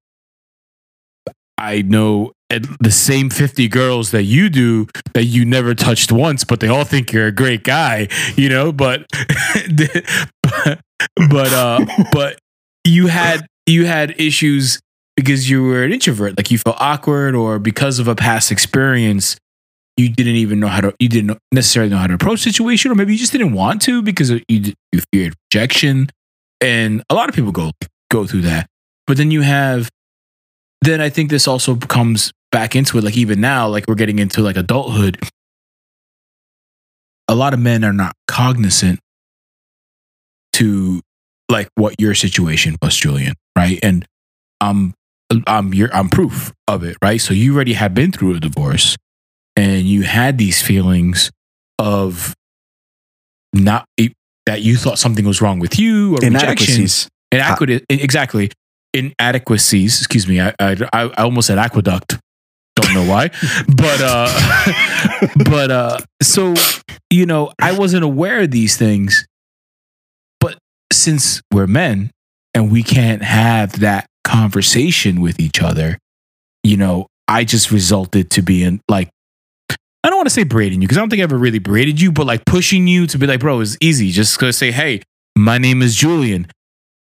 I 1.56 1.82
know 1.82 2.32
the 2.48 2.90
same 2.90 3.30
50 3.30 3.68
girls 3.68 4.10
that 4.10 4.24
you 4.24 4.48
do 4.48 4.86
that 5.14 5.24
you 5.24 5.44
never 5.44 5.74
touched 5.74 6.10
once, 6.10 6.44
but 6.44 6.60
they 6.60 6.68
all 6.68 6.84
think 6.84 7.12
you're 7.12 7.26
a 7.26 7.32
great 7.32 7.64
guy, 7.64 8.08
you 8.36 8.48
know, 8.48 8.72
but 8.72 9.06
but 10.62 10.80
but 11.30 11.52
uh 11.52 11.84
but 12.12 12.38
you 12.84 13.08
had 13.08 13.46
you 13.66 13.86
had 13.86 14.18
issues 14.18 14.80
because 15.16 15.50
you 15.50 15.64
were 15.64 15.84
an 15.84 15.92
introvert, 15.92 16.36
like 16.36 16.50
you 16.50 16.58
felt 16.58 16.76
awkward 16.80 17.34
or 17.34 17.58
because 17.58 17.98
of 17.98 18.08
a 18.08 18.14
past 18.14 18.50
experience 18.50 19.36
you 19.96 20.08
didn't 20.08 20.36
even 20.36 20.60
know 20.60 20.68
how 20.68 20.80
to 20.80 20.94
you 21.00 21.08
didn't 21.08 21.36
necessarily 21.50 21.90
know 21.90 21.98
how 21.98 22.06
to 22.06 22.14
approach 22.14 22.38
situation 22.38 22.90
or 22.90 22.94
maybe 22.94 23.12
you 23.12 23.18
just 23.18 23.32
didn't 23.32 23.52
want 23.52 23.82
to 23.82 24.00
because 24.00 24.30
you 24.30 24.42
you 24.48 25.00
feared 25.12 25.34
rejection 25.50 26.08
and 26.60 27.02
a 27.10 27.14
lot 27.14 27.28
of 27.28 27.34
people 27.34 27.52
go 27.52 27.72
go 28.10 28.26
through 28.26 28.42
that. 28.42 28.68
But 29.06 29.16
then 29.16 29.30
you 29.30 29.42
have 29.42 29.90
then 30.82 31.00
i 31.00 31.08
think 31.08 31.30
this 31.30 31.48
also 31.48 31.76
comes 31.76 32.32
back 32.50 32.74
into 32.74 32.98
it 32.98 33.04
like 33.04 33.16
even 33.16 33.40
now 33.40 33.68
like 33.68 33.86
we're 33.86 33.94
getting 33.94 34.18
into 34.18 34.40
like 34.40 34.56
adulthood. 34.56 35.18
A 37.30 37.34
lot 37.34 37.52
of 37.52 37.60
men 37.60 37.84
are 37.84 37.92
not 37.92 38.14
cognizant 38.26 39.00
to 40.54 41.00
like 41.50 41.68
what 41.74 41.94
your 42.00 42.14
situation 42.14 42.76
was 42.80 42.96
julian 42.96 43.34
right? 43.56 43.78
And 43.82 44.06
i'm 44.60 44.94
i'm 45.46 45.74
your 45.74 45.94
i'm 45.94 46.08
proof 46.08 46.52
of 46.66 46.82
it 46.84 46.96
right? 47.02 47.20
So 47.20 47.34
you 47.34 47.54
already 47.54 47.74
have 47.74 47.92
been 47.92 48.12
through 48.12 48.36
a 48.36 48.40
divorce 48.40 48.96
and 49.56 49.82
you 49.82 50.02
had 50.02 50.38
these 50.38 50.62
feelings 50.62 51.30
of 51.78 52.34
not 53.52 53.86
that 54.46 54.62
you 54.62 54.76
thought 54.76 54.98
something 54.98 55.26
was 55.26 55.42
wrong 55.42 55.58
with 55.58 55.78
you 55.78 56.16
or 56.16 56.24
inadequacies. 56.24 57.08
inadequate 57.30 57.84
exactly 57.90 58.50
inadequacies. 58.94 59.98
Excuse 59.98 60.26
me, 60.26 60.40
I 60.40 60.54
I, 60.58 60.76
I 60.92 61.24
almost 61.24 61.46
said 61.46 61.58
aqueduct. 61.58 62.18
Don't 62.76 62.94
know 62.94 63.08
why, 63.08 63.28
but 63.76 64.00
uh, 64.00 65.32
but 65.44 65.70
uh, 65.70 65.98
so 66.22 66.54
you 67.10 67.26
know, 67.26 67.52
I 67.60 67.76
wasn't 67.76 68.04
aware 68.04 68.40
of 68.40 68.50
these 68.50 68.76
things. 68.76 69.26
But 70.40 70.58
since 70.92 71.42
we're 71.52 71.66
men 71.66 72.10
and 72.54 72.70
we 72.70 72.82
can't 72.82 73.22
have 73.22 73.80
that 73.80 74.06
conversation 74.24 75.20
with 75.20 75.40
each 75.40 75.62
other, 75.62 75.98
you 76.62 76.76
know, 76.76 77.06
I 77.26 77.44
just 77.44 77.70
resulted 77.70 78.30
to 78.32 78.42
being 78.42 78.80
like 78.88 79.10
I 80.04 80.10
don't 80.10 80.18
want 80.18 80.28
to 80.28 80.34
say 80.34 80.44
braiding 80.44 80.80
you 80.80 80.88
because 80.88 80.96
I 80.96 81.00
don't 81.00 81.10
think 81.10 81.20
I 81.20 81.24
ever 81.24 81.36
really 81.36 81.58
braided 81.58 82.00
you, 82.00 82.12
but 82.12 82.26
like 82.26 82.44
pushing 82.44 82.86
you 82.86 83.06
to 83.08 83.18
be 83.18 83.26
like, 83.26 83.40
bro, 83.40 83.60
it's 83.60 83.76
easy. 83.80 84.10
Just 84.10 84.38
go 84.38 84.50
say, 84.50 84.70
hey, 84.70 85.02
my 85.36 85.58
name 85.58 85.82
is 85.82 85.94
Julian. 85.96 86.46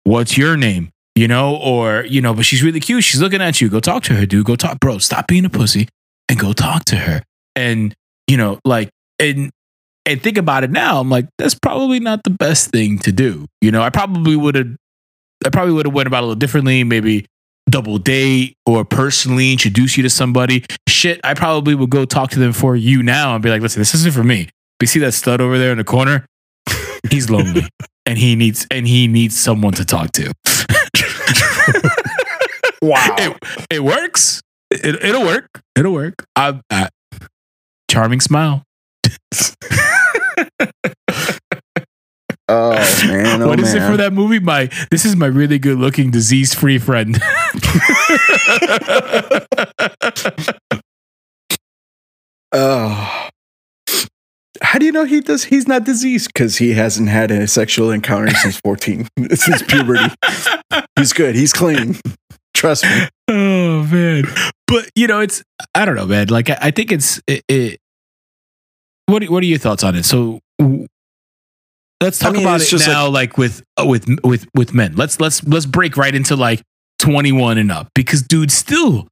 What's 0.05 0.37
your 0.37 0.57
name? 0.57 0.91
You 1.17 1.27
know, 1.27 1.57
or, 1.57 2.05
you 2.05 2.21
know, 2.21 2.35
but 2.35 2.45
she's 2.45 2.63
really 2.63 2.79
cute. 2.79 3.03
She's 3.03 3.23
looking 3.23 3.41
at 3.41 3.61
you. 3.61 3.71
Go 3.71 3.81
talk 3.81 4.03
to 4.05 4.15
her, 4.15 4.27
dude. 4.27 4.45
Go 4.45 4.55
talk, 4.55 4.79
bro. 4.79 4.99
Stop 4.99 5.27
being 5.27 5.47
a 5.47 5.51
pussy 5.51 5.89
and 6.29 6.39
go 6.39 6.53
talk 6.53 6.85
to 6.85 6.97
her. 6.97 7.23
And, 7.57 7.95
you 8.29 8.37
know, 8.37 8.61
like, 8.67 8.91
and, 9.19 9.51
and 10.05 10.23
think 10.23 10.37
about 10.37 10.63
it 10.63 10.71
now. 10.71 11.01
I'm 11.01 11.09
like, 11.09 11.27
that's 11.39 11.55
probably 11.55 12.01
not 12.01 12.23
the 12.23 12.31
best 12.31 12.71
thing 12.71 12.99
to 12.99 13.13
do. 13.13 13.47
You 13.63 13.71
know, 13.71 13.81
I 13.81 13.89
probably 13.89 14.37
would 14.37 14.57
have, 14.57 14.77
I 15.43 15.49
probably 15.49 15.73
would 15.73 15.87
have 15.87 15.95
went 15.95 16.07
about 16.07 16.19
it 16.19 16.25
a 16.25 16.27
little 16.27 16.39
differently. 16.39 16.85
Maybe 16.85 17.25
double 17.71 17.97
date 17.97 18.55
or 18.67 18.85
personally 18.85 19.53
introduce 19.53 19.97
you 19.97 20.03
to 20.03 20.11
somebody. 20.11 20.67
Shit, 20.87 21.19
I 21.25 21.33
probably 21.33 21.75
would 21.75 21.91
go 21.91 22.05
talk 22.05 22.31
to 22.33 22.39
them 22.39 22.53
for 22.53 22.77
you 22.77 23.03
now 23.03 23.35
and 23.35 23.43
be 23.43 23.49
like, 23.49 23.63
listen, 23.63 23.81
this 23.81 23.95
isn't 23.95 24.13
for 24.13 24.23
me. 24.23 24.51
But 24.79 24.85
you 24.85 24.87
see 24.89 25.01
that 25.01 25.13
stud 25.13 25.41
over 25.41 25.57
there 25.57 25.73
in 25.73 25.79
the 25.79 25.85
corner? 25.85 26.27
He's 27.11 27.31
lonely 27.31 27.69
and 28.07 28.19
he 28.19 28.37
needs 28.37 28.67
and 28.71 28.87
he 28.87 29.07
needs 29.07 29.39
someone 29.39 29.73
to 29.75 29.85
talk 29.85 30.13
to. 30.13 30.33
Wow. 32.83 33.17
It, 33.19 33.37
it 33.71 33.85
works. 33.85 34.41
It, 34.71 35.03
it'll 35.03 35.25
work. 35.25 35.49
It'll 35.75 35.93
work. 35.93 36.27
I, 36.37 36.61
I 36.71 36.89
charming 37.91 38.21
smile. 38.21 38.63
oh 42.49 42.73
man. 43.07 43.43
Oh, 43.43 43.49
what 43.49 43.59
is 43.61 43.75
it 43.75 43.81
for 43.81 43.97
that 43.97 44.13
movie? 44.13 44.39
My 44.41 44.71
this 44.91 45.05
is 45.05 45.17
my 45.17 45.27
really 45.27 45.59
good 45.59 45.79
looking 45.79 46.11
disease 46.11 46.55
free 46.55 46.79
friend. 46.79 47.19
Oh. 52.53 53.26
How 54.67 54.81
do 54.81 54.85
you 54.85 54.91
know 54.91 55.05
he 55.05 55.21
does? 55.21 55.45
He's 55.45 55.69
not 55.69 55.85
diseased 55.85 56.33
because 56.35 56.57
he 56.57 56.73
hasn't 56.73 57.09
had 57.09 57.31
a 57.31 57.47
sexual 57.47 57.93
encounter 57.93 58.31
since 58.35 58.59
14, 58.59 59.07
since 59.31 59.63
puberty. 59.63 60.13
He's 60.97 61.13
good. 61.13 61.37
He's 61.37 61.53
clean. 61.53 61.95
Trust 62.53 62.83
me. 62.83 63.09
oh 63.29 63.85
man, 63.85 64.25
but 64.67 64.91
you 64.97 65.07
know, 65.07 65.21
it's 65.21 65.45
I 65.75 65.85
don't 65.85 65.95
know, 65.95 66.07
man. 66.07 66.29
Like 66.29 66.51
I, 66.51 66.59
I 66.63 66.71
think 66.73 66.91
it's 66.91 67.21
it, 67.29 67.45
it. 67.49 67.79
What 69.07 69.23
What 69.25 69.43
are 69.45 69.47
your 69.47 69.59
thoughts 69.59 69.85
on 69.85 69.95
it? 69.95 70.05
So. 70.05 70.41
Let's 72.03 72.21
I 72.21 72.27
talk 72.27 72.35
mean, 72.35 72.43
about 72.43 72.61
it 72.61 72.87
now, 72.87 73.09
like, 73.09 73.39
with 73.39 73.63
uh, 73.81 73.87
with 73.87 74.07
with 74.23 74.47
with 74.55 74.75
men. 74.75 74.97
Let's 74.97 75.19
let's 75.21 75.43
let's 75.45 75.65
break 75.65 75.97
right 75.97 76.15
into 76.15 76.37
like 76.37 76.61
twenty 76.99 77.33
one 77.33 77.57
and 77.57 77.71
up 77.71 77.89
because 77.95 78.21
dudes 78.21 78.53
still 78.53 79.09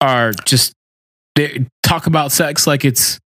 are 0.00 0.32
just 0.44 0.74
they 1.36 1.66
talk 1.82 2.06
about 2.06 2.32
sex 2.32 2.66
like 2.66 2.84
it's 2.84 3.18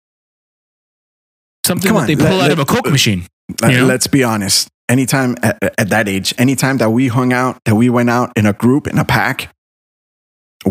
something 1.65 1.89
Come 1.89 1.97
that 1.97 2.01
on, 2.03 2.07
they 2.07 2.17
pull 2.17 2.37
let- 2.37 2.47
out 2.47 2.53
of 2.53 2.59
a 2.59 2.63
let- 2.63 2.69
coke 2.69 2.87
uh, 2.87 2.91
machine. 2.91 3.27
Let- 3.61 3.73
You 3.73 3.79
know? 3.79 3.87
Let's 3.87 4.07
be 4.07 4.23
honest. 4.25 4.69
Anytime 4.89 5.35
at, 5.43 5.59
at 5.79 5.89
that 5.89 6.09
age, 6.09 6.35
anytime 6.39 6.77
that 6.79 6.91
we 6.91 7.09
hung 7.09 7.33
out, 7.33 7.59
that 7.65 7.75
we 7.75 7.89
went 7.89 8.11
out 8.11 8.33
in 8.37 8.45
a 8.47 8.53
group, 8.53 8.87
in 8.87 8.99
a 8.99 9.05
pack, 9.05 9.49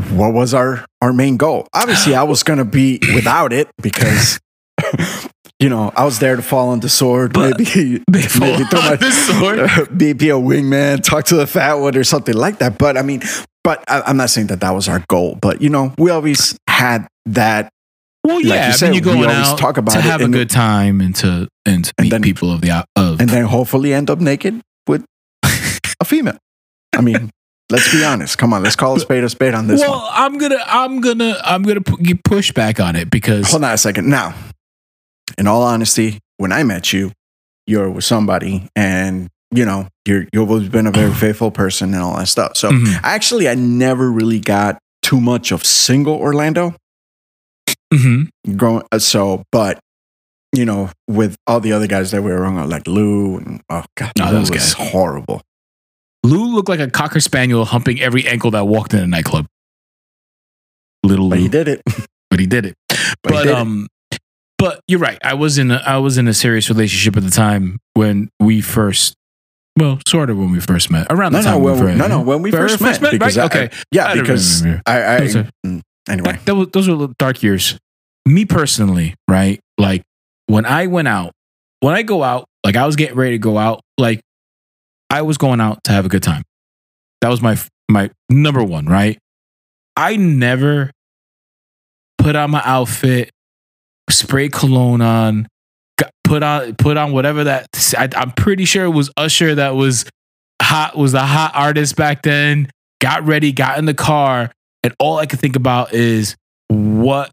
what 0.09 0.33
was 0.33 0.53
our, 0.53 0.85
our 1.01 1.13
main 1.13 1.37
goal? 1.37 1.67
Obviously, 1.73 2.15
I 2.15 2.23
was 2.23 2.43
going 2.43 2.59
to 2.59 2.65
be 2.65 2.99
without 3.13 3.53
it 3.53 3.69
because, 3.81 4.39
you 5.59 5.69
know, 5.69 5.91
I 5.95 6.03
was 6.05 6.19
there 6.19 6.35
to 6.35 6.41
fall 6.41 6.69
on 6.69 6.79
the 6.79 6.89
sword, 6.89 7.33
But- 7.33 7.57
maybe, 7.59 8.03
maybe 8.09 8.27
throw 8.27 8.79
my- 8.81 8.95
the 8.95 9.11
sword. 9.11 9.97
be, 9.97 10.13
be 10.13 10.29
a 10.29 10.33
wingman, 10.35 11.03
talk 11.03 11.25
to 11.25 11.35
the 11.35 11.47
fat 11.47 11.75
one 11.75 11.95
or 11.95 12.03
something 12.03 12.35
like 12.35 12.59
that. 12.59 12.77
But 12.77 12.97
I 12.97 13.01
mean, 13.01 13.21
but 13.63 13.83
I, 13.87 14.01
I'm 14.01 14.17
not 14.17 14.29
saying 14.29 14.47
that 14.47 14.61
that 14.61 14.71
was 14.71 14.87
our 14.87 15.03
goal. 15.07 15.37
But 15.41 15.61
you 15.61 15.69
know, 15.69 15.93
we 15.97 16.11
always 16.11 16.57
had 16.67 17.07
that. 17.27 17.69
Well, 18.25 18.37
Like 18.37 18.45
yeah, 18.45 18.53
you 18.55 18.61
I 18.61 18.67
mean, 18.67 18.73
said, 18.77 18.85
you're 18.87 18.93
we 18.95 19.01
going 19.01 19.29
always 19.29 19.47
out 19.49 19.57
talk 19.57 19.77
about 19.77 19.91
to 19.93 20.01
have 20.01 20.21
a 20.21 20.29
good 20.29 20.49
time 20.49 21.01
and 21.01 21.13
to 21.17 21.47
and 21.65 21.83
to 21.85 21.93
And 21.97 22.05
meet 22.05 22.09
then- 22.11 22.21
people 22.21 22.51
of 22.51 22.61
the 22.61 22.85
of. 22.95 23.19
and 23.19 23.29
then 23.29 23.45
hopefully 23.45 23.93
end 23.93 24.09
up 24.09 24.19
naked 24.19 24.61
with 24.87 25.03
a 25.99 26.05
female. 26.05 26.37
I 26.95 27.01
mean, 27.01 27.29
let's 27.69 27.91
be 27.91 28.03
honest. 28.05 28.37
Come 28.37 28.53
on, 28.53 28.63
let's 28.63 28.75
call 28.77 28.95
a 28.95 28.99
spade 28.99 29.23
a 29.23 29.29
spade 29.29 29.53
on 29.53 29.67
this 29.67 29.81
well, 29.81 29.99
one. 29.99 30.09
I'm 30.13 30.37
gonna, 30.37 30.63
I'm 30.65 31.01
gonna, 31.01 31.35
I'm 31.43 31.63
gonna 31.63 31.81
get 32.01 32.23
push 32.23 32.51
back 32.53 32.79
on 32.79 32.95
it 32.95 33.09
because 33.09 33.51
Hold 33.51 33.63
on 33.65 33.73
a 33.73 33.77
second. 33.77 34.09
Now, 34.09 34.33
in 35.37 35.47
all 35.47 35.63
honesty, 35.63 36.19
when 36.37 36.51
I 36.53 36.63
met 36.63 36.93
you, 36.93 37.11
you're 37.67 37.89
with 37.89 38.03
somebody, 38.05 38.67
and 38.75 39.27
you 39.53 39.65
know 39.65 39.87
you're 40.07 40.27
you've 40.31 40.49
always 40.49 40.69
been 40.69 40.87
a 40.87 40.91
very 40.91 41.13
faithful 41.25 41.51
person 41.51 41.93
and 41.93 42.01
all 42.03 42.15
that 42.17 42.27
stuff. 42.27 42.55
So 42.55 42.71
Mhm, 42.71 42.99
actually, 43.03 43.49
I 43.49 43.55
never 43.55 44.09
really 44.11 44.39
got 44.39 44.77
too 45.01 45.19
much 45.19 45.51
of 45.51 45.65
single 45.65 46.15
Orlando. 46.15 46.75
Mhm. 47.93 48.57
growing 48.57 48.83
uh, 48.91 48.99
so 48.99 49.43
but 49.51 49.79
you 50.51 50.65
know 50.65 50.89
with 51.07 51.35
all 51.47 51.59
the 51.59 51.71
other 51.73 51.87
guys 51.87 52.11
that 52.11 52.21
we 52.21 52.31
were 52.31 52.45
on 52.45 52.69
like 52.69 52.87
lou 52.87 53.37
and 53.37 53.61
oh 53.69 53.83
god 53.95 54.11
No, 54.17 54.25
that 54.25 54.31
those 54.31 54.51
was 54.51 54.73
guys. 54.75 54.91
horrible 54.91 55.41
Lou 56.25 56.55
looked 56.55 56.69
like 56.69 56.79
a 56.79 56.89
cocker 56.89 57.19
spaniel 57.19 57.65
humping 57.65 57.99
every 58.01 58.25
ankle 58.27 58.51
that 58.51 58.65
walked 58.65 58.93
in 58.93 59.01
a 59.01 59.07
nightclub. 59.07 59.45
Little 61.03 61.29
but 61.29 61.37
Lou, 61.37 61.41
he 61.43 61.49
did 61.49 61.67
it 61.67 61.81
but 62.29 62.39
he 62.39 62.47
did 62.47 62.65
it. 62.65 62.75
but, 62.87 63.17
but 63.23 63.43
did 63.43 63.47
it. 63.51 63.55
um, 63.55 63.87
but 64.57 64.79
you're 64.87 64.99
right. 64.99 65.17
I 65.23 65.33
was 65.33 65.57
in 65.57 65.71
a, 65.71 65.81
I 65.85 65.97
was 65.97 66.17
in 66.17 66.27
a 66.29 66.33
serious 66.33 66.69
relationship 66.69 67.17
at 67.17 67.23
the 67.23 67.29
time 67.29 67.79
when 67.95 68.29
we 68.39 68.61
first, 68.61 69.13
well, 69.77 69.99
sort 70.07 70.29
of 70.29 70.37
when 70.37 70.51
we 70.51 70.61
first 70.61 70.89
met. 70.89 71.07
Around 71.09 71.33
the 71.33 71.41
time 71.41 71.55
no 71.55 71.59
we 71.59 71.71
when, 71.71 71.79
first, 71.79 71.97
no 71.97 72.07
no 72.07 72.21
when 72.21 72.41
we 72.41 72.51
First- 72.51 72.79
first, 72.79 73.01
met, 73.01 73.01
met, 73.01 73.11
because 73.19 73.37
right? 73.37 73.53
I- 73.53 73.63
Okay. 73.65 73.75
yeah 73.91 74.07
I 74.07 74.13
because 74.21 74.61
remember. 74.63 74.81
i, 74.85 75.15
I 75.15 75.19
Those 75.19 75.35
mm, 75.35 75.81
anyway 76.07 76.31
That, 76.31 76.45
that 76.45 76.55
was, 76.55 76.67
those 76.71 76.87
were 76.87 77.07
dark 77.19 77.43
years. 77.43 77.77
Me 78.25 78.45
personally, 78.45 79.15
right? 79.27 79.59
Like 79.77 80.03
when 80.47 80.65
I 80.65 80.87
went 80.87 81.07
out, 81.07 81.33
when 81.81 81.93
I 81.93 82.03
go 82.03 82.23
out, 82.23 82.45
like 82.65 82.75
I 82.75 82.85
was 82.85 82.95
getting 82.95 83.17
ready 83.17 83.31
to 83.31 83.39
go 83.39 83.57
out, 83.57 83.81
like 83.97 84.21
I 85.09 85.21
was 85.21 85.37
going 85.37 85.59
out 85.59 85.83
to 85.85 85.91
have 85.91 86.05
a 86.05 86.09
good 86.09 86.23
time. 86.23 86.43
That 87.21 87.29
was 87.29 87.41
my 87.41 87.57
my 87.89 88.09
number 88.29 88.63
one, 88.63 88.85
right? 88.85 89.17
I 89.95 90.15
never 90.15 90.91
put 92.17 92.35
on 92.35 92.51
my 92.51 92.61
outfit, 92.63 93.29
spray 94.09 94.49
cologne 94.49 95.01
on, 95.01 95.47
put 96.23 96.41
on 96.41 96.75
put 96.75 96.97
on 96.97 97.11
whatever 97.11 97.43
that 97.43 97.67
I, 97.97 98.09
I'm 98.15 98.31
pretty 98.31 98.65
sure 98.65 98.85
it 98.85 98.89
was 98.89 99.11
Usher 99.17 99.55
that 99.55 99.75
was 99.75 100.05
hot 100.61 100.97
was 100.97 101.11
the 101.11 101.21
hot 101.21 101.51
artist 101.53 101.95
back 101.95 102.23
then. 102.23 102.69
Got 102.99 103.25
ready, 103.25 103.51
got 103.51 103.77
in 103.77 103.85
the 103.85 103.93
car, 103.93 104.51
and 104.81 104.93
all 104.97 105.17
I 105.17 105.25
could 105.25 105.39
think 105.39 105.55
about 105.55 105.93
is 105.93 106.35
what 106.69 107.31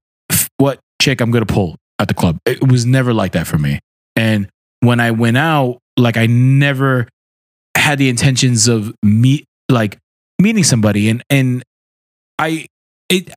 chick 1.00 1.20
I'm 1.20 1.30
gonna 1.30 1.46
pull 1.46 1.76
at 1.98 2.08
the 2.08 2.14
club. 2.14 2.38
It 2.46 2.66
was 2.66 2.86
never 2.86 3.12
like 3.12 3.32
that 3.32 3.46
for 3.46 3.58
me. 3.58 3.80
And 4.16 4.48
when 4.80 5.00
I 5.00 5.10
went 5.10 5.36
out, 5.36 5.78
like 5.96 6.16
I 6.16 6.26
never 6.26 7.08
had 7.76 7.98
the 7.98 8.08
intentions 8.08 8.68
of 8.68 8.94
meet 9.02 9.46
like 9.68 9.98
meeting 10.40 10.64
somebody, 10.64 11.08
and 11.08 11.22
and 11.30 11.62
I 12.38 12.66
it 13.08 13.30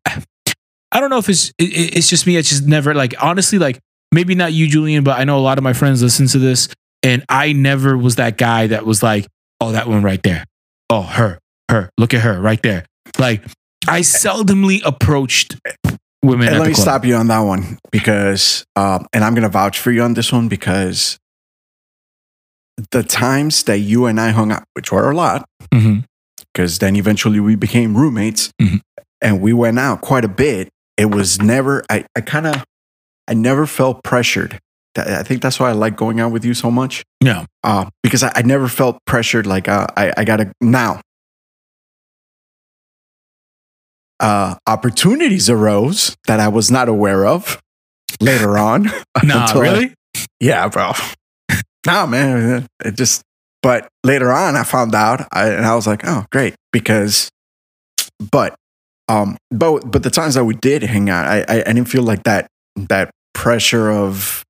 I 0.91 0.99
don't 0.99 1.09
know 1.09 1.17
if 1.17 1.29
it's 1.29 1.49
it, 1.57 1.97
it's 1.97 2.09
just 2.09 2.27
me. 2.27 2.37
It's 2.37 2.49
just 2.49 2.65
never 2.65 2.93
like 2.93 3.15
honestly 3.21 3.57
like 3.59 3.79
maybe 4.11 4.35
not 4.35 4.53
you, 4.53 4.67
Julian, 4.67 5.03
but 5.03 5.19
I 5.19 5.23
know 5.23 5.37
a 5.37 5.41
lot 5.41 5.57
of 5.57 5.63
my 5.63 5.73
friends 5.73 6.01
listen 6.01 6.27
to 6.27 6.39
this, 6.39 6.69
and 7.01 7.25
I 7.27 7.53
never 7.53 7.97
was 7.97 8.15
that 8.17 8.37
guy 8.37 8.67
that 8.67 8.85
was 8.85 9.01
like, 9.01 9.27
oh, 9.59 9.71
that 9.71 9.87
one 9.87 10.03
right 10.03 10.21
there, 10.21 10.45
oh 10.89 11.01
her, 11.01 11.39
her, 11.69 11.89
look 11.97 12.13
at 12.13 12.21
her 12.21 12.39
right 12.39 12.61
there. 12.61 12.85
Like 13.17 13.43
I 13.87 14.01
seldomly 14.01 14.81
approached 14.85 15.57
women. 16.23 16.47
and 16.47 16.59
let 16.59 16.67
me 16.67 16.73
club. 16.73 16.83
stop 16.83 17.05
you 17.05 17.15
on 17.15 17.27
that 17.27 17.39
one 17.39 17.77
because 17.91 18.65
um 18.75 19.05
and 19.13 19.23
i'm 19.23 19.33
gonna 19.35 19.49
vouch 19.49 19.79
for 19.79 19.91
you 19.91 20.01
on 20.01 20.13
this 20.13 20.31
one 20.31 20.47
because 20.47 21.17
the 22.91 23.03
times 23.03 23.63
that 23.63 23.79
you 23.79 24.05
and 24.05 24.19
i 24.19 24.29
hung 24.31 24.51
out 24.51 24.63
which 24.73 24.91
were 24.91 25.09
a 25.11 25.15
lot 25.15 25.45
because 26.53 26.79
then 26.79 26.95
eventually 26.95 27.39
we 27.39 27.55
became 27.55 27.95
roommates 27.97 28.51
Mhm. 28.61 28.81
and 29.21 29.41
we 29.41 29.53
went 29.53 29.79
out 29.79 30.01
quite 30.01 30.25
a 30.25 30.29
bit 30.29 30.69
it 30.97 31.05
was 31.13 31.41
never 31.41 31.83
i, 31.89 32.05
I 32.15 32.21
kind 32.21 32.47
of 32.47 32.63
i 33.27 33.33
never 33.33 33.65
felt 33.65 34.03
pressured 34.03 34.59
i 34.97 35.23
think 35.23 35.41
that's 35.41 35.59
why 35.59 35.69
i 35.69 35.73
like 35.73 35.95
going 35.95 36.19
out 36.19 36.31
with 36.31 36.45
you 36.45 36.53
so 36.53 36.69
much 36.71 37.03
Yeah. 37.21 37.45
uh, 37.63 37.89
because 38.03 38.21
I, 38.23 38.31
I 38.35 38.41
never 38.43 38.67
felt 38.67 38.97
pressured 39.05 39.45
like 39.47 39.67
uh, 39.67 39.87
I, 39.97 40.13
I 40.17 40.23
gotta 40.23 40.51
now 40.61 41.01
uh, 44.23 44.55
opportunities 44.67 45.49
arose 45.49 46.15
that 46.27 46.39
i 46.39 46.47
was 46.47 46.71
not 46.71 46.87
aware 46.89 47.25
of 47.25 47.59
later 48.21 48.57
on 48.69 48.83
Nah, 49.23 49.41
Until 49.45 49.61
I- 49.61 49.63
really? 49.63 49.93
yeah 50.39 50.67
bro 50.69 50.93
nah 51.85 52.05
man 52.05 52.65
it 52.83 52.95
just 52.95 53.21
but 53.61 53.87
later 54.03 54.29
on, 54.33 54.57
I 54.57 54.63
found 54.63 54.93
out, 54.93 55.25
I, 55.31 55.47
and 55.47 55.65
I 55.65 55.73
was 55.73 55.87
like, 55.87 56.01
oh, 56.05 56.25
great, 56.33 56.53
because, 56.73 57.29
but, 58.29 58.55
um, 59.07 59.37
but 59.51 59.89
but 59.89 60.03
the 60.03 60.09
times 60.09 60.33
that 60.33 60.43
we 60.43 60.53
did 60.55 60.83
hang 60.83 61.09
out, 61.09 61.25
I 61.25 61.45
I, 61.47 61.59
I 61.61 61.71
didn't 61.71 61.85
feel 61.85 62.03
like 62.03 62.23
that 62.23 62.47
that 62.75 63.11
pressure 63.33 63.89
of 63.89 64.43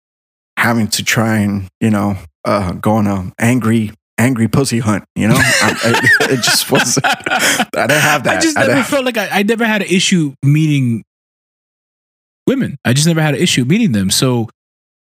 having 0.57 0.87
to 0.87 1.03
try 1.03 1.37
and 1.45 1.67
you 1.79 1.91
know 1.91 2.17
uh, 2.43 2.71
go 2.71 2.93
on 2.93 3.05
a 3.05 3.31
angry 3.37 3.91
angry 4.17 4.47
pussy 4.47 4.79
hunt. 4.79 5.03
You 5.15 5.27
know, 5.29 5.35
I, 5.37 5.75
I, 6.21 6.25
it 6.33 6.37
just 6.41 6.71
wasn't. 6.71 7.05
I 7.05 7.65
didn't 7.73 7.91
have 7.91 8.23
that. 8.25 8.37
I 8.37 8.41
just 8.41 8.55
never 8.57 8.83
felt 8.83 9.05
like 9.05 9.17
I, 9.17 9.29
I 9.31 9.43
never 9.43 9.65
had 9.65 9.81
an 9.81 9.87
issue 9.89 10.33
meeting 10.43 11.03
women. 12.47 12.77
I 12.85 12.93
just 12.93 13.07
never 13.07 13.21
had 13.21 13.35
an 13.35 13.41
issue 13.41 13.65
meeting 13.65 13.91
them. 13.91 14.09
So 14.09 14.49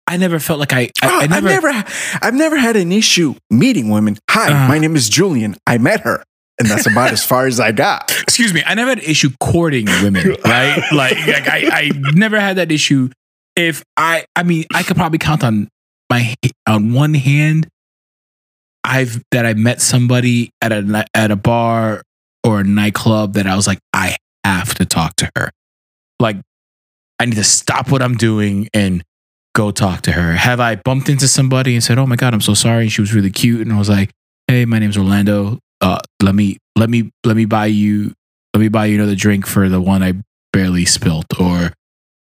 I 0.06 0.16
never 0.16 0.38
felt 0.38 0.58
like 0.58 0.72
I, 0.72 0.90
I, 1.02 1.20
I 1.22 1.26
never, 1.26 1.48
I've 1.48 1.62
never, 1.62 1.84
I've 2.22 2.34
never 2.34 2.56
had 2.58 2.76
an 2.76 2.92
issue 2.92 3.34
meeting 3.50 3.90
women. 3.90 4.18
Hi, 4.30 4.64
Uh. 4.64 4.68
my 4.68 4.78
name 4.78 4.96
is 4.96 5.08
Julian. 5.08 5.56
I 5.66 5.78
met 5.78 6.00
her, 6.00 6.22
and 6.58 6.68
that's 6.68 6.86
about 6.86 7.12
as 7.12 7.24
far 7.24 7.46
as 7.46 7.60
I 7.60 7.72
got. 7.72 8.10
excuse 8.22 8.52
me, 8.52 8.62
I 8.66 8.74
never 8.74 8.90
had 8.90 8.98
an 8.98 9.04
issue 9.04 9.30
courting 9.40 9.86
women, 10.02 10.36
right? 10.44 10.82
like, 10.92 11.16
like 11.26 11.48
I, 11.48 11.68
I 11.72 11.90
never 12.14 12.38
had 12.38 12.56
that 12.56 12.70
issue. 12.72 13.10
If 13.56 13.82
I, 13.96 14.24
I 14.36 14.42
mean, 14.42 14.64
I 14.74 14.82
could 14.82 14.96
probably 14.96 15.18
count 15.18 15.42
on 15.44 15.68
my 16.08 16.34
on 16.66 16.92
one 16.92 17.14
hand. 17.14 17.68
I've 18.84 19.22
that 19.30 19.46
I 19.46 19.54
met 19.54 19.80
somebody 19.80 20.50
at 20.62 20.72
a 20.72 21.06
at 21.14 21.30
a 21.30 21.36
bar 21.36 22.02
or 22.44 22.60
a 22.60 22.64
nightclub 22.64 23.34
that 23.34 23.46
I 23.46 23.56
was 23.56 23.66
like, 23.66 23.78
I 23.92 24.16
have 24.44 24.74
to 24.74 24.84
talk 24.84 25.16
to 25.16 25.30
her. 25.36 25.50
Like, 26.18 26.36
I 27.18 27.26
need 27.26 27.36
to 27.36 27.44
stop 27.44 27.90
what 27.90 28.02
I'm 28.02 28.16
doing 28.16 28.68
and 28.72 29.02
go 29.54 29.70
talk 29.70 30.02
to 30.02 30.12
her. 30.12 30.32
Have 30.32 30.60
I 30.60 30.76
bumped 30.76 31.08
into 31.08 31.28
somebody 31.28 31.74
and 31.74 31.84
said, 31.84 31.98
"Oh 31.98 32.06
my 32.06 32.16
god, 32.16 32.34
I'm 32.34 32.40
so 32.40 32.54
sorry." 32.54 32.84
and 32.84 32.92
She 32.92 33.00
was 33.00 33.14
really 33.14 33.30
cute, 33.30 33.60
and 33.60 33.72
I 33.72 33.78
was 33.78 33.88
like, 33.88 34.10
"Hey, 34.48 34.64
my 34.64 34.78
name's 34.78 34.96
Orlando. 34.96 35.58
Uh, 35.80 35.98
let 36.22 36.34
me 36.34 36.58
let 36.76 36.90
me 36.90 37.10
let 37.24 37.36
me 37.36 37.44
buy 37.44 37.66
you 37.66 38.12
let 38.54 38.60
me 38.60 38.68
buy 38.68 38.86
you 38.86 38.96
another 38.96 39.14
drink 39.14 39.46
for 39.46 39.68
the 39.68 39.80
one 39.80 40.02
I 40.02 40.14
barely 40.52 40.84
spilt, 40.84 41.26
or 41.38 41.72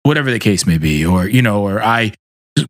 whatever 0.03 0.31
the 0.31 0.39
case 0.39 0.65
may 0.65 0.77
be, 0.77 1.05
or 1.05 1.27
you 1.27 1.41
know, 1.41 1.61
or 1.67 1.81
I 1.81 2.13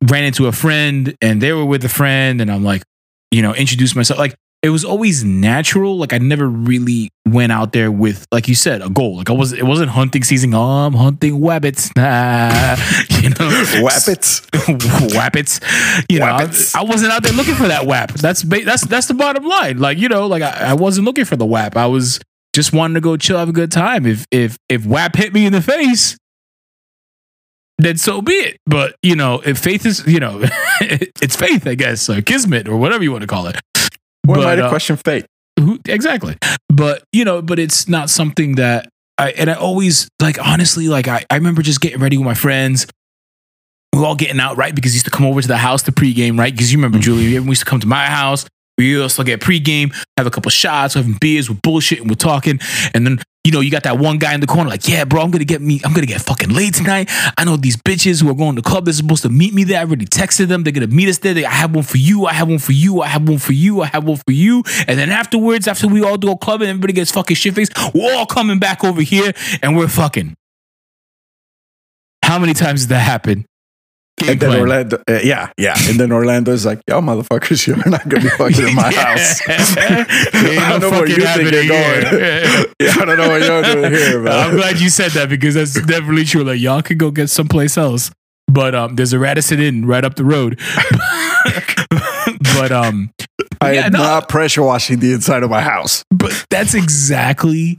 ran 0.09 0.25
into 0.25 0.47
a 0.47 0.51
friend 0.51 1.15
and 1.21 1.41
they 1.41 1.53
were 1.53 1.65
with 1.65 1.83
a 1.85 1.89
friend, 1.89 2.41
and 2.41 2.51
I'm 2.51 2.63
like, 2.63 2.83
you 3.31 3.41
know, 3.41 3.53
introduce 3.53 3.95
myself. 3.95 4.19
Like 4.19 4.35
it 4.63 4.69
was 4.69 4.83
always 4.83 5.23
natural. 5.23 5.97
Like 5.97 6.13
I 6.13 6.17
never 6.17 6.47
really 6.47 7.09
went 7.27 7.51
out 7.51 7.73
there 7.73 7.91
with, 7.91 8.25
like 8.31 8.47
you 8.47 8.55
said, 8.55 8.81
a 8.81 8.89
goal. 8.89 9.17
Like 9.17 9.29
I 9.29 9.33
was, 9.33 9.53
it 9.53 9.63
wasn't 9.65 9.91
hunting 9.91 10.23
season. 10.23 10.53
Oh, 10.53 10.61
I'm 10.61 10.93
hunting 10.93 11.39
wabbits. 11.39 11.95
Nah, 11.95 12.75
you 13.21 13.29
know, 13.29 13.85
Wappets. 13.85 14.49
wappets. 15.13 16.05
You 16.09 16.19
know, 16.19 16.25
I, 16.25 16.49
I 16.75 16.83
wasn't 16.83 17.11
out 17.11 17.23
there 17.23 17.33
looking 17.33 17.55
for 17.55 17.67
that 17.67 17.85
whap. 17.85 18.13
That's 18.13 18.43
ba- 18.43 18.65
that's 18.65 18.85
that's 18.85 19.07
the 19.07 19.13
bottom 19.13 19.45
line. 19.45 19.77
Like 19.77 19.99
you 19.99 20.09
know, 20.09 20.25
like 20.27 20.41
I, 20.41 20.69
I 20.69 20.73
wasn't 20.73 21.05
looking 21.05 21.25
for 21.25 21.35
the 21.35 21.45
whap. 21.45 21.77
I 21.77 21.85
was 21.85 22.19
just 22.53 22.73
wanting 22.73 22.95
to 22.95 23.01
go 23.01 23.15
chill, 23.17 23.37
have 23.37 23.49
a 23.49 23.53
good 23.53 23.71
time. 23.71 24.05
If 24.07 24.25
if 24.31 24.57
if 24.69 24.85
whap 24.85 25.15
hit 25.15 25.33
me 25.33 25.45
in 25.45 25.53
the 25.53 25.61
face, 25.61 26.17
then 27.77 27.97
so 27.97 28.21
be 28.21 28.33
it. 28.33 28.57
But 28.65 28.95
you 29.01 29.15
know, 29.15 29.41
if 29.45 29.57
faith 29.59 29.85
is, 29.85 30.05
you 30.07 30.19
know, 30.19 30.41
it's 30.81 31.35
faith, 31.35 31.67
I 31.67 31.75
guess, 31.75 32.09
or 32.09 32.21
kismet, 32.21 32.67
or 32.67 32.77
whatever 32.77 33.03
you 33.03 33.11
want 33.11 33.21
to 33.21 33.27
call 33.27 33.47
it. 33.47 33.57
What 34.25 34.35
But, 34.35 34.43
might 34.43 34.59
uh, 34.59 34.69
question 34.69 34.97
fate? 34.97 35.25
who 35.59 35.79
exactly 35.87 36.37
but 36.69 37.03
you 37.11 37.25
know 37.25 37.41
but 37.41 37.57
it's 37.57 37.87
not 37.87 38.11
something 38.11 38.57
that 38.57 38.87
i 39.17 39.31
and 39.31 39.49
i 39.49 39.55
always 39.55 40.07
like 40.21 40.37
honestly 40.39 40.87
like 40.87 41.07
i, 41.07 41.25
I 41.31 41.35
remember 41.35 41.63
just 41.63 41.81
getting 41.81 41.99
ready 41.99 42.15
with 42.15 42.25
my 42.27 42.35
friends 42.35 42.85
we 43.91 43.99
were 43.99 44.05
all 44.05 44.15
getting 44.15 44.39
out 44.39 44.55
right 44.55 44.75
because 44.75 44.91
he 44.91 44.97
used 44.97 45.05
to 45.05 45.11
come 45.11 45.25
over 45.25 45.41
to 45.41 45.47
the 45.47 45.57
house 45.57 45.81
to 45.83 45.91
pregame 45.91 46.37
right 46.37 46.53
because 46.53 46.71
you 46.71 46.77
remember 46.77 46.99
julie 46.99 47.39
we 47.39 47.47
used 47.47 47.61
to 47.61 47.65
come 47.65 47.79
to 47.79 47.87
my 47.87 48.05
house 48.05 48.45
we 48.77 48.99
also 49.01 49.23
get 49.23 49.39
pregame 49.41 49.93
have 50.17 50.27
a 50.27 50.31
couple 50.31 50.49
shots 50.51 50.95
we're 50.95 51.01
having 51.01 51.17
beers 51.19 51.49
we're 51.49 51.55
bullshitting 51.57 52.07
we're 52.07 52.15
talking 52.15 52.59
and 52.93 53.05
then 53.05 53.19
you 53.43 53.51
know 53.51 53.59
you 53.61 53.71
got 53.71 53.83
that 53.83 53.97
one 53.97 54.17
guy 54.17 54.33
in 54.33 54.41
the 54.41 54.47
corner 54.47 54.69
like 54.69 54.87
yeah 54.87 55.05
bro 55.05 55.21
i'm 55.21 55.31
gonna 55.31 55.45
get 55.45 55.61
me 55.61 55.79
i'm 55.85 55.93
gonna 55.93 56.05
get 56.05 56.19
fucking 56.21 56.49
late 56.49 56.73
tonight. 56.73 57.09
I 57.37 57.45
know 57.45 57.55
these 57.55 57.77
bitches 57.77 58.21
who 58.21 58.29
are 58.29 58.33
going 58.35 58.55
to 58.55 58.61
the 58.61 58.69
club 58.69 58.85
they're 58.85 58.93
supposed 58.93 59.23
to 59.23 59.29
meet 59.29 59.53
me 59.53 59.63
there 59.63 59.79
i 59.79 59.83
already 59.83 60.05
texted 60.05 60.47
them 60.47 60.63
they're 60.63 60.73
gonna 60.73 60.87
meet 60.87 61.07
us 61.09 61.19
there 61.19 61.33
They- 61.33 61.45
i 61.45 61.51
have 61.51 61.73
one 61.73 61.83
for 61.85 61.97
you 61.97 62.25
i 62.25 62.33
have 62.33 62.49
one 62.49 62.59
for 62.59 62.73
you 62.73 63.01
i 63.01 63.07
have 63.07 63.27
one 63.27 63.37
for 63.37 63.53
you 63.53 63.81
i 63.81 63.85
have 63.87 64.03
one 64.03 64.17
for 64.17 64.31
you 64.31 64.63
and 64.87 64.99
then 64.99 65.09
afterwards 65.09 65.67
after 65.67 65.87
we 65.87 66.03
all 66.03 66.17
do 66.17 66.31
a 66.31 66.37
club 66.37 66.61
and 66.61 66.69
everybody 66.69 66.93
gets 66.93 67.11
fucking 67.11 67.35
shit 67.35 67.55
faced 67.55 67.73
we're 67.93 68.13
all 68.15 68.25
coming 68.25 68.59
back 68.59 68.83
over 68.83 69.01
here 69.01 69.31
and 69.61 69.77
we're 69.77 69.87
fucking. 69.87 70.33
How 72.23 72.37
many 72.39 72.53
times 72.53 72.81
did 72.81 72.89
that 72.89 72.99
happen 72.99 73.45
Game 74.17 74.31
And 74.31 74.39
then. 74.39 74.59
Orlando, 74.59 74.97
uh, 75.07 75.19
yeah, 75.23 75.51
yeah. 75.57 75.75
And 75.87 75.99
then 75.99 76.11
Orlando 76.11 76.51
is 76.51 76.65
like, 76.65 76.81
"Yo, 76.87 77.01
motherfuckers, 77.01 77.67
you're 77.67 77.77
not 77.77 78.07
gonna 78.09 78.23
be 78.23 78.29
fucking 78.29 78.67
in 78.69 78.73
my 78.75 78.91
house." 78.95 79.41
I 79.47 80.69
don't 80.71 80.81
know 80.81 80.89
where 80.89 81.07
you 81.07 81.17
think 81.17 81.51
you're 81.51 81.67
going. 81.67 82.21
yeah, 82.79 82.93
I 82.99 83.05
don't 83.05 83.17
know 83.17 83.29
what 83.29 83.41
you're 83.43 83.61
doing 83.61 83.93
here, 83.93 84.19
man. 84.21 84.33
I'm 84.33 84.55
glad 84.55 84.79
you 84.79 84.89
said 84.89 85.11
that 85.11 85.29
because 85.29 85.53
that's 85.53 85.73
definitely 85.85 86.25
true. 86.25 86.43
Like 86.43 86.59
y'all 86.59 86.81
could 86.81 86.97
go 86.97 87.11
get 87.11 87.29
someplace 87.29 87.77
else, 87.77 88.09
but 88.47 88.73
um, 88.73 88.95
there's 88.95 89.13
a 89.13 89.19
Radisson 89.19 89.59
Inn 89.59 89.85
right 89.85 90.03
up 90.03 90.15
the 90.15 90.25
road. 90.25 90.59
but 92.55 92.71
um, 92.71 93.11
I 93.61 93.73
yeah, 93.73 93.85
am 93.85 93.91
no. 93.91 93.99
not 93.99 94.29
pressure 94.29 94.63
washing 94.63 94.99
the 94.99 95.13
inside 95.13 95.43
of 95.43 95.51
my 95.51 95.61
house. 95.61 96.03
but 96.09 96.45
that's 96.49 96.73
exactly 96.73 97.77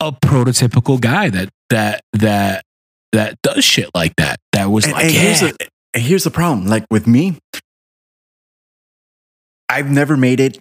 a 0.00 0.10
prototypical 0.10 1.00
guy 1.00 1.30
that 1.30 1.48
that 1.70 2.00
that 2.14 2.64
that 3.12 3.40
does 3.42 3.64
shit 3.64 3.90
like 3.94 4.16
that. 4.16 4.40
That 4.64 4.70
was 4.70 4.84
And, 4.84 4.94
like, 4.94 5.04
and 5.04 5.12
here's 5.12 5.42
yeah. 5.42 5.52
the 5.58 5.68
and 5.92 6.02
here's 6.02 6.24
the 6.24 6.30
problem. 6.30 6.66
Like 6.66 6.86
with 6.90 7.06
me, 7.06 7.36
I've 9.68 9.90
never 9.90 10.16
made 10.16 10.40
it 10.40 10.58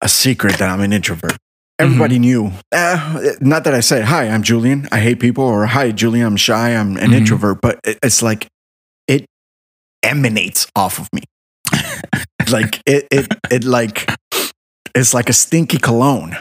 a 0.00 0.08
secret 0.08 0.58
that 0.58 0.68
I'm 0.68 0.80
an 0.80 0.92
introvert. 0.92 1.36
Everybody 1.80 2.14
Mm-hmm. 2.16 2.20
knew. 2.22 2.52
Uh, 2.70 3.32
not 3.40 3.64
that 3.64 3.74
I 3.74 3.80
said, 3.80 4.04
"Hi, 4.04 4.28
I'm 4.28 4.42
Julian. 4.44 4.86
I 4.92 5.00
hate 5.00 5.18
people," 5.18 5.42
or 5.44 5.66
"Hi, 5.66 5.90
Julian. 5.90 6.26
I'm 6.26 6.36
shy. 6.36 6.76
I'm 6.76 6.96
an 6.96 7.10
Mhm. 7.10 7.14
introvert." 7.14 7.60
But 7.60 7.80
it, 7.82 7.98
it's 8.04 8.22
like 8.22 8.46
it 9.08 9.26
emanates 10.04 10.66
off 10.76 11.00
of 11.00 11.08
me. 11.12 11.22
like 12.50 12.80
it, 12.86 13.08
it, 13.10 13.26
it 13.50 13.64
like 13.64 14.08
it's 14.94 15.12
like 15.12 15.28
a 15.28 15.32
stinky 15.32 15.78
cologne. 15.78 16.36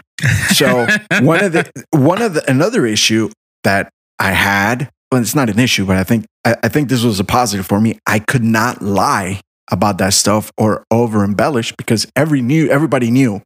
So 0.53 0.86
one 1.22 1.43
of 1.43 1.53
the 1.53 1.72
one 1.91 2.22
of 2.22 2.36
the 2.36 2.47
another 2.51 2.86
issue 2.86 3.32
that 3.64 3.89
I 4.20 4.34
had, 4.34 4.91
well, 5.12 5.22
it's 5.22 5.36
not 5.36 5.49
an 5.49 5.59
issue, 5.59 5.86
but 5.86 5.97
I 5.97 6.03
think 6.03 6.26
I, 6.45 6.55
I 6.64 6.70
think 6.70 6.89
this 6.89 7.03
was 7.03 7.20
a 7.20 7.24
positive 7.24 7.66
for 7.66 7.82
me. 7.82 7.99
I 8.07 8.20
could 8.20 8.43
not 8.43 8.82
lie 8.82 9.41
about 9.70 9.97
that 9.97 10.14
stuff 10.14 10.51
or 10.57 10.86
over 10.91 11.24
embellish 11.24 11.74
because 11.76 12.07
every 12.16 12.41
knew 12.41 12.70
everybody 12.70 13.12
knew. 13.12 13.41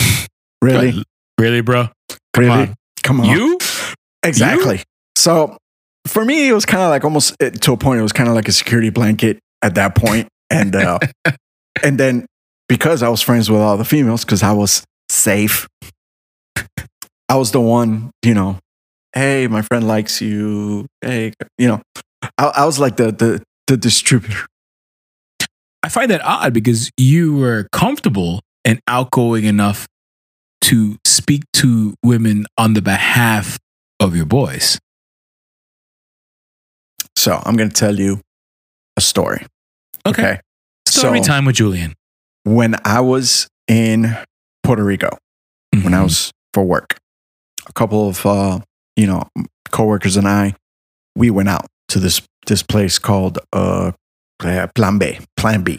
Really, 0.62 1.04
really, 1.38 1.60
bro? 1.60 1.90
Come 2.32 2.44
really, 2.44 2.50
on. 2.50 2.74
come 3.02 3.20
on, 3.20 3.26
You? 3.26 3.58
exactly. 4.22 4.82
So 5.14 5.58
for 6.06 6.24
me, 6.24 6.48
it 6.48 6.54
was 6.54 6.64
kind 6.64 6.82
of 6.82 6.88
like 6.88 7.04
almost 7.04 7.36
to 7.38 7.72
a 7.72 7.76
point. 7.76 8.00
It 8.00 8.02
was 8.02 8.14
kind 8.14 8.30
of 8.30 8.34
like 8.34 8.48
a 8.48 8.52
security 8.52 8.88
blanket 8.88 9.40
at 9.60 9.74
that 9.74 9.94
point, 9.94 10.28
and 10.48 10.74
uh, 10.74 11.00
and 11.82 12.00
then 12.00 12.24
because 12.66 13.02
I 13.02 13.10
was 13.10 13.20
friends 13.20 13.50
with 13.50 13.60
all 13.60 13.76
the 13.76 13.84
females, 13.84 14.24
because 14.24 14.42
I 14.42 14.52
was 14.52 14.84
safe, 15.10 15.68
I 17.28 17.36
was 17.36 17.52
the 17.52 17.60
one, 17.60 18.10
you 18.22 18.32
know. 18.32 18.58
Hey, 19.14 19.46
my 19.46 19.62
friend 19.62 19.86
likes 19.86 20.20
you. 20.20 20.86
Hey, 21.00 21.32
you 21.58 21.68
know, 21.68 21.82
I, 22.38 22.46
I 22.46 22.64
was 22.66 22.78
like 22.78 22.96
the 22.96 23.12
the 23.12 23.42
the 23.66 23.76
distributor. 23.76 24.46
I 25.82 25.88
find 25.88 26.10
that 26.10 26.22
odd 26.24 26.52
because 26.54 26.90
you 26.96 27.36
were 27.36 27.68
comfortable 27.72 28.40
and 28.64 28.80
outgoing 28.88 29.44
enough 29.44 29.86
to 30.62 30.96
speak 31.06 31.42
to 31.54 31.94
women 32.02 32.46
on 32.56 32.72
the 32.74 32.80
behalf 32.82 33.58
of 34.00 34.16
your 34.16 34.24
boys. 34.24 34.78
So 37.16 37.40
I'm 37.44 37.56
going 37.56 37.68
to 37.68 37.74
tell 37.74 37.98
you 37.98 38.20
a 38.96 39.00
story. 39.00 39.46
Okay. 40.06 40.40
Story 40.88 41.18
So- 41.22 41.24
time 41.28 41.44
with 41.44 41.56
Julian. 41.56 41.94
When 42.44 42.76
I 42.84 43.00
was 43.00 43.46
in 43.68 44.16
Puerto 44.62 44.84
Rico, 44.84 45.08
when 45.72 45.94
I 45.94 45.98
Mhm. 46.00 46.04
was 46.04 46.30
for 46.52 46.62
work. 46.64 46.96
A 47.66 47.72
couple 47.72 48.08
of 48.08 48.24
uh, 48.26 48.60
you 48.96 49.06
know 49.06 49.28
coworkers 49.70 50.16
and 50.16 50.26
I, 50.28 50.54
we 51.16 51.30
went 51.30 51.48
out 51.48 51.66
to 51.88 51.98
this 52.00 52.22
this 52.46 52.62
place 52.62 52.98
called 52.98 53.38
uh, 53.52 53.92
uh, 54.42 54.66
Plan 54.74 54.98
B. 54.98 55.18
Plan 55.36 55.62
B. 55.62 55.78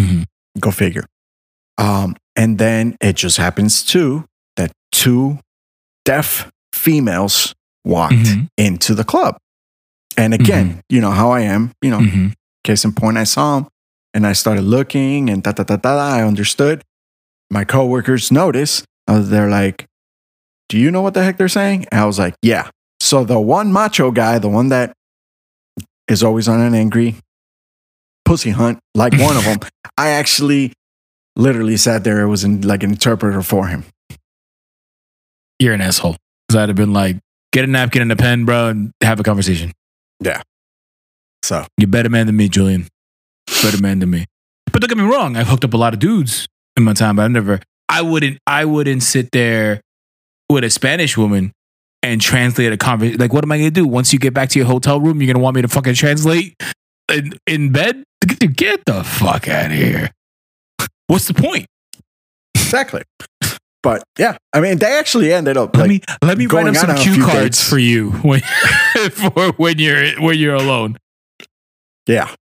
Mhm. 0.00 0.24
Go 0.60 0.70
figure. 0.70 1.04
Um, 1.78 2.16
and 2.34 2.58
then 2.58 2.96
it 3.00 3.16
just 3.16 3.36
happens 3.38 3.82
too 3.82 4.24
that 4.56 4.72
two 4.92 5.38
deaf 6.04 6.50
females 6.74 7.54
walked 7.84 8.14
Mhm. 8.14 8.48
into 8.58 8.94
the 8.94 9.04
club. 9.04 9.36
And 10.16 10.34
again, 10.34 10.80
you 10.88 11.00
know 11.00 11.10
how 11.12 11.30
I 11.30 11.40
am. 11.40 11.72
You 11.82 11.90
know, 11.90 12.00
Mhm. 12.00 12.32
case 12.64 12.84
in 12.84 12.92
point, 12.92 13.16
I 13.18 13.24
saw 13.24 13.60
them 13.60 13.68
and 14.14 14.26
I 14.26 14.32
started 14.34 14.62
looking 14.64 15.30
and 15.30 15.42
da 15.42 15.52
da 15.52 15.62
da. 15.64 15.76
da, 15.76 15.96
I 15.98 16.22
understood. 16.22 16.82
My 17.50 17.64
coworkers 17.64 18.30
noticed. 18.30 18.84
Uh, 19.08 19.20
they're 19.20 19.50
like, 19.50 19.86
"Do 20.68 20.78
you 20.78 20.90
know 20.90 21.02
what 21.02 21.14
the 21.14 21.22
heck 21.22 21.36
they're 21.36 21.48
saying?" 21.48 21.86
And 21.90 22.00
I 22.00 22.04
was 22.04 22.18
like, 22.18 22.34
"Yeah." 22.42 22.70
So 23.00 23.24
the 23.24 23.38
one 23.40 23.72
macho 23.72 24.10
guy, 24.10 24.38
the 24.38 24.48
one 24.48 24.68
that 24.70 24.92
is 26.08 26.22
always 26.22 26.48
on 26.48 26.60
an 26.60 26.74
angry 26.74 27.16
pussy 28.24 28.50
hunt, 28.50 28.78
like 28.94 29.12
one 29.18 29.36
of 29.36 29.44
them, 29.44 29.58
I 29.98 30.10
actually 30.10 30.72
literally 31.36 31.76
sat 31.76 32.04
there. 32.04 32.20
It 32.20 32.28
was 32.28 32.44
in, 32.44 32.62
like 32.62 32.82
an 32.82 32.90
interpreter 32.90 33.42
for 33.42 33.68
him. 33.68 33.84
You're 35.58 35.74
an 35.74 35.80
asshole. 35.80 36.16
Because 36.46 36.62
I'd 36.62 36.68
have 36.68 36.76
been 36.76 36.92
like, 36.92 37.16
get 37.52 37.64
a 37.64 37.66
napkin 37.66 38.02
and 38.02 38.12
a 38.12 38.16
pen, 38.16 38.44
bro, 38.44 38.68
and 38.68 38.92
have 39.02 39.18
a 39.20 39.22
conversation. 39.22 39.72
Yeah. 40.20 40.42
So 41.42 41.64
You're 41.78 41.88
better 41.88 42.08
man 42.08 42.26
than 42.26 42.36
me, 42.36 42.48
Julian. 42.48 42.88
Better 43.62 43.80
man 43.80 44.00
than 44.00 44.10
me. 44.10 44.26
But 44.72 44.82
don't 44.82 44.88
get 44.88 44.98
me 44.98 45.04
wrong, 45.04 45.36
I've 45.36 45.46
hooked 45.46 45.64
up 45.64 45.74
a 45.74 45.76
lot 45.76 45.94
of 45.94 46.00
dudes 46.00 46.46
in 46.76 46.82
my 46.84 46.92
time, 46.92 47.16
but 47.16 47.22
I 47.22 47.28
never 47.28 47.60
I 47.88 48.02
wouldn't 48.02 48.38
I 48.46 48.64
wouldn't 48.64 49.02
sit 49.02 49.30
there 49.32 49.80
with 50.50 50.64
a 50.64 50.70
Spanish 50.70 51.16
woman 51.16 51.52
and 52.02 52.20
translate 52.20 52.72
a 52.72 52.76
conversation. 52.76 53.18
Like, 53.20 53.32
what 53.32 53.44
am 53.44 53.52
I 53.52 53.58
gonna 53.58 53.70
do? 53.70 53.86
Once 53.86 54.12
you 54.12 54.18
get 54.18 54.34
back 54.34 54.48
to 54.50 54.58
your 54.58 54.66
hotel 54.66 55.00
room, 55.00 55.20
you're 55.20 55.32
gonna 55.32 55.42
want 55.42 55.56
me 55.56 55.62
to 55.62 55.68
fucking 55.68 55.94
translate 55.94 56.54
in, 57.12 57.32
in 57.46 57.72
bed? 57.72 58.04
Get 58.26 58.56
get 58.56 58.84
the 58.86 59.04
fuck 59.04 59.48
out 59.48 59.66
of 59.66 59.76
here. 59.76 60.10
What's 61.06 61.28
the 61.28 61.34
point? 61.34 61.66
exactly. 62.54 63.02
But 63.82 64.02
yeah, 64.18 64.36
I 64.52 64.60
mean, 64.60 64.78
they 64.78 64.98
actually 64.98 65.32
ended 65.32 65.56
up 65.56 65.76
Let 65.76 65.82
like 65.82 65.88
me 65.88 66.00
let 66.22 66.38
me 66.38 66.46
write 66.46 66.66
up 66.66 66.74
some 66.74 66.96
cue 66.96 67.22
cards 67.22 67.56
dates. 67.58 67.68
for 67.68 67.78
you 67.78 68.10
when 68.22 68.40
for 69.12 69.52
when 69.52 69.78
you're 69.78 70.20
when 70.20 70.36
you're 70.38 70.56
alone. 70.56 70.96
Yeah. 72.08 72.34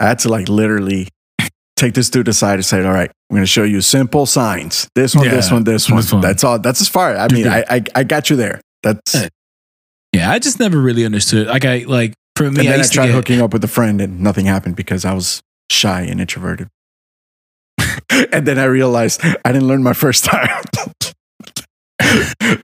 I 0.00 0.08
had 0.08 0.18
to 0.20 0.30
like 0.30 0.48
literally 0.48 1.08
take 1.76 1.94
this 1.94 2.10
dude 2.10 2.28
aside 2.28 2.54
and 2.54 2.64
say, 2.64 2.84
all 2.84 2.92
right, 2.92 3.10
I'm 3.30 3.34
going 3.34 3.42
to 3.42 3.46
show 3.46 3.62
you 3.62 3.80
simple 3.80 4.26
signs. 4.26 4.88
This 4.94 5.14
one, 5.14 5.28
this 5.28 5.48
Yeah, 5.48 5.54
one, 5.54 5.64
this 5.64 5.88
one. 5.90 5.96
this 5.98 6.12
one. 6.12 6.22
That's 6.22 6.42
all. 6.44 6.58
That's 6.58 6.80
as 6.80 6.88
far. 6.88 7.16
I 7.16 7.28
mean, 7.32 7.46
I, 7.46 7.64
I, 7.68 7.82
I 7.94 8.04
got 8.04 8.30
you 8.30 8.36
there. 8.36 8.60
That's, 8.82 9.28
Yeah. 10.12 10.30
I 10.30 10.38
just 10.38 10.58
never 10.58 10.80
really 10.80 11.04
understood. 11.04 11.46
Like 11.48 11.64
I 11.64 11.84
like 11.86 12.14
for 12.36 12.50
me, 12.50 12.60
I 12.68 12.72
then 12.72 12.80
I, 12.80 12.82
to 12.82 12.88
tried 12.90 13.06
get, 13.06 13.14
hooking 13.14 13.40
up 13.40 13.52
with 13.52 13.62
a 13.64 13.68
friend 13.68 14.00
and 14.00 14.20
nothing 14.20 14.46
happened 14.46 14.76
because 14.76 15.04
I 15.04 15.12
was 15.14 15.42
shy 15.70 16.02
and 16.02 16.20
introverted. 16.20 16.68
and 18.32 18.46
then 18.46 18.58
I 18.58 18.64
realized 18.64 19.20
I 19.22 19.52
didn't 19.52 19.68
learn 19.68 19.82
my 19.82 19.92
first 19.92 20.24
time. 20.24 20.48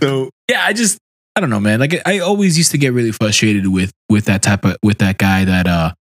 So 0.00 0.28
yeah, 0.50 0.62
I 0.64 0.74
just 0.74 0.98
I 1.34 1.40
don't 1.40 1.48
know, 1.48 1.58
man. 1.60 1.80
Like 1.80 2.02
I 2.06 2.18
always 2.18 2.58
used 2.58 2.70
to 2.72 2.78
get 2.78 2.92
really 2.92 3.12
frustrated 3.12 3.66
with 3.66 3.90
with 4.10 4.26
that 4.26 4.42
type 4.42 4.64
of 4.66 4.76
with 4.82 4.98
that 4.98 5.16
guy 5.16 5.44
that 5.46 5.66
uh 5.66 5.94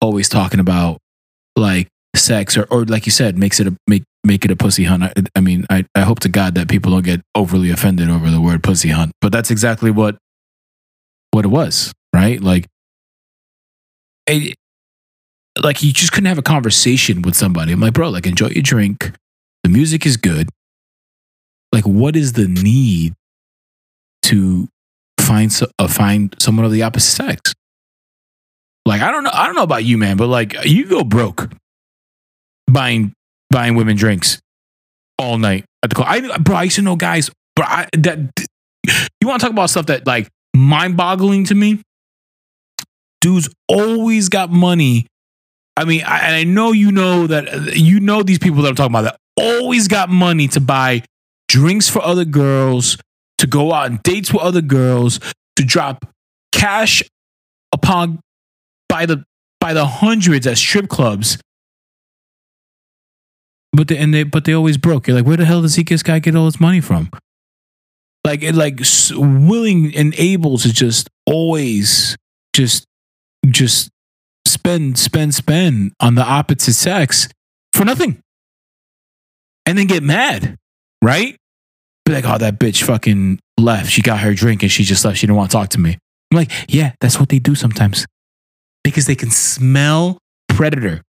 always 0.00 0.28
talking 0.30 0.58
about 0.58 0.98
like 1.56 1.88
sex 2.14 2.56
or 2.56 2.64
or 2.70 2.84
like 2.84 3.06
you 3.06 3.12
said 3.12 3.38
makes 3.38 3.58
it 3.58 3.66
a 3.66 3.76
make 3.86 4.04
make 4.24 4.44
it 4.44 4.50
a 4.50 4.56
pussy 4.56 4.84
hunt. 4.84 5.04
I, 5.04 5.12
I 5.34 5.40
mean, 5.40 5.66
I 5.70 5.84
I 5.94 6.02
hope 6.02 6.20
to 6.20 6.28
God 6.28 6.54
that 6.54 6.68
people 6.68 6.92
don't 6.92 7.04
get 7.04 7.20
overly 7.34 7.70
offended 7.70 8.08
over 8.10 8.30
the 8.30 8.40
word 8.40 8.62
pussy 8.62 8.90
hunt, 8.90 9.12
but 9.20 9.32
that's 9.32 9.50
exactly 9.50 9.90
what 9.90 10.16
what 11.30 11.44
it 11.44 11.48
was, 11.48 11.92
right? 12.14 12.40
Like 12.40 12.66
it, 14.26 14.54
like 15.60 15.82
you 15.82 15.92
just 15.92 16.12
couldn't 16.12 16.26
have 16.26 16.38
a 16.38 16.42
conversation 16.42 17.22
with 17.22 17.34
somebody. 17.34 17.72
I'm 17.72 17.80
like, 17.80 17.94
bro, 17.94 18.08
like 18.08 18.26
enjoy 18.26 18.48
your 18.48 18.62
drink. 18.62 19.12
The 19.62 19.68
music 19.68 20.06
is 20.06 20.16
good. 20.16 20.48
Like, 21.72 21.86
what 21.86 22.16
is 22.16 22.34
the 22.34 22.48
need 22.48 23.14
to 24.24 24.68
find 25.20 25.52
so, 25.52 25.68
uh, 25.78 25.88
find 25.88 26.34
someone 26.38 26.66
of 26.66 26.72
the 26.72 26.82
opposite 26.82 27.16
sex? 27.16 27.54
Like, 28.84 29.00
I 29.00 29.10
don't 29.10 29.24
know. 29.24 29.30
I 29.32 29.46
don't 29.46 29.54
know 29.54 29.62
about 29.62 29.84
you, 29.84 29.96
man, 29.96 30.16
but 30.16 30.26
like, 30.26 30.54
you 30.64 30.86
go 30.86 31.04
broke 31.04 31.50
buying 32.70 33.12
buying 33.50 33.74
women 33.74 33.96
drinks 33.96 34.40
all 35.18 35.38
night 35.38 35.64
at 35.82 35.90
the 35.90 35.96
club. 35.96 36.08
I, 36.10 36.38
bro, 36.38 36.56
I 36.56 36.64
used 36.64 36.76
to 36.76 36.82
know 36.82 36.96
guys. 36.96 37.30
Bro, 37.54 37.66
I, 37.68 37.86
that 37.98 38.18
you 39.20 39.28
want 39.28 39.40
to 39.40 39.46
talk 39.46 39.52
about 39.52 39.70
stuff 39.70 39.86
that 39.86 40.06
like 40.06 40.28
mind 40.54 40.96
boggling 40.96 41.44
to 41.44 41.54
me. 41.54 41.80
Dudes 43.20 43.48
always 43.68 44.28
got 44.28 44.50
money. 44.50 45.06
I 45.76 45.84
mean, 45.84 46.02
I, 46.02 46.18
and 46.26 46.34
I 46.34 46.44
know 46.44 46.72
you 46.72 46.90
know 46.90 47.26
that 47.28 47.76
you 47.76 48.00
know 48.00 48.22
these 48.22 48.38
people 48.38 48.62
that 48.62 48.68
I'm 48.68 48.74
talking 48.74 48.92
about 48.92 49.02
that 49.02 49.16
always 49.36 49.86
got 49.86 50.08
money 50.08 50.48
to 50.48 50.60
buy 50.60 51.04
drinks 51.48 51.88
for 51.88 52.02
other 52.02 52.24
girls, 52.24 52.98
to 53.38 53.46
go 53.46 53.72
out 53.72 53.90
on 53.90 54.00
dates 54.02 54.32
with 54.32 54.42
other 54.42 54.60
girls, 54.60 55.20
to 55.56 55.64
drop 55.64 56.04
cash 56.50 57.02
upon 57.72 58.20
by 58.92 59.06
the 59.06 59.24
by 59.58 59.72
the 59.72 59.86
hundreds 59.86 60.46
at 60.46 60.58
strip 60.58 60.86
clubs. 60.86 61.38
But 63.72 63.88
they, 63.88 63.96
and 63.96 64.12
they 64.12 64.22
but 64.22 64.44
they 64.44 64.52
always 64.52 64.76
broke. 64.76 65.08
You're 65.08 65.16
like, 65.16 65.24
where 65.24 65.38
the 65.38 65.46
hell 65.46 65.62
does 65.62 65.76
he 65.76 65.82
this 65.82 66.02
guy 66.02 66.18
get 66.18 66.36
all 66.36 66.44
his 66.44 66.60
money 66.60 66.82
from? 66.82 67.08
Like 68.22 68.42
it 68.42 68.54
like 68.54 68.80
willing 69.12 69.96
and 69.96 70.14
able 70.18 70.58
to 70.58 70.70
just 70.70 71.08
always 71.24 72.18
just 72.52 72.84
just 73.46 73.88
spend 74.44 74.98
spend 74.98 75.34
spend 75.34 75.92
on 75.98 76.14
the 76.14 76.22
opposite 76.22 76.74
sex 76.74 77.28
for 77.72 77.86
nothing, 77.86 78.20
and 79.64 79.78
then 79.78 79.86
get 79.86 80.02
mad, 80.02 80.58
right? 81.00 81.34
Be 82.04 82.12
like, 82.12 82.26
oh, 82.26 82.36
that 82.36 82.58
bitch 82.58 82.82
fucking 82.82 83.40
left. 83.58 83.90
She 83.90 84.02
got 84.02 84.20
her 84.20 84.34
drink 84.34 84.62
and 84.62 84.70
she 84.70 84.84
just 84.84 85.02
left. 85.02 85.16
She 85.16 85.26
didn't 85.26 85.36
want 85.36 85.50
to 85.50 85.56
talk 85.56 85.70
to 85.70 85.80
me. 85.80 85.96
I'm 86.30 86.36
like, 86.36 86.50
yeah, 86.68 86.92
that's 87.00 87.18
what 87.18 87.30
they 87.30 87.38
do 87.38 87.54
sometimes 87.54 88.04
because 88.84 89.06
they 89.06 89.14
can 89.14 89.30
smell 89.30 90.18
predator. 90.48 91.02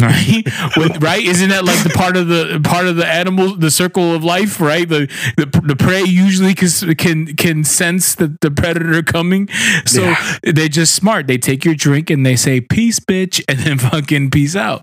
Right, 0.00 0.42
When- 0.76 0.98
right? 1.00 1.22
Isn't 1.24 1.48
that 1.48 1.64
like 1.64 1.82
the 1.82 1.88
part 1.88 2.18
of 2.18 2.28
the 2.28 2.60
part 2.62 2.86
of 2.86 2.96
the 2.96 3.06
animal, 3.06 3.56
the 3.56 3.70
circle 3.70 4.14
of 4.14 4.22
life? 4.22 4.60
Right, 4.60 4.86
the 4.86 5.06
the, 5.38 5.46
the 5.64 5.74
prey 5.74 6.02
usually 6.02 6.52
can 6.54 6.94
can 6.96 7.34
can 7.34 7.64
sense 7.64 8.14
the, 8.14 8.36
the 8.42 8.50
predator 8.50 9.02
coming, 9.02 9.48
so 9.86 10.02
Yeah. 10.02 10.36
they're 10.42 10.68
just 10.68 10.94
smart. 10.94 11.26
They 11.28 11.38
take 11.38 11.64
your 11.64 11.74
drink 11.74 12.10
and 12.10 12.26
they 12.26 12.36
say 12.36 12.60
"peace, 12.60 13.00
bitch," 13.00 13.42
and 13.48 13.58
then 13.60 13.78
fucking 13.90 14.30
peace 14.30 14.54
out. 14.54 14.82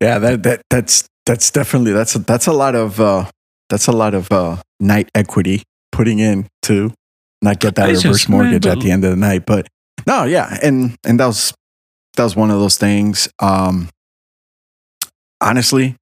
yeah, 0.00 0.18
that, 0.18 0.42
that, 0.42 0.60
that's, 0.68 1.08
that's 1.24 1.50
definitely, 1.50 1.92
that's, 1.92 2.14
a, 2.14 2.18
that's 2.18 2.46
a 2.46 2.52
lot 2.52 2.74
of, 2.74 3.00
uh, 3.00 3.24
that's 3.70 3.86
a 3.86 3.92
lot 3.92 4.14
of, 4.14 4.30
uh, 4.30 4.56
night 4.78 5.08
equity 5.14 5.62
putting 5.90 6.18
in 6.18 6.46
to 6.62 6.92
not 7.42 7.58
get 7.58 7.74
that 7.76 7.88
reverse 7.88 8.28
mortgage 8.28 8.66
at 8.66 8.80
the 8.80 8.90
end 8.90 9.04
of 9.04 9.10
the 9.10 9.16
night. 9.16 9.46
But 9.46 9.66
no, 10.06 10.24
yeah. 10.24 10.58
And, 10.62 10.96
and 11.04 11.20
that 11.20 11.26
was, 11.26 11.52
that 12.16 12.24
was 12.24 12.36
one 12.36 12.50
of 12.50 12.58
those 12.58 12.76
things. 12.76 13.28
Um, 13.38 13.88
honestly, 15.40 15.96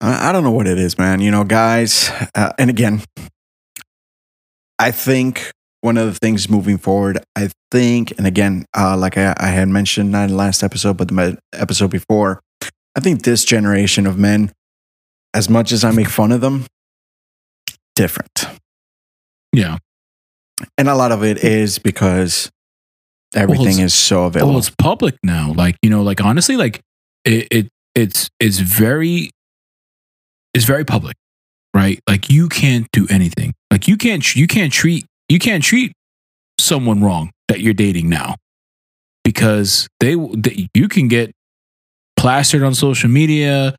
I, 0.00 0.28
I 0.28 0.32
don't 0.32 0.44
know 0.44 0.50
what 0.50 0.66
it 0.66 0.78
is, 0.78 0.98
man. 0.98 1.20
You 1.20 1.30
know, 1.30 1.44
guys, 1.44 2.10
uh, 2.34 2.52
and 2.58 2.70
again, 2.70 3.02
I 4.78 4.90
think 4.90 5.50
one 5.80 5.98
of 5.98 6.06
the 6.06 6.18
things 6.18 6.48
moving 6.48 6.78
forward, 6.78 7.18
I 7.36 7.50
think, 7.70 8.12
and 8.16 8.26
again, 8.26 8.64
uh, 8.76 8.96
like 8.96 9.18
I, 9.18 9.34
I 9.38 9.48
had 9.48 9.68
mentioned 9.68 10.10
not 10.10 10.24
in 10.24 10.30
the 10.30 10.36
last 10.36 10.62
episode, 10.62 10.96
but 10.96 11.08
the 11.08 11.38
episode 11.52 11.90
before, 11.90 12.40
I 12.96 13.00
think 13.00 13.22
this 13.22 13.44
generation 13.44 14.06
of 14.06 14.18
men, 14.18 14.52
as 15.34 15.50
much 15.50 15.72
as 15.72 15.84
I 15.84 15.90
make 15.90 16.08
fun 16.08 16.32
of 16.32 16.40
them, 16.40 16.66
different. 17.94 18.46
Yeah. 19.52 19.78
And 20.78 20.88
a 20.88 20.94
lot 20.94 21.12
of 21.12 21.22
it 21.22 21.44
is 21.44 21.78
because 21.78 22.50
everything 23.36 23.74
it's- 23.74 23.86
is 23.86 23.94
so 23.94 24.24
available. 24.24 24.52
Well, 24.52 24.58
it's 24.58 24.70
public 24.70 25.16
now. 25.22 25.52
Like 25.52 25.76
you 25.82 25.90
know, 25.90 26.02
like 26.02 26.22
honestly, 26.22 26.56
like 26.56 26.80
it, 27.24 27.48
it 27.50 27.68
it's 27.94 28.28
it's 28.40 28.58
very 28.58 29.30
it's 30.52 30.64
very 30.64 30.84
public, 30.84 31.16
right? 31.74 31.98
Like 32.08 32.30
you 32.30 32.48
can't 32.48 32.86
do 32.92 33.06
anything. 33.10 33.54
Like 33.70 33.88
you 33.88 33.96
can't 33.96 34.34
you 34.34 34.46
can't 34.46 34.72
treat 34.72 35.06
you 35.28 35.38
can't 35.38 35.62
treat 35.62 35.92
someone 36.58 37.02
wrong 37.02 37.30
that 37.48 37.60
you're 37.60 37.74
dating 37.74 38.08
now 38.08 38.36
because 39.24 39.88
they, 40.00 40.14
they 40.14 40.68
you 40.74 40.88
can 40.88 41.08
get 41.08 41.32
plastered 42.16 42.62
on 42.62 42.74
social 42.74 43.10
media. 43.10 43.74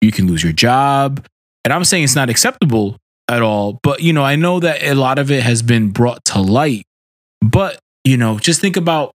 You 0.00 0.12
can 0.12 0.26
lose 0.26 0.44
your 0.44 0.52
job, 0.52 1.26
and 1.64 1.72
I'm 1.72 1.84
saying 1.84 2.04
it's 2.04 2.14
not 2.14 2.30
acceptable 2.30 2.96
at 3.28 3.42
all. 3.42 3.80
But 3.82 4.00
you 4.02 4.12
know, 4.12 4.24
I 4.24 4.36
know 4.36 4.60
that 4.60 4.82
a 4.82 4.94
lot 4.94 5.18
of 5.18 5.30
it 5.30 5.42
has 5.42 5.62
been 5.62 5.90
brought 5.90 6.24
to 6.26 6.40
light. 6.40 6.84
But 7.40 7.78
you 8.08 8.16
know, 8.16 8.38
just 8.38 8.60
think 8.60 8.76
about 8.76 9.12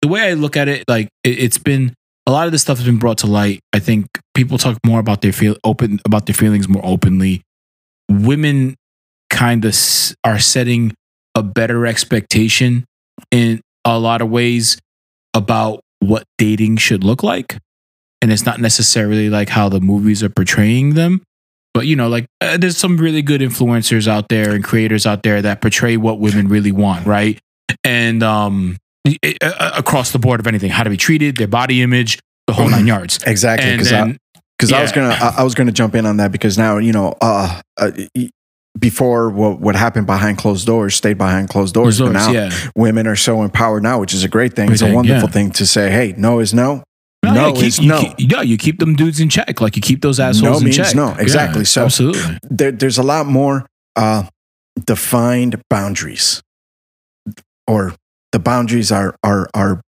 the 0.00 0.08
way 0.08 0.22
I 0.22 0.32
look 0.32 0.56
at 0.56 0.68
it, 0.68 0.84
like 0.88 1.08
it, 1.22 1.38
it's 1.38 1.58
been 1.58 1.92
a 2.26 2.32
lot 2.32 2.46
of 2.46 2.52
this 2.52 2.62
stuff 2.62 2.78
has 2.78 2.86
been 2.86 2.98
brought 2.98 3.18
to 3.18 3.26
light. 3.26 3.60
I 3.74 3.78
think 3.78 4.06
people 4.34 4.56
talk 4.56 4.78
more 4.86 5.00
about 5.00 5.20
their 5.20 5.32
feel 5.32 5.56
open 5.64 6.00
about 6.06 6.24
their 6.26 6.34
feelings 6.34 6.66
more 6.66 6.84
openly. 6.84 7.42
Women 8.10 8.74
kind 9.28 9.64
of 9.64 9.70
s- 9.70 10.14
are 10.24 10.38
setting 10.38 10.94
a 11.34 11.42
better 11.42 11.86
expectation 11.86 12.86
in 13.30 13.60
a 13.84 13.98
lot 13.98 14.22
of 14.22 14.30
ways 14.30 14.78
about 15.34 15.80
what 16.00 16.24
dating 16.38 16.78
should 16.78 17.04
look 17.04 17.22
like, 17.22 17.58
and 18.22 18.32
it's 18.32 18.46
not 18.46 18.60
necessarily 18.60 19.28
like 19.28 19.50
how 19.50 19.68
the 19.68 19.80
movies 19.80 20.22
are 20.22 20.30
portraying 20.30 20.94
them. 20.94 21.22
But 21.74 21.86
you 21.86 21.96
know, 21.96 22.08
like 22.08 22.24
uh, 22.40 22.56
there's 22.56 22.78
some 22.78 22.96
really 22.96 23.20
good 23.20 23.42
influencers 23.42 24.08
out 24.08 24.30
there 24.30 24.52
and 24.52 24.64
creators 24.64 25.04
out 25.04 25.22
there 25.22 25.42
that 25.42 25.60
portray 25.60 25.98
what 25.98 26.18
women 26.18 26.48
really 26.48 26.72
want, 26.72 27.06
right? 27.06 27.38
And 27.84 28.22
um, 28.22 28.76
it- 29.04 29.38
uh, 29.42 29.72
across 29.76 30.12
the 30.12 30.18
board 30.18 30.40
of 30.40 30.46
anything, 30.46 30.70
how 30.70 30.82
to 30.84 30.90
be 30.90 30.96
treated, 30.96 31.36
their 31.36 31.46
body 31.48 31.82
image, 31.82 32.18
the 32.46 32.52
whole 32.52 32.68
nine 32.68 32.86
yards. 32.86 33.22
exactly. 33.26 33.72
Because 33.72 33.92
I, 33.92 34.16
because 34.58 34.72
I 34.72 34.82
was 34.82 34.92
gonna 34.92 35.08
I, 35.20 35.34
I 35.38 35.42
was 35.42 35.54
gonna 35.54 35.72
jump 35.72 35.94
in 35.94 36.06
on 36.06 36.16
that 36.18 36.32
because 36.32 36.56
now 36.56 36.78
you 36.78 36.92
know 36.92 37.14
uh, 37.20 37.60
uh 37.76 37.90
before 38.78 39.30
what 39.30 39.60
what 39.60 39.74
happened 39.74 40.06
behind 40.06 40.38
closed 40.38 40.66
doors 40.66 40.94
stayed 40.94 41.18
behind 41.18 41.48
closed 41.48 41.74
doors, 41.74 41.98
but 41.98 42.12
now 42.12 42.30
yeah, 42.30 42.50
women 42.76 43.06
are 43.06 43.16
so 43.16 43.42
empowered 43.42 43.82
now 43.82 43.98
which 44.00 44.12
is 44.14 44.22
a 44.24 44.28
great 44.28 44.54
thing 44.54 44.66
Great 44.66 44.74
it's 44.80 44.82
a 44.82 44.94
wonderful 44.94 45.28
yeah. 45.28 45.32
thing 45.32 45.50
to 45.52 45.66
say 45.66 45.90
hey 45.90 46.14
no 46.16 46.40
is 46.40 46.52
no 46.54 46.82
No, 47.22 47.32
no 47.34 47.46
yeah, 47.48 47.52
keep, 47.54 47.64
is 47.64 47.78
you 47.78 47.88
no. 47.88 48.00
Keep, 48.00 48.14
yeah, 48.32 48.42
you 48.42 48.56
keep 48.58 48.78
them 48.78 48.94
dudes 48.94 49.18
in 49.20 49.28
check. 49.28 49.60
Like 49.60 49.76
you 49.76 49.82
keep 49.82 50.00
those 50.02 50.20
assholes 50.20 50.60
No 50.62 50.66
in 50.66 50.72
check. 50.72 50.94
no, 50.94 51.14
exactly. 51.18 51.60
Yeah, 51.60 51.64
So- 51.64 51.84
absolutely. 51.86 52.38
there, 52.42 52.70
there's 52.72 52.98
a 52.98 53.02
lot 53.02 53.26
more 53.26 53.66
uh, 53.96 54.24
defined 54.86 55.60
boundaries, 55.70 56.42
or 57.66 57.94
the 58.32 58.38
boundaries 58.38 58.90
are 58.92 59.16
are 59.24 59.48
are 59.54 59.80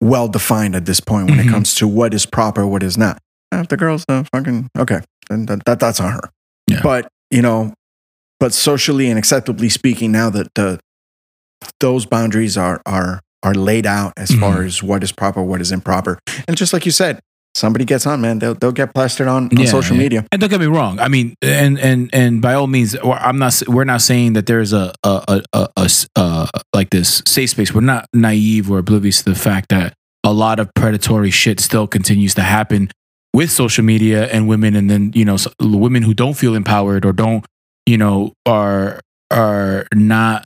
well 0.00 0.28
defined 0.28 0.74
at 0.76 0.84
this 0.86 1.00
point 1.00 1.30
when 1.30 1.38
Mhm. 1.38 1.46
it 1.46 1.50
comes 1.50 1.74
to 1.76 1.88
what 1.88 2.12
is 2.14 2.26
proper, 2.26 2.66
what 2.66 2.82
is 2.82 2.98
not. 2.98 3.18
If 3.52 3.68
the 3.68 3.76
girl's 3.76 4.04
uh, 4.08 4.24
fucking 4.34 4.68
okay, 4.78 5.00
then 5.30 5.46
that, 5.46 5.64
that 5.64 5.80
that's 5.80 6.00
on 6.00 6.12
her. 6.12 6.30
Yeah. 6.66 6.80
But 6.82 7.08
you 7.30 7.40
know, 7.42 7.72
but 8.40 8.52
socially 8.52 9.08
and 9.08 9.18
acceptably 9.18 9.68
speaking, 9.68 10.10
now 10.12 10.28
that 10.30 10.48
the 10.54 10.80
those 11.80 12.06
boundaries 12.06 12.56
are 12.56 12.80
are 12.86 13.20
are 13.42 13.54
laid 13.54 13.86
out 13.86 14.12
as 14.16 14.30
far 14.32 14.58
Mhm. 14.62 14.66
as 14.66 14.82
what 14.82 15.02
is 15.02 15.12
proper, 15.12 15.42
what 15.42 15.60
is 15.60 15.70
improper, 15.72 16.18
and 16.48 16.56
just 16.56 16.72
like 16.72 16.84
you 16.86 16.92
said, 16.92 17.20
somebody 17.54 17.84
gets 17.84 18.06
on, 18.06 18.20
man, 18.20 18.38
they'll 18.38 18.54
they'll 18.54 18.72
get 18.72 18.94
plastered 18.94 19.28
on, 19.28 19.44
on 19.44 19.56
Yeah, 19.56 19.66
social 19.66 19.96
yeah. 19.96 20.02
media. 20.02 20.26
And 20.32 20.40
don't 20.40 20.50
get 20.50 20.60
me 20.60 20.66
wrong. 20.66 20.98
I 20.98 21.08
mean, 21.08 21.34
and 21.42 21.78
and 21.78 22.10
and 22.12 22.42
by 22.42 22.54
all 22.54 22.66
means, 22.66 22.96
I'm 23.02 23.38
not. 23.38 23.62
We're 23.66 23.84
not 23.84 24.02
saying 24.02 24.34
that 24.34 24.46
there's 24.46 24.72
a 24.72 24.92
a 25.02 25.42
a 25.52 25.88
uh, 26.16 26.46
like 26.74 26.90
this 26.90 27.22
safe 27.26 27.50
space. 27.50 27.74
We're 27.74 27.80
not 27.82 28.08
naive 28.12 28.70
or 28.70 28.78
oblivious 28.78 29.22
to 29.22 29.30
the 29.30 29.36
fact 29.36 29.68
that 29.70 29.94
a 30.24 30.32
lot 30.32 30.58
of 30.58 30.72
predatory 30.74 31.30
shit 31.30 31.60
still 31.60 31.86
continues 31.86 32.34
to 32.34 32.42
happen 32.42 32.90
with 33.32 33.50
social 33.50 33.84
media 33.84 34.26
and 34.26 34.48
women, 34.48 34.74
and 34.74 34.88
then 34.90 35.12
you 35.14 35.24
know 35.24 35.36
women 35.60 36.02
who 36.02 36.14
don't 36.14 36.34
feel 36.34 36.54
empowered 36.54 37.04
or 37.04 37.12
don't 37.12 37.44
you 37.86 37.98
know 37.98 38.32
are 38.46 39.00
are 39.30 39.86
not 39.94 40.44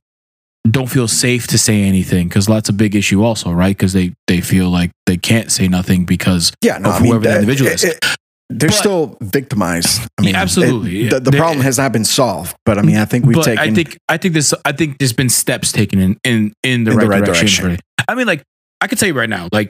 don't 0.73 0.89
feel 0.89 1.09
safe 1.09 1.47
to 1.49 1.59
say 1.59 1.83
anything 1.83 2.29
because 2.29 2.47
that's 2.47 2.69
a 2.69 2.73
big 2.73 2.95
issue 2.97 3.23
also 3.23 3.51
right 3.53 3.77
because 3.77 3.93
they 3.93 4.13
they 4.27 4.41
feel 4.41 4.71
like 4.71 4.91
they 5.07 5.17
can't 5.17 5.51
say 5.53 5.69
nothing 5.69 6.05
because 6.05 6.53
Yeah, 6.63 6.79
no, 6.79 6.91
of 6.91 6.97
I 6.97 6.99
mean, 7.01 7.07
whoever 7.13 7.23
the 7.25 7.29
that- 7.31 7.35
individual 7.41 7.71
is. 7.71 7.85
it- 7.85 7.99
it- 8.03 8.05
they're 8.51 8.71
But- 8.71 8.77
still 8.79 9.19
victimized. 9.21 10.01
I 10.19 10.23
mean, 10.23 10.31
Yeah, 10.35 10.41
absolutely. 10.41 11.07
it- 11.07 11.11
the, 11.11 11.21
the 11.21 11.33
problem 11.33 11.61
has 11.63 11.77
not 11.77 11.93
been 11.93 12.05
solved, 12.07 12.57
but 12.65 12.79
I 12.79 12.83
mean, 12.83 12.97
I 12.97 13.05
think 13.05 13.27
we've 13.27 13.35
but 13.37 13.45
taken. 13.45 13.59
I 13.59 13.75
think 13.75 13.99
I 14.09 14.17
think 14.17 14.33
this 14.35 14.55
I 14.65 14.73
think 14.73 14.97
there's 14.99 15.13
been 15.13 15.29
steps 15.29 15.71
taken 15.71 15.99
in 16.01 16.17
in 16.25 16.53
in 16.63 16.85
the, 16.85 16.93
In 16.93 16.97
right, 16.97 17.05
the 17.05 17.09
right 17.11 17.25
direction. 17.25 17.65
direction. 17.65 17.85
I 18.09 18.15
mean, 18.15 18.27
like 18.27 18.43
I 18.81 18.87
could 18.87 18.99
tell 18.99 19.07
you 19.09 19.13
right 19.15 19.29
now, 19.29 19.49
like 19.53 19.69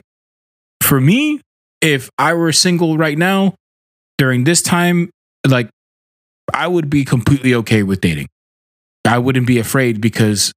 for 0.81 0.99
me, 1.01 1.41
if 1.81 2.09
I 2.17 2.33
were 2.33 2.51
single 2.53 2.97
right 2.97 3.17
now 3.17 3.53
during 4.17 4.45
this 4.45 4.61
time, 4.61 5.09
like 5.45 5.69
I 6.53 6.67
would 6.67 6.89
be 6.89 7.03
completely 7.03 7.53
okay 7.55 7.83
with 7.83 7.99
dating. 8.01 8.27
I 9.05 9.17
wouldn't 9.17 9.45
be 9.47 9.59
afraid 9.59 9.99
because 10.01 10.51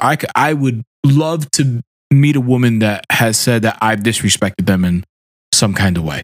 I 0.00 0.16
c- 0.16 0.26
I 0.34 0.52
would 0.52 0.82
love 1.04 1.50
to 1.52 1.80
meet 2.10 2.36
a 2.36 2.40
woman 2.40 2.78
that 2.80 3.04
has 3.10 3.38
said 3.38 3.62
that 3.62 3.78
I've 3.80 4.00
disrespected 4.00 4.66
them 4.66 4.84
in 4.84 5.04
some 5.52 5.74
kind 5.74 5.96
of 5.96 6.04
way. 6.04 6.22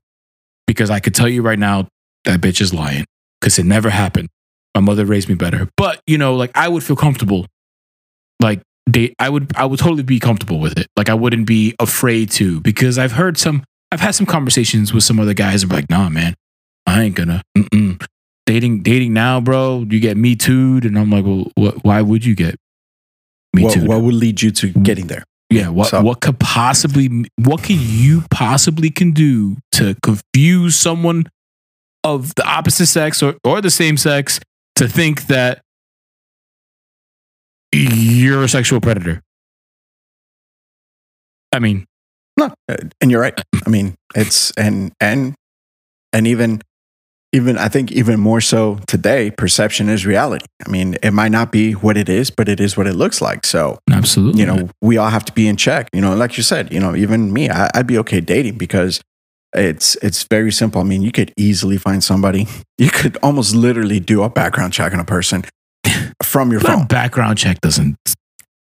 Because 0.67 0.91
I 0.91 1.01
could 1.01 1.15
tell 1.15 1.29
you 1.29 1.43
right 1.43 1.59
now 1.59 1.89
that 2.25 2.41
bitch 2.41 2.61
is 2.61 2.73
lying 2.73 3.05
because 3.41 3.59
it 3.59 3.67
never 3.67 3.91
happened. 3.91 4.29
My 4.75 4.81
mother 4.81 5.05
raised 5.05 5.29
me 5.29 5.35
better. 5.35 5.69
But, 5.77 6.01
you 6.07 6.19
know, 6.19 6.35
like 6.35 6.51
I 6.55 6.69
would 6.69 6.83
feel 6.83 6.97
comfortable. 6.97 7.47
Like 8.41 8.63
date 8.91 9.15
I 9.19 9.29
would 9.29 9.53
I 9.57 9.67
would 9.67 9.79
totally 9.79 10.03
be 10.03 10.19
comfortable 10.19 10.59
with 10.59 10.79
it. 10.79 10.87
Like 10.97 11.09
I 11.09 11.15
wouldn't 11.15 11.47
be 11.47 11.75
afraid 11.79 12.31
to 12.33 12.61
because 12.61 12.99
I've 12.99 13.13
heard 13.13 13.39
some 13.39 13.63
I've 13.93 14.01
had 14.01 14.15
some 14.15 14.27
conversations 14.27 14.93
with 14.93 15.05
some 15.05 15.21
other 15.21 15.35
guys 15.35 15.63
are 15.65 15.69
like, 15.69 15.89
nah, 15.89 16.09
man, 16.09 16.35
I 16.87 17.03
ain't 17.03 17.15
gonna 17.15 17.43
mm-mm. 17.57 18.05
dating 18.47 18.83
dating 18.83 19.13
now, 19.13 19.41
bro. 19.41 19.87
You 19.89 20.01
get 20.01 20.17
me 20.17 20.35
too'd. 20.35 20.85
And 20.85 20.99
I'm 20.99 21.11
like, 21.11 21.25
well, 21.25 21.47
what, 21.55 21.85
why 21.85 22.03
would 22.03 22.25
you 22.25 22.35
get 22.35 22.57
me 23.55 23.65
what, 23.65 23.75
too'd? 23.75 23.89
what 23.89 24.03
would 24.03 24.15
lead 24.15 24.43
you 24.43 24.51
to 24.51 24.69
getting 24.71 25.07
there? 25.07 25.25
Yeah, 25.51 25.69
what 25.69 25.89
So- 25.89 26.03
what 26.03 26.21
could 26.21 26.39
possibly 26.41 27.09
what 27.39 27.63
can 27.63 27.77
you 27.81 28.25
possibly 28.31 28.91
can 28.91 29.13
do 29.13 29.57
to 29.73 29.95
confuse 30.03 30.77
someone 30.79 31.27
of 32.03 32.35
the 32.35 32.47
opposite 32.47 32.87
sex 32.87 33.23
or, 33.23 33.37
or 33.45 33.61
the 33.61 33.71
same 33.71 33.97
sex 33.97 34.41
to 34.77 34.89
think 34.89 35.27
that 35.29 35.63
you're 37.73 38.43
a 38.43 38.49
sexual 38.49 38.81
predator? 38.81 39.21
I 41.53 41.59
mean, 41.61 41.87
No, 42.37 42.53
uh, 42.69 42.77
and 43.01 43.11
you're 43.11 43.21
right. 43.21 43.41
I 43.65 43.71
mean, 43.71 43.95
it's 44.17 44.51
and 44.53 44.93
and 45.01 45.35
and 46.13 46.27
even 46.27 46.61
even 47.35 47.59
I 47.59 47.69
think 47.69 47.91
even 47.91 48.21
more 48.21 48.41
so 48.41 48.79
today, 48.87 49.31
perception 49.33 49.89
is 49.89 50.07
reality. 50.07 50.47
I 50.65 50.71
mean, 50.71 50.97
it 51.03 51.11
might 51.11 51.33
not 51.33 51.51
be 51.51 51.73
what 51.73 51.97
it 51.97 52.09
is, 52.09 52.31
but 52.31 52.49
it 52.49 52.61
is 52.61 52.77
what 52.77 52.87
it 52.87 52.95
looks 52.95 53.21
like. 53.21 53.45
So 53.45 53.79
absolutely. 53.91 54.41
you 54.41 54.47
know, 54.47 54.71
we 54.81 54.97
all 54.97 55.11
have 55.11 55.25
to 55.25 55.33
be 55.33 55.49
in 55.49 55.57
check. 55.57 55.89
You 55.93 56.01
know, 56.01 56.15
like 56.15 56.37
you 56.37 56.45
said, 56.45 56.73
you 56.73 56.79
know, 56.79 56.95
even 56.95 57.33
me, 57.33 57.51
I, 57.51 57.71
I'd 57.75 57.89
be 57.89 57.99
okay 57.99 58.21
dating 58.21 58.57
because 58.57 59.01
it's 59.53 59.97
it's 59.97 60.23
very 60.23 60.53
simple. 60.53 60.81
I 60.81 60.85
mean, 60.85 61.03
you 61.03 61.11
could 61.13 61.33
easily 61.37 61.77
find 61.77 62.03
somebody. 62.03 62.47
You 62.77 62.91
could 62.91 63.17
almost 63.23 63.55
literally 63.55 64.01
do 64.01 64.25
a 64.25 64.29
background 64.29 64.73
check 64.73 64.93
on 64.93 64.99
a 64.99 65.05
person 65.05 65.45
from 66.25 66.51
your 66.51 66.61
but 66.61 66.71
phone. 66.71 66.87
background 66.89 67.39
check 67.39 67.61
doesn't. 67.61 67.97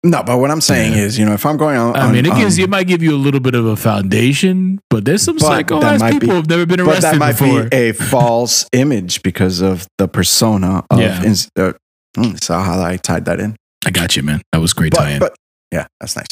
No, 0.04 0.24
but 0.24 0.38
what 0.38 0.50
I'm 0.50 0.62
saying 0.62 0.93
Yeah. 0.93 1.00
is, 1.04 1.20
you 1.20 1.26
know, 1.26 1.34
if 1.34 1.45
I'm 1.45 1.58
going 1.58 1.78
on, 1.78 1.93
I 1.95 2.10
mean, 2.10 2.26
it 2.26 2.32
on- 2.32 2.39
gives 2.39 2.58
you, 2.58 2.64
it 2.64 2.70
might 2.70 2.88
give 2.88 3.04
you 3.04 3.14
a 3.14 3.18
little 3.20 3.41
bit 3.41 3.54
of 3.54 3.66
a 3.66 3.76
foundation, 3.76 4.80
but 4.89 5.04
there's 5.04 5.22
some 5.22 5.38
psycho 5.38 5.82
ass 5.84 6.00
might 6.00 6.14
be- 6.14 6.20
people 6.20 6.36
who've 6.38 6.47
never 6.47 6.66
been 6.66 6.78
but 6.78 6.88
arrested 6.88 7.04
that 7.14 7.18
might 7.18 7.34
before. 7.38 7.64
be 7.66 7.76
a 7.76 7.91
false 7.91 8.66
image 8.74 9.22
because 9.24 9.60
of 9.62 9.88
the 9.97 10.08
persona 10.08 10.86
of. 10.89 11.00
Yeah. 11.02 11.22
ins- 11.24 11.50
uh, 11.58 11.74
mm, 12.18 12.41
so 12.41 12.58
how 12.60 12.82
I 12.82 12.95
tied 12.95 13.26
that 13.26 13.41
in. 13.41 13.58
I 13.86 13.91
got 13.91 14.16
you, 14.16 14.24
man. 14.24 14.41
That 14.54 14.62
was 14.62 14.72
great 14.74 14.93
but, 14.93 15.00
tie-in. 15.00 15.20
but 15.20 15.36
yeah, 15.72 15.88
that's 16.00 16.16
nice. 16.16 16.28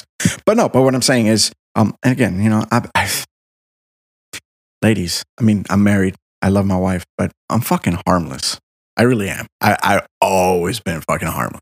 But 0.45 0.55
no, 0.55 0.70
but 0.70 0.84
what 0.84 0.95
I'm 0.95 1.01
saying 1.01 1.28
is, 1.28 1.51
um, 1.76 1.93
and 2.03 2.13
again, 2.13 2.41
you 2.41 2.49
know, 2.49 2.65
I, 2.72 2.88
I, 2.95 3.09
ladies, 4.82 5.24
I 5.39 5.43
mean, 5.43 5.65
I'm 5.70 5.84
married. 5.84 6.15
I 6.41 6.49
love 6.49 6.65
my 6.65 6.78
wife, 6.78 7.03
but 7.18 7.32
I'm 7.49 7.61
fucking 7.61 7.99
harmless. 8.07 8.59
I 8.95 9.03
really 9.03 9.30
am. 9.30 9.45
I 9.61 9.76
I 9.84 10.01
always 10.22 10.80
been 10.80 11.01
fucking 11.01 11.28
harmless. 11.28 11.61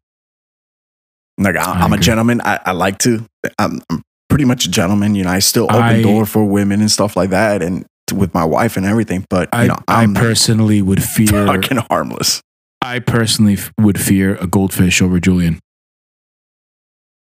Like 1.37 1.55
I, 1.57 1.63
I'm 1.63 1.93
a 1.93 1.97
gentleman. 1.97 2.41
I, 2.41 2.59
I 2.65 2.71
like 2.71 2.97
to. 2.99 3.25
I'm, 3.59 3.81
I'm 3.89 4.01
pretty 4.29 4.45
much 4.45 4.65
a 4.65 4.71
gentleman. 4.71 5.15
You 5.15 5.23
know, 5.25 5.31
I 5.31 5.39
still 5.39 5.65
open 5.65 5.75
I- 5.81 6.01
door 6.01 6.25
for 6.25 6.45
women 6.45 6.79
and 6.81 6.89
stuff 6.89 7.15
like 7.17 7.29
that, 7.31 7.61
and 7.61 7.85
with 8.13 8.33
my 8.33 8.45
wife 8.45 8.77
and 8.77 8.85
everything. 8.85 9.25
But 9.29 9.49
you 9.53 9.59
I, 9.59 9.67
know, 9.67 9.77
I 9.87 10.07
personally 10.13 10.81
would 10.81 11.03
fear. 11.15 11.45
fucking 11.45 11.77
harmless. 11.89 12.41
I 12.81 12.99
personally 12.99 13.57
would 13.79 13.99
fear 13.99 14.35
a 14.35 14.45
goldfish 14.47 15.01
over 15.01 15.19
Julian. 15.19 15.59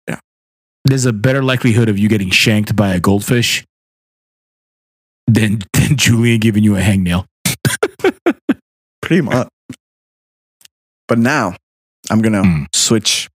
Yeah. 0.08 0.18
There's 0.84 1.06
a 1.06 1.12
better 1.12 1.42
likelihood 1.42 1.88
of 1.88 1.98
you 1.98 2.08
getting 2.08 2.28
shanked 2.30 2.76
by 2.76 2.94
a 2.94 3.00
goldfish 3.00 3.64
than, 5.26 5.60
than 5.72 5.96
Julian 5.96 6.38
giving 6.40 6.62
you 6.64 6.76
a 6.76 6.80
hangnail. 6.80 7.24
Pretty 9.02 9.22
much. 9.22 9.48
But 11.08 11.18
now 11.18 11.56
I'm 12.10 12.20
gonna 12.22 12.42
Mm. 12.42 12.66
switch 12.74 13.28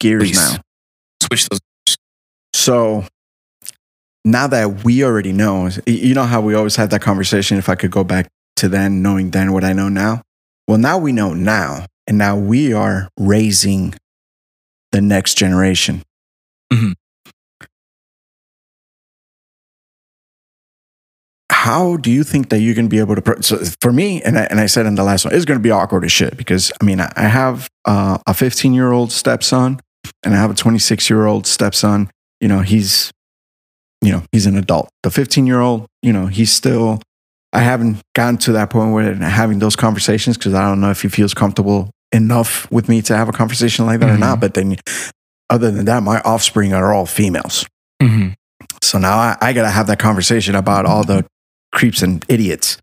gears 0.00 0.30
Please. 0.30 0.36
now. 0.36 0.60
Switch 1.22 1.48
those. 1.48 1.60
So 2.54 3.04
now 4.24 4.46
that 4.48 4.84
we 4.84 5.04
already 5.04 5.32
know, 5.32 5.68
you 5.86 6.14
know 6.14 6.24
how 6.24 6.40
we 6.40 6.54
always 6.54 6.76
had 6.76 6.90
that 6.90 7.00
conversation. 7.02 7.58
If 7.58 7.68
I 7.68 7.74
could 7.74 7.90
go 7.90 8.04
back 8.04 8.28
to 8.56 8.68
then, 8.68 9.02
knowing 9.02 9.30
then 9.30 9.52
what 9.52 9.64
I 9.64 9.72
know 9.72 9.88
now. 9.88 10.22
Well, 10.66 10.78
now 10.78 10.98
we 10.98 11.12
know 11.12 11.32
now, 11.34 11.86
and 12.06 12.18
now 12.18 12.36
we 12.36 12.72
are 12.72 13.08
raising 13.18 13.94
the 14.92 15.00
next 15.00 15.34
generation. 15.38 16.02
Mhm. 16.72 16.94
How 21.50 21.96
do 21.96 22.10
you 22.10 22.22
think 22.24 22.48
that 22.50 22.60
you're 22.60 22.74
going 22.74 22.86
to 22.86 22.90
be 22.90 22.98
able 22.98 23.14
to? 23.14 23.22
Pro- 23.22 23.40
so 23.40 23.58
for 23.80 23.92
me, 23.92 24.22
and 24.22 24.38
I, 24.38 24.42
and 24.44 24.60
I 24.60 24.66
said 24.66 24.86
in 24.86 24.94
the 24.94 25.02
last 25.04 25.24
one, 25.24 25.34
it's 25.34 25.44
going 25.44 25.58
to 25.58 25.62
be 25.62 25.70
awkward 25.70 26.04
as 26.04 26.12
shit 26.12 26.36
because 26.36 26.72
I 26.80 26.84
mean, 26.84 27.00
I 27.00 27.12
I 27.16 27.22
have 27.28 27.68
uh, 27.84 28.18
a 28.26 28.34
15 28.34 28.72
year 28.74 28.92
old 28.92 29.12
stepson 29.12 29.80
and 30.24 30.34
I 30.34 30.38
have 30.38 30.50
a 30.50 30.54
26 30.54 31.08
year 31.10 31.26
old 31.26 31.46
stepson. 31.46 32.10
You 32.40 32.48
know, 32.48 32.60
he's, 32.60 33.10
you 34.02 34.12
know, 34.12 34.22
he's 34.32 34.46
an 34.46 34.56
adult. 34.58 34.88
The 35.02 35.10
15 35.10 35.46
year 35.46 35.60
old, 35.60 35.86
you 36.02 36.12
know, 36.12 36.26
he's 36.26 36.52
still. 36.52 37.00
I 37.52 37.60
haven't 37.60 38.02
gotten 38.14 38.36
to 38.38 38.52
that 38.52 38.68
point 38.70 38.92
where 38.92 39.14
having 39.14 39.60
those 39.60 39.76
conversations 39.76 40.36
because 40.36 40.52
I 40.52 40.62
don't 40.68 40.80
know 40.80 40.90
if 40.90 41.00
he 41.02 41.08
feels 41.08 41.32
comfortable 41.32 41.90
enough 42.12 42.70
with 42.70 42.88
me 42.88 43.00
to 43.02 43.16
have 43.16 43.28
a 43.28 43.32
conversation 43.32 43.86
like 43.86 44.00
that 44.00 44.10
or 44.10 44.14
Mhm. 44.16 44.20
not. 44.20 44.40
But 44.40 44.54
then, 44.54 44.76
other 45.48 45.70
than 45.70 45.86
that, 45.86 46.02
my 46.02 46.20
offspring 46.20 46.74
are 46.74 46.92
all 46.92 47.06
females. 47.06 47.64
Mhm. 48.02 48.34
So 48.82 48.98
now 48.98 49.16
I, 49.16 49.36
I 49.40 49.52
got 49.54 49.62
to 49.62 49.70
have 49.70 49.86
that 49.86 49.98
conversation 49.98 50.54
about 50.54 50.84
all 50.84 51.02
the 51.04 51.24
creeps 51.72 52.02
and 52.02 52.24
idiots. 52.28 52.76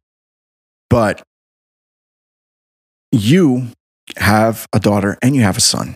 But 0.89 1.21
you 3.11 3.67
have 4.17 4.65
a 4.73 4.79
daughter 4.79 5.17
and 5.21 5.35
you 5.35 5.41
have 5.43 5.57
a 5.57 5.61
son. 5.61 5.95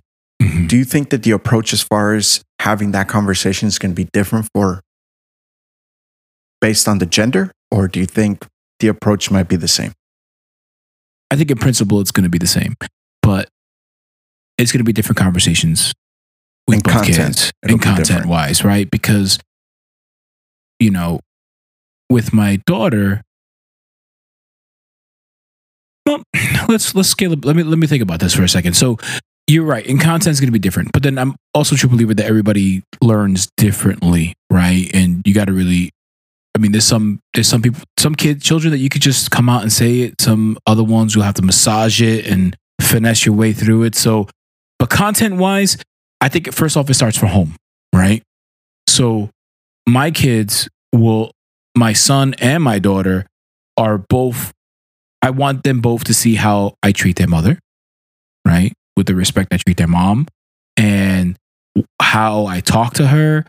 Do 0.66 0.78
you 0.78 0.84
think 0.86 1.10
that 1.12 1.24
the 1.24 1.32
approach 1.32 1.74
as 1.74 1.84
far 1.84 2.16
as 2.16 2.44
having 2.60 2.92
that 2.92 3.08
conversation 3.08 3.68
is 3.68 3.78
going 3.78 3.92
to 3.92 3.96
be 3.96 4.10
different 4.14 4.50
for 4.54 4.82
based 6.62 6.88
on 6.88 6.98
the 7.00 7.06
gender? 7.06 7.52
Or 7.70 7.88
do 7.88 8.00
you 8.00 8.06
think 8.06 8.46
the 8.80 8.88
approach 8.88 9.30
might 9.30 9.48
be 9.48 9.56
the 9.58 9.68
same? 9.68 9.94
I 11.30 11.36
think 11.36 11.52
in 11.52 11.58
principle 11.58 12.00
it's 12.00 12.12
going 12.12 12.24
to 12.24 12.30
be 12.30 12.38
the 12.38 12.48
same, 12.48 12.76
but 13.22 13.50
it's 14.58 14.72
going 14.72 14.80
to 14.80 14.86
be 14.86 14.94
different 14.94 15.18
conversations 15.18 15.94
with 16.68 16.78
In 16.78 16.82
both 16.82 16.94
content, 16.94 17.16
kids 17.16 17.52
it'll 17.64 17.78
be 17.78 17.84
content 17.84 18.08
different. 18.08 18.30
wise, 18.30 18.64
right? 18.64 18.90
Because 18.90 19.38
you 20.80 20.92
know, 20.92 21.20
with 22.10 22.34
my 22.34 22.58
daughter, 22.66 23.22
well, 26.06 26.24
let's 26.70 26.96
let's 26.96 27.10
scale 27.10 27.34
up. 27.34 27.44
Let 27.44 27.56
me 27.56 27.64
let 27.64 27.78
me 27.78 27.88
think 27.88 28.02
about 28.02 28.20
this 28.22 28.34
for 28.34 28.44
a 28.44 28.50
second. 28.50 28.74
So 28.74 28.98
you're 29.48 29.66
right, 29.66 29.86
and 29.88 30.00
content's 30.00 30.40
going 30.40 30.50
to 30.50 30.52
be 30.54 30.60
different. 30.60 30.92
But 30.92 31.04
then 31.04 31.18
I'm 31.18 31.36
also 31.54 31.76
a 31.76 31.78
true 31.78 31.90
believer 31.90 32.14
that 32.14 32.26
everybody 32.26 32.84
learns 33.02 33.48
differently, 33.58 34.34
right? 34.50 34.90
And 34.94 35.22
you 35.26 35.34
got 35.34 35.46
to 35.46 35.54
really 35.54 35.92
I 36.58 36.60
mean, 36.60 36.72
there's 36.72 36.86
some 36.86 37.20
there's 37.36 37.48
some 37.48 37.62
people, 37.62 37.84
some 38.00 38.16
kids, 38.16 38.44
children 38.44 38.72
that 38.72 38.80
you 38.80 38.90
could 38.90 39.04
just 39.04 39.30
come 39.30 39.48
out 39.48 39.62
and 39.62 39.72
say 39.72 40.00
it. 40.00 40.20
Some 40.20 40.58
other 40.66 40.84
ones 40.84 41.14
you'll 41.14 41.24
have 41.24 41.36
to 41.36 41.44
massage 41.44 42.02
it 42.02 42.26
and 42.26 42.58
finesse 42.82 43.28
your 43.28 43.36
way 43.36 43.54
through 43.54 43.84
it. 43.84 43.94
So, 43.94 44.28
but 44.80 44.90
content 44.90 45.38
wise, 45.38 45.78
I 46.20 46.30
think 46.30 46.52
first 46.52 46.76
off 46.76 46.90
it 46.90 46.96
starts 46.96 47.16
from 47.16 47.30
home, 47.30 47.56
right? 47.94 48.24
So, 48.88 49.30
my 49.88 50.10
kids 50.10 50.68
will, 50.92 51.30
my 51.76 51.94
son 51.94 52.34
and 52.40 52.64
my 52.64 52.80
daughter 52.80 53.28
are 53.78 54.00
both. 54.00 54.52
I 55.22 55.30
want 55.30 55.64
them 55.64 55.80
both 55.80 56.06
to 56.06 56.14
see 56.16 56.34
how 56.34 56.74
I 56.82 56.92
treat 56.92 57.18
their 57.18 57.28
mother, 57.28 57.60
with 58.98 59.08
the 59.08 59.16
respect 59.16 59.54
I 59.54 59.58
treat 59.58 59.78
their 59.78 59.88
mom, 59.88 60.28
and 60.76 61.38
how 62.02 62.48
I 62.48 62.60
talk 62.60 62.96
to 62.96 63.08
her 63.08 63.46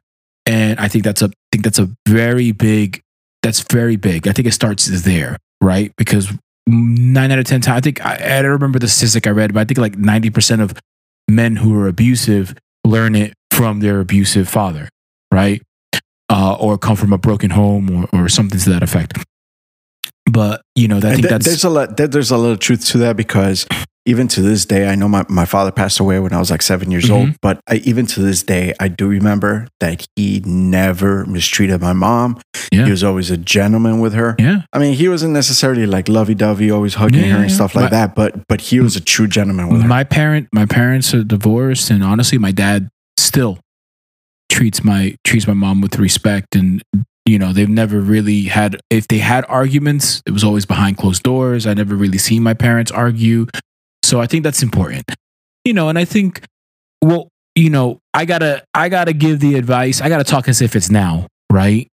and 0.49 0.81
I 0.81 0.89
think 0.89 1.05
that's 1.05 1.21
a 1.21 1.27
I 1.27 1.49
think 1.53 1.65
that's 1.65 1.79
a 1.79 1.91
very 2.09 2.53
big 2.53 3.03
that's 3.43 3.61
very 3.61 3.97
big. 3.97 4.27
I 4.27 4.33
think 4.33 4.49
it 4.49 4.53
starts 4.53 4.87
there, 4.87 5.37
right? 5.61 5.93
Because 5.97 6.33
nine 6.67 7.31
out 7.31 7.39
of 7.39 7.45
ten 7.45 7.61
times, 7.61 7.77
I 7.77 7.81
think 7.81 8.05
I, 8.05 8.39
I 8.39 8.43
don't 8.43 8.53
remember 8.53 8.79
the 8.79 8.89
statistic 8.89 9.27
I 9.27 9.31
read, 9.31 9.53
but 9.53 9.61
I 9.61 9.65
think 9.65 9.79
like 9.79 9.97
ninety 9.97 10.31
percent 10.31 10.63
of 10.63 10.75
men 11.29 11.57
who 11.57 11.79
are 11.79 11.87
abusive 11.87 12.57
learn 12.85 13.15
it 13.15 13.35
from 13.51 13.81
their 13.81 14.01
abusive 14.01 14.49
father, 14.49 14.89
right? 15.33 15.63
Uh, 16.31 16.57
or 16.59 16.79
come 16.79 16.97
from 16.97 17.13
a 17.13 17.19
broken 17.19 17.51
home 17.51 18.09
or, 18.13 18.21
or 18.21 18.29
something 18.29 18.59
to 18.59 18.71
that 18.71 18.83
effect. 18.83 19.19
But 20.31 20.63
you 20.75 20.89
know, 20.89 20.97
I 20.99 21.01
think 21.01 21.17
th- 21.17 21.31
that's 21.31 21.47
there's 21.47 21.65
a 21.65 21.71
lot. 21.71 21.97
There's 21.99 22.31
a 22.31 22.39
lot 22.39 22.51
of 22.51 22.59
truth 22.61 22.87
to 22.87 22.99
that 22.99 23.17
because 23.17 23.67
even 24.09 24.27
to 24.29 24.41
this 24.41 24.65
day, 24.65 24.89
I 24.89 24.95
know 24.95 25.09
my, 25.09 25.25
my 25.29 25.45
father 25.45 25.71
passed 25.71 26.01
away 26.01 26.19
when 26.19 26.33
I 26.33 26.39
was 26.39 26.51
like 26.51 26.63
seven 26.63 26.91
years 26.91 27.05
Mhm. 27.07 27.15
old, 27.17 27.31
but 27.43 27.61
I, 27.69 27.77
even 27.91 28.07
to 28.07 28.21
this 28.23 28.43
day, 28.43 28.73
I 28.81 28.89
do 28.89 29.07
remember 29.07 29.69
that 29.81 30.07
he 30.17 30.41
never 30.47 31.25
mistreated 31.27 31.81
my 31.81 31.93
mom. 31.93 32.41
Yeah. 32.73 32.85
He 32.87 32.91
was 32.91 33.05
always 33.05 33.31
a 33.31 33.37
gentleman 33.37 34.01
with 34.01 34.15
her. 34.15 34.35
yeah, 34.39 34.63
I 34.73 34.79
mean, 34.79 34.95
he 34.95 35.09
wasn't 35.09 35.33
necessarily 35.35 35.87
like 35.87 36.09
lovey 36.09 36.35
dovey, 36.35 36.71
always 36.71 36.95
hugging 36.95 37.25
Yeah, 37.25 37.37
her 37.37 37.43
and 37.43 37.53
stuff 37.53 37.75
like 37.75 37.85
My- 37.93 37.97
that, 37.99 38.15
but 38.15 38.31
but 38.49 38.61
he 38.63 38.81
was 38.81 38.97
a 38.97 39.01
true 39.01 39.29
gentleman 39.29 39.69
with 39.69 39.83
her. 39.83 39.89
my 39.89 40.05
parent 40.05 40.49
my 40.53 40.65
parents 40.67 41.13
are 41.15 41.23
divorced 41.25 41.91
and 41.91 42.03
honestly 42.03 42.39
my 42.39 42.51
dad 42.53 42.89
still 43.19 43.59
treats 44.51 44.83
my 44.83 45.15
treats 45.25 45.47
my 45.47 45.55
mom 45.55 45.81
with 45.81 45.99
respect 45.99 46.57
and 46.57 46.83
you 47.27 47.39
know 47.39 47.53
they've 47.53 47.69
never 47.69 48.01
really 48.01 48.45
had 48.45 48.81
if 48.91 49.07
they 49.09 49.19
had 49.19 49.45
arguments 49.49 50.23
it 50.27 50.31
was 50.33 50.43
always 50.43 50.65
behind 50.65 50.97
closed 50.97 51.23
doors 51.23 51.67
i 51.67 51.75
never 51.75 51.95
really 51.95 52.17
seen 52.19 52.43
my 52.43 52.55
parents 52.55 52.91
argue 52.91 53.47
so 54.09 54.21
i 54.21 54.27
think 54.27 54.43
that's 54.43 54.63
important 54.63 55.05
you 55.65 55.73
know 55.73 55.89
and 55.89 55.99
i 55.99 56.05
think 56.05 56.43
well 57.03 57.29
you 57.55 57.71
know 57.71 57.99
i 58.15 58.25
gotta 58.25 58.63
i 58.75 58.89
gotta 58.89 59.13
give 59.13 59.41
the 59.41 59.55
advice 59.55 60.01
i 60.01 60.09
gotta 60.09 60.25
talk 60.25 60.49
as 60.49 60.61
if 60.63 60.75
it's 60.75 60.91
now 60.91 61.27
right 61.53 61.89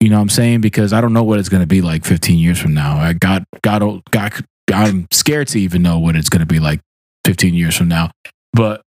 you 0.00 0.08
know 0.08 0.16
what 0.16 0.22
i'm 0.22 0.28
saying 0.28 0.60
because 0.60 0.92
i 0.92 1.00
don't 1.00 1.12
know 1.12 1.24
what 1.24 1.38
it's 1.38 1.48
gonna 1.48 1.66
be 1.66 1.80
like 1.80 2.04
15 2.04 2.38
years 2.38 2.58
from 2.58 2.74
now 2.74 2.96
i 2.96 3.12
got 3.12 3.42
got 3.62 3.80
got 4.10 4.42
i'm 4.70 5.06
scared 5.12 5.48
to 5.48 5.60
even 5.60 5.82
know 5.82 5.98
what 5.98 6.16
it's 6.16 6.28
gonna 6.28 6.46
be 6.46 6.60
like 6.60 6.80
15 7.28 7.52
years 7.52 7.76
from 7.76 7.88
now. 7.88 8.10
But, 8.54 8.80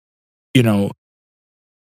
you 0.55 0.63
know, 0.63 0.89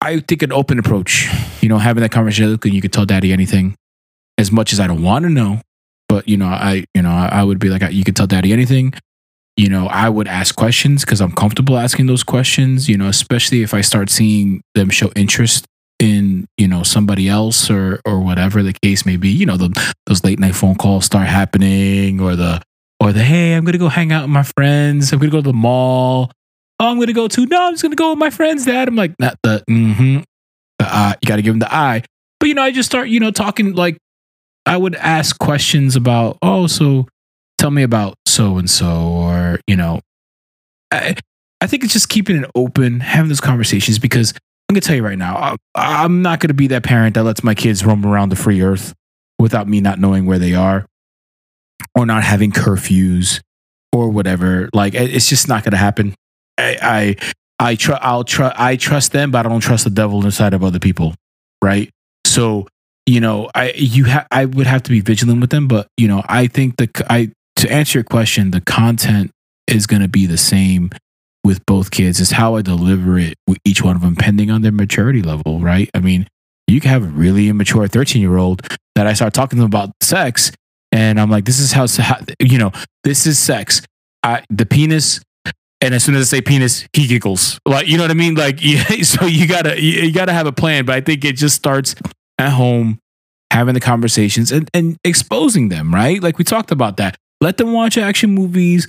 I 0.02 0.20
think 0.20 0.42
an 0.42 0.52
open 0.52 0.80
approach, 0.80 1.30
you 1.62 1.70
know, 1.70 1.78
having 1.78 2.02
that 2.02 2.12
conversation, 2.12 2.60
you 2.66 2.82
could 2.82 2.92
tell 2.92 3.06
daddy 3.06 3.32
anything 3.32 3.76
as 4.38 4.52
much 4.52 4.74
as 4.74 4.82
I 4.82 4.88
don't 4.88 5.02
want 5.02 5.24
to 5.24 5.30
know. 5.30 5.62
But, 6.10 6.28
you 6.28 6.36
know, 6.36 6.48
I, 6.48 6.84
you 6.94 7.04
know, 7.04 7.10
I, 7.10 7.30
I 7.32 7.44
would 7.46 7.58
be 7.58 7.70
like, 7.70 7.90
you 7.94 8.04
could 8.04 8.18
tell 8.18 8.28
daddy 8.28 8.52
anything. 8.52 8.94
You 9.58 9.70
know, 9.70 9.88
I 9.88 10.10
would 10.10 10.28
ask 10.28 10.56
questions 10.56 11.04
because 11.04 11.22
I'm 11.22 11.34
comfortable 11.34 11.78
asking 11.78 12.08
those 12.08 12.24
questions, 12.24 12.88
you 12.88 12.98
know, 12.98 13.08
especially 13.08 13.64
if 13.64 13.74
I 13.74 13.82
start 13.82 14.10
seeing 14.10 14.62
them 14.76 14.90
show 14.90 15.12
interest 15.16 15.66
in, 16.00 16.46
you 16.58 16.68
know, 16.68 16.84
somebody 16.84 17.28
else 17.28 17.70
or, 17.70 18.00
or 18.06 18.20
whatever 18.22 18.64
the 18.64 18.74
case 18.82 19.06
may 19.06 19.18
be. 19.18 19.30
You 19.30 19.46
know, 19.46 19.58
the, 19.58 19.94
those 20.08 20.24
late 20.24 20.40
night 20.40 20.56
phone 20.56 20.76
calls 20.76 21.06
start 21.06 21.28
happening 21.28 22.20
or 22.20 22.36
the, 22.36 22.62
or 23.00 23.12
the, 23.12 23.24
hey, 23.24 23.54
I'm 23.54 23.66
to 23.66 23.78
go 23.78 23.90
hang 23.90 24.12
out 24.12 24.24
with 24.24 24.32
my 24.32 24.44
friends. 24.44 25.12
I'm 25.12 25.20
to 25.20 25.30
go 25.30 25.38
to 25.38 25.44
the 25.44 25.54
mall 25.54 26.32
oh, 26.82 26.88
I'm 26.88 27.00
gonna 27.00 27.14
go 27.14 27.28
to. 27.28 27.46
No, 27.46 27.68
I'm 27.68 27.74
just 27.74 27.84
gonna 27.84 27.96
go 27.96 28.10
with 28.10 28.20
my 28.20 28.32
friends, 28.32 28.66
Dad. 28.66 28.88
I'm 28.88 28.96
like, 28.96 29.14
not 29.20 29.38
the 29.44 29.64
mm-hmm. 29.70 30.22
The 30.80 30.86
eye. 30.86 31.16
You 31.22 31.28
gotta 31.28 31.42
give 31.42 31.54
him 31.54 31.60
the 31.60 31.74
eye. 31.74 32.04
But 32.40 32.50
you 32.50 32.56
know, 32.56 32.64
I 32.64 32.72
just 32.72 32.90
start, 32.90 33.08
you 33.08 33.20
know, 33.20 33.32
talking 33.32 33.74
like 33.74 33.98
I 34.66 34.76
would 34.76 34.96
ask 34.96 35.38
questions 35.38 35.96
about, 35.96 36.38
oh, 36.42 36.68
so 36.68 37.08
tell 37.62 37.72
me 37.72 37.84
about 37.84 38.16
so 38.26 38.58
and 38.58 38.70
so, 38.70 38.88
or 38.88 39.60
you 39.68 39.76
know, 39.76 40.02
I 40.92 41.16
I 41.62 41.68
think 41.68 41.84
it's 41.84 41.94
just 41.94 42.10
keeping 42.10 42.38
it 42.38 42.50
open, 42.56 43.00
having 43.00 43.30
those 43.30 43.40
conversations 43.40 44.00
because 44.00 44.34
I'm 44.68 44.74
gonna 44.74 44.82
tell 44.82 44.96
you 44.96 45.04
right 45.04 45.18
now, 45.18 45.36
I, 45.38 45.56
I'm 45.76 46.24
not 46.24 46.40
gonna 46.40 46.56
be 46.56 46.68
that 46.68 46.84
parent 46.84 47.14
that 47.16 47.24
lets 47.24 47.44
my 47.44 47.54
kids 47.54 47.86
roam 47.86 48.06
around 48.06 48.30
the 48.30 48.36
free 48.36 48.62
earth 48.62 48.94
without 49.38 49.68
me 49.68 49.80
not 49.80 50.00
knowing 50.00 50.26
where 50.26 50.40
they 50.40 50.56
are 50.56 50.88
or 51.96 52.06
not 52.06 52.24
having 52.24 52.52
curfews 52.52 53.42
or 53.94 54.10
whatever. 54.10 54.68
Like 54.74 54.96
it's 54.96 55.30
just 55.30 55.48
not 55.48 55.64
gonna 55.64 55.78
happen. 55.78 56.16
I 56.58 56.78
I 56.82 57.16
I 57.60 57.76
tr- 57.76 57.94
I'll 58.02 58.24
tr- 58.24 58.56
I 58.56 58.76
trust 58.76 59.12
them, 59.12 59.30
but 59.30 59.46
I 59.46 59.50
don't 59.50 59.62
trust 59.62 59.84
the 59.84 59.92
devil 59.92 60.26
inside 60.26 60.56
of 60.56 60.64
other 60.64 60.80
people, 60.80 61.14
right? 61.64 61.92
So 62.26 62.68
you 63.06 63.20
know, 63.20 63.52
I 63.54 63.74
you 63.76 64.06
ha- 64.06 64.26
I 64.32 64.46
would 64.46 64.66
have 64.66 64.82
to 64.84 64.90
be 64.90 65.02
vigilant 65.02 65.42
with 65.42 65.52
them, 65.52 65.68
but 65.68 65.88
you 65.96 66.08
know, 66.08 66.24
I 66.28 66.48
think 66.48 66.78
the 66.78 66.90
I 67.08 67.32
to 67.62 67.72
answer 67.72 68.00
your 68.00 68.04
question, 68.04 68.52
the 68.52 68.62
content 68.62 69.32
is 69.68 69.86
going 69.86 70.02
to 70.02 70.08
be 70.08 70.26
the 70.26 70.38
same 70.38 70.90
with 71.44 71.66
both 71.66 71.92
kids. 71.92 72.20
Is 72.20 72.32
how 72.32 72.56
I 72.56 72.62
deliver 72.62 73.18
it 73.18 73.36
with 73.48 73.60
each 73.64 73.84
one 73.84 73.96
of 73.96 74.02
them, 74.02 74.16
depending 74.16 74.50
on 74.50 74.62
their 74.62 74.72
maturity 74.72 75.22
level, 75.22 75.60
right? 75.60 75.90
I 75.94 76.00
mean, 76.00 76.28
you 76.68 76.82
can 76.82 76.90
have 76.90 77.04
a 77.04 77.08
really 77.08 77.50
immature 77.50 77.88
thirteen 77.88 78.22
year 78.22 78.38
old 78.38 78.68
that 78.96 79.08
I 79.08 79.14
start 79.14 79.34
talking 79.34 79.58
to 79.58 79.62
them 79.62 79.70
about 79.70 79.92
sex, 80.02 80.52
and 80.92 81.20
I'm 81.20 81.30
like, 81.30 81.46
this 81.46 81.60
is 81.60 81.72
how, 81.72 81.86
you 82.40 82.58
know, 82.58 82.72
this 83.04 83.26
is 83.28 83.38
sex. 83.38 83.82
I, 84.24 84.44
the 84.50 84.66
penis 84.66 85.20
and 85.82 85.96
as 85.96 86.04
soon 86.04 86.16
as 86.16 86.32
I 86.32 86.38
say 86.38 86.42
penis, 86.42 86.88
he 86.94 87.08
giggles. 87.08 87.60
Like 87.66 87.88
you 87.88 87.98
know 87.98 88.04
what 88.04 88.12
I 88.12 88.16
mean? 88.16 88.36
Like 88.36 88.58
yeah, 88.62 88.84
so 89.04 89.26
you 89.26 89.48
gotta 89.48 89.80
you 89.80 90.12
gotta 90.12 90.34
have 90.34 90.48
a 90.48 90.52
plan. 90.52 90.86
But 90.86 90.96
I 90.96 91.02
think 91.02 91.26
it 91.26 91.36
just 91.36 91.56
starts 91.56 91.94
at 92.40 92.50
home, 92.50 93.00
having 93.52 93.76
the 93.76 93.80
conversations 93.80 94.52
and, 94.52 94.70
and 94.74 94.98
exposing 95.04 95.70
them, 95.70 95.94
right? 95.94 96.22
Like 96.22 96.38
we 96.40 96.44
talked 96.44 96.72
about 96.72 96.98
that. 96.98 97.18
Let 97.42 97.58
them 97.58 97.74
watch 97.74 97.98
action 97.98 98.30
movies. 98.30 98.88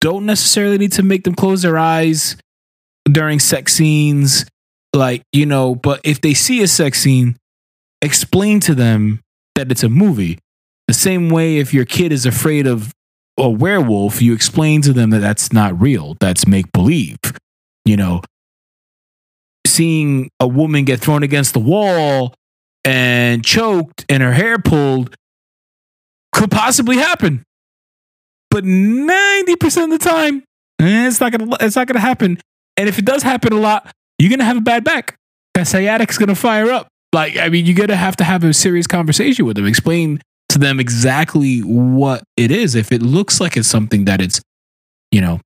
Don't 0.00 0.26
necessarily 0.26 0.76
need 0.76 0.92
to 0.92 1.02
make 1.02 1.24
them 1.24 1.34
close 1.34 1.62
their 1.62 1.78
eyes 1.78 2.36
during 3.10 3.40
sex 3.40 3.74
scenes. 3.74 4.44
Like, 4.92 5.22
you 5.32 5.46
know, 5.46 5.74
but 5.74 6.00
if 6.04 6.20
they 6.20 6.34
see 6.34 6.62
a 6.62 6.68
sex 6.68 7.00
scene, 7.00 7.36
explain 8.02 8.60
to 8.60 8.74
them 8.74 9.20
that 9.54 9.70
it's 9.72 9.82
a 9.82 9.88
movie. 9.88 10.38
The 10.86 10.94
same 10.94 11.30
way 11.30 11.56
if 11.56 11.72
your 11.72 11.86
kid 11.86 12.12
is 12.12 12.26
afraid 12.26 12.66
of 12.66 12.92
a 13.38 13.48
werewolf, 13.48 14.20
you 14.20 14.34
explain 14.34 14.82
to 14.82 14.92
them 14.92 15.10
that 15.10 15.20
that's 15.20 15.52
not 15.52 15.80
real. 15.80 16.16
That's 16.20 16.46
make 16.46 16.70
believe. 16.72 17.18
You 17.86 17.96
know, 17.96 18.20
seeing 19.66 20.30
a 20.38 20.46
woman 20.46 20.84
get 20.84 21.00
thrown 21.00 21.22
against 21.22 21.54
the 21.54 21.60
wall 21.60 22.34
and 22.84 23.44
choked 23.44 24.04
and 24.08 24.22
her 24.22 24.32
hair 24.32 24.58
pulled 24.58 25.16
could 26.32 26.50
possibly 26.50 26.96
happen. 26.96 27.42
But 28.54 28.62
90% 28.62 29.82
of 29.82 29.90
the 29.90 29.98
time, 29.98 30.44
eh, 30.80 31.08
it's 31.08 31.18
not 31.18 31.32
gonna 31.32 31.56
it's 31.60 31.74
not 31.74 31.88
gonna 31.88 31.98
happen. 31.98 32.38
And 32.76 32.88
if 32.88 33.00
it 33.00 33.04
does 33.04 33.24
happen 33.24 33.52
a 33.52 33.58
lot, 33.58 33.92
you're 34.16 34.30
gonna 34.30 34.44
have 34.44 34.58
a 34.58 34.60
bad 34.60 34.84
back. 34.84 35.16
That 35.54 35.66
sciatic's 35.66 36.18
gonna 36.18 36.36
fire 36.36 36.70
up. 36.70 36.86
Like, 37.12 37.36
I 37.36 37.48
mean, 37.48 37.66
you're 37.66 37.74
gonna 37.74 37.96
have 37.96 38.14
to 38.18 38.22
have 38.22 38.44
a 38.44 38.54
serious 38.54 38.86
conversation 38.86 39.44
with 39.44 39.56
them. 39.56 39.66
Explain 39.66 40.22
to 40.50 40.60
them 40.60 40.78
exactly 40.78 41.62
what 41.62 42.22
it 42.36 42.52
is. 42.52 42.76
If 42.76 42.92
it 42.92 43.02
looks 43.02 43.40
like 43.40 43.56
it's 43.56 43.66
something 43.66 44.04
that 44.04 44.20
it's, 44.20 44.40
you 45.10 45.20
know, 45.20 45.40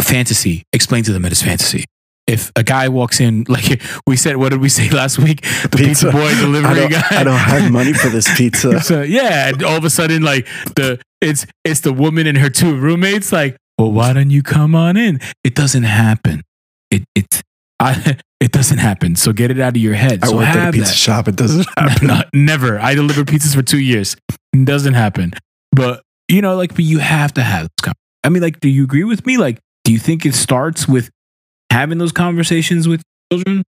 fantasy, 0.00 0.62
explain 0.72 1.04
to 1.04 1.12
them 1.12 1.20
that 1.24 1.32
it's 1.32 1.42
fantasy. 1.42 1.84
If 2.28 2.52
a 2.54 2.62
guy 2.62 2.88
walks 2.88 3.20
in, 3.20 3.44
like 3.48 3.82
we 4.06 4.16
said, 4.16 4.36
what 4.36 4.50
did 4.50 4.60
we 4.60 4.68
say 4.68 4.90
last 4.90 5.18
week? 5.18 5.42
The 5.42 5.68
pizza, 5.76 6.06
Pizza. 6.06 6.12
boy 6.12 6.34
delivery 6.36 6.70
I 6.70 6.74
don't, 6.74 6.90
guy. 6.90 7.20
I 7.20 7.24
don't 7.24 7.36
have 7.38 7.72
money 7.72 7.92
for 7.94 8.08
this 8.08 8.28
pizza. 8.36 8.80
So 8.80 9.02
yeah, 9.02 9.48
and 9.48 9.62
all 9.64 9.76
of 9.76 9.84
a 9.84 9.90
sudden, 9.90 10.22
like 10.22 10.46
the 10.76 11.00
it's 11.20 11.46
it's 11.64 11.80
the 11.80 11.92
woman 11.92 12.26
and 12.26 12.38
her 12.38 12.50
two 12.50 12.76
roommates. 12.76 13.32
Like, 13.32 13.56
well, 13.78 13.90
why 13.90 14.12
don't 14.12 14.30
you 14.30 14.42
come 14.42 14.74
on 14.74 14.96
in? 14.96 15.20
It 15.42 15.54
doesn't 15.54 15.84
happen. 15.84 16.42
It 16.90 17.04
it 17.14 17.42
I 17.80 18.18
it 18.40 18.52
doesn't 18.52 18.78
happen. 18.78 19.16
So 19.16 19.32
get 19.32 19.50
it 19.50 19.60
out 19.60 19.76
of 19.76 19.82
your 19.82 19.94
head. 19.94 20.20
I 20.22 20.28
so 20.28 20.36
worked 20.36 20.48
at 20.48 20.68
a 20.68 20.72
pizza 20.72 20.92
that. 20.92 20.96
shop. 20.96 21.28
It 21.28 21.36
doesn't 21.36 21.66
happen. 21.76 22.22
Never. 22.32 22.78
I 22.78 22.94
delivered 22.94 23.26
pizzas 23.26 23.54
for 23.54 23.62
two 23.62 23.80
years. 23.80 24.16
It 24.52 24.64
doesn't 24.64 24.94
happen. 24.94 25.32
But 25.72 26.02
you 26.28 26.42
know, 26.42 26.56
like, 26.56 26.74
but 26.74 26.84
you 26.84 26.98
have 26.98 27.32
to 27.34 27.42
have. 27.42 27.68
I 28.24 28.28
mean, 28.28 28.42
like, 28.42 28.60
do 28.60 28.68
you 28.68 28.84
agree 28.84 29.04
with 29.04 29.24
me? 29.24 29.38
Like, 29.38 29.58
do 29.84 29.92
you 29.92 29.98
think 29.98 30.26
it 30.26 30.34
starts 30.34 30.86
with 30.86 31.08
having 31.70 31.98
those 31.98 32.12
conversations 32.12 32.88
with 32.88 33.02
children? 33.32 33.62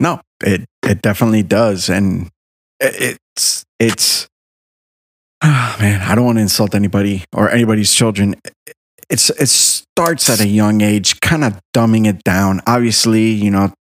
No, 0.00 0.20
it 0.42 0.64
it 0.82 1.02
definitely 1.02 1.42
does, 1.42 1.88
and 1.88 2.30
it's 2.80 3.64
it's 3.78 4.26
oh 5.42 5.76
man 5.80 6.00
i 6.02 6.14
don't 6.14 6.24
want 6.24 6.38
to 6.38 6.42
insult 6.42 6.74
anybody 6.74 7.24
or 7.34 7.50
anybody's 7.50 7.92
children. 7.92 8.36
It's 9.08 9.28
it 9.30 9.48
starts 9.48 10.30
at 10.30 10.40
a 10.40 10.46
young 10.46 10.80
age 10.80 11.20
kind 11.20 11.44
of 11.44 11.60
dumbing 11.74 12.06
it 12.06 12.22
down. 12.24 12.60
Obviously 12.66 13.30
you 13.30 13.50
know 13.50 13.72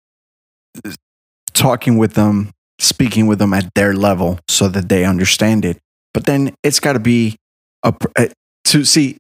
talking 1.52 1.98
with 1.98 2.14
them 2.14 2.50
speaking 2.78 3.26
with 3.26 3.38
them 3.38 3.52
at 3.52 3.68
their 3.74 3.92
level 3.92 4.38
so 4.48 4.68
that 4.68 4.88
they 4.88 5.04
understand 5.04 5.64
it. 5.64 5.78
But 6.14 6.26
then 6.26 6.54
it's 6.62 6.80
got 6.80 6.92
to 6.92 7.00
be 7.00 7.36
a, 7.82 7.92
a 8.16 8.20
eh, 8.22 8.28
to 8.64 8.84
see 8.84 9.16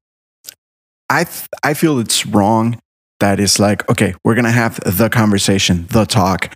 i 1.08 1.24
i 1.62 1.72
feel 1.72 1.98
it's 1.98 2.26
wrong 2.26 2.78
that 3.20 3.40
it's 3.40 3.58
like 3.58 3.88
okay 3.90 4.14
we're 4.24 4.34
gonna 4.34 4.50
have 4.50 4.78
the 4.84 5.08
conversation 5.08 5.86
the 5.90 6.04
talk 6.04 6.54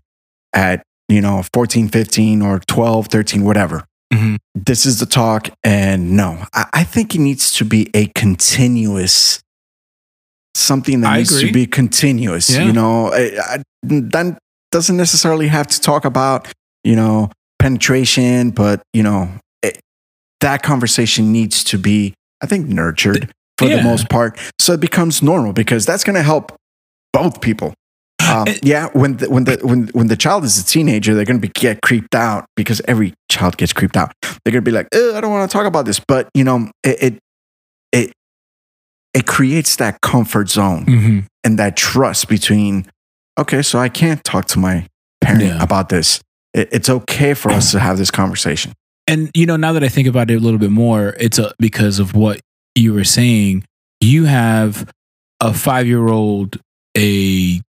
at 0.53 0.83
you 1.09 1.21
know 1.21 1.43
14 1.55 1.89
15 1.89 2.43
or 2.43 2.59
12 2.61 3.07
13 3.09 3.45
whatever 3.45 3.85
Mhm. 4.13 4.37
this 4.55 4.85
is 4.85 4.99
the 5.01 5.07
talk 5.07 5.49
and 5.65 6.17
no 6.17 6.45
I, 6.53 6.67
I 6.73 6.85
think 6.85 7.15
it 7.15 7.19
needs 7.21 7.53
to 7.55 7.65
be 7.65 7.91
a 7.95 8.07
continuous 8.09 9.41
something 10.55 11.01
that 11.01 11.13
I 11.13 11.19
needs 11.19 11.33
agree. 11.35 11.49
to 11.49 11.53
be 11.55 11.67
continuous 11.67 12.51
Yeah. 12.51 12.65
you 12.65 12.73
know 12.73 13.13
I, 13.13 13.63
that 13.83 14.39
doesn't 14.71 14.97
necessarily 14.97 15.49
have 15.49 15.67
to 15.69 15.81
talk 15.81 16.05
about 16.05 16.53
you 16.85 16.95
know 16.95 17.31
penetration 17.59 18.51
but 18.51 18.83
you 18.93 19.03
know 19.03 19.31
it, 19.63 19.81
that 20.41 20.63
conversation 20.63 21.33
needs 21.33 21.65
to 21.65 21.79
be 21.79 22.13
i 22.43 22.47
think 22.47 22.69
nurtured 22.69 23.33
for 23.63 23.69
Yeah. 23.71 23.77
the 23.77 23.83
most 23.83 24.09
part 24.09 24.39
so 24.59 24.73
it 24.73 24.81
becomes 24.81 25.23
normal 25.23 25.53
because 25.53 25.85
that's 25.87 26.05
going 26.05 26.17
to 26.17 26.23
help 26.23 26.53
both 27.13 27.41
people 27.41 27.75
um, 28.31 28.47
It- 28.47 28.65
yeah, 28.65 28.87
when 28.93 29.17
the, 29.17 29.29
when 29.29 29.45
the 29.45 29.59
when 29.63 29.89
when 29.89 30.07
the 30.07 30.17
child 30.17 30.45
is 30.45 30.57
a 30.57 30.65
teenager, 30.65 31.13
they're 31.13 31.25
gonna 31.25 31.41
be 31.41 31.49
get 31.49 31.83
creeped 31.83 32.15
out 32.15 32.45
because 32.57 32.81
every 32.87 33.15
child 33.29 33.57
gets 33.57 33.73
creeped 33.73 33.97
out. 33.97 34.13
They're 34.23 34.53
gonna 34.53 34.63
be 34.63 34.71
like, 34.71 34.87
I 34.95 35.21
don't 35.21 35.33
want 35.33 35.51
to 35.51 35.53
talk 35.53 35.67
about 35.67 35.87
this, 35.87 36.01
but 36.07 36.29
you 36.33 36.45
know, 36.45 36.71
it 36.85 37.03
it 37.03 37.19
it, 37.91 38.13
it 39.13 39.27
creates 39.27 39.75
that 39.77 40.01
comfort 40.03 40.49
zone 40.49 40.87
Mhm. 40.87 41.25
and 41.43 41.59
that 41.59 41.77
trust 41.77 42.29
between. 42.29 42.87
Okay, 43.39 43.61
so 43.61 43.81
I 43.81 43.89
can't 43.89 44.23
talk 44.23 44.47
to 44.55 44.59
my 44.61 44.87
parent 45.21 45.43
Yeah. 45.43 45.61
about 45.63 45.89
this. 45.89 46.21
It, 46.55 46.69
it's 46.71 46.89
okay 46.89 47.35
for 47.35 47.51
us 47.51 47.73
to 47.73 47.81
have 47.81 47.99
this 47.99 48.11
conversation. 48.13 48.73
And 49.09 49.31
you 49.35 49.47
know, 49.47 49.57
now 49.57 49.73
that 49.73 49.83
I 49.83 49.89
think 49.89 50.07
about 50.07 50.31
it 50.31 50.37
a 50.37 50.41
little 50.41 50.61
bit 50.61 50.71
more, 50.71 51.17
it's 51.19 51.39
a, 51.41 51.53
because 51.59 51.99
of 51.99 52.15
what 52.15 52.41
you 52.75 52.95
were 52.95 53.05
saying. 53.05 53.65
You 54.01 54.25
have 54.25 54.91
a 55.41 55.55
five-year-old, 55.55 56.59
a 56.97 57.61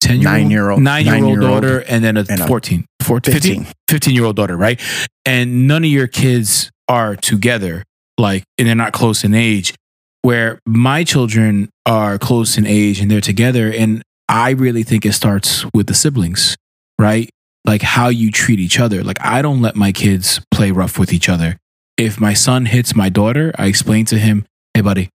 ten-year-old, 0.00 0.22
Nine-year-old- 0.24 0.82
nine-year-old 0.82 1.22
nine-year-old 1.22 1.62
daughter, 1.62 1.78
and 1.88 2.04
then 2.04 2.16
a, 2.16 2.24
and 2.28 2.40
a 2.40 2.46
14, 2.46 2.84
14 3.02 3.32
15, 3.34 3.64
15. 3.64 3.74
15 3.88 4.14
year 4.14 4.24
old 4.24 4.36
daughter, 4.36 4.56
right? 4.56 4.80
And 5.24 5.66
none 5.66 5.84
of 5.84 5.90
your 5.90 6.06
kids 6.06 6.70
are 6.88 7.16
together, 7.16 7.82
like, 8.18 8.44
and 8.58 8.68
they're 8.68 8.74
not 8.74 8.92
close 8.92 9.24
in 9.24 9.34
age. 9.34 9.74
Where 10.22 10.60
my 10.66 11.02
children 11.02 11.68
are 11.84 12.16
close 12.16 12.56
in 12.56 12.64
age 12.64 13.00
and 13.00 13.10
they're 13.10 13.20
together. 13.20 13.72
And 13.72 14.02
I 14.28 14.50
really 14.50 14.84
think 14.84 15.04
it 15.04 15.14
starts 15.14 15.64
with 15.74 15.88
the 15.88 15.94
siblings, 15.94 16.56
right? 16.96 17.28
Like 17.66 17.82
how 17.82 18.08
you 18.08 18.30
treat 18.30 18.60
each 18.60 18.78
other. 18.78 19.02
Like, 19.02 19.18
I 19.20 19.42
don't 19.42 19.60
let 19.60 19.74
my 19.74 19.90
kids 19.90 20.40
play 20.52 20.70
rough 20.70 20.96
with 20.96 21.12
each 21.12 21.28
other. 21.28 21.56
If 21.96 22.20
my 22.20 22.34
son 22.34 22.66
hits 22.66 22.96
my 22.96 23.08
daughter, 23.08 23.52
I 23.58 23.66
explain 23.66 24.04
to 24.06 24.18
him, 24.18 24.44
hey, 24.74 24.80
buddy, 24.80 25.10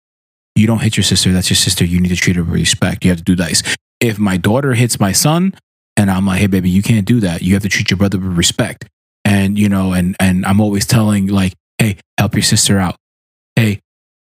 you 0.55 0.67
don't 0.67 0.81
hit 0.81 0.97
your 0.97 1.05
sister. 1.05 1.33
That's 1.33 1.51
your 1.51 1.57
sister. 1.57 1.85
You 1.85 2.01
need 2.01 2.09
to 2.09 2.17
treat 2.17 2.37
her 2.37 2.43
with 2.43 2.55
respect. 2.55 3.05
You 3.05 3.11
have 3.11 3.19
to 3.19 3.25
do 3.25 3.37
this. 3.37 3.63
If 4.01 4.19
my 4.19 4.37
daughter 4.37 4.75
hits 4.75 4.99
my 4.99 5.13
son, 5.13 5.55
and 5.97 6.11
I'm 6.11 6.27
like, 6.27 6.41
hey, 6.41 6.47
baby, 6.47 6.71
you 6.71 6.83
can't 6.83 7.07
do 7.07 7.21
that. 7.21 7.43
You 7.43 7.55
have 7.55 7.63
to 7.63 7.69
treat 7.69 7.91
your 7.91 7.99
brother 7.99 8.19
with 8.19 8.37
respect. 8.37 8.89
And, 9.25 9.59
you 9.59 9.69
know, 9.69 9.93
and, 9.93 10.17
and 10.19 10.45
I'm 10.47 10.61
always 10.61 10.87
telling 10.87 11.27
like, 11.29 11.53
hey, 11.79 11.99
help 12.19 12.35
your 12.35 12.43
sister 12.43 12.79
out. 12.79 12.97
Hey, 13.55 13.81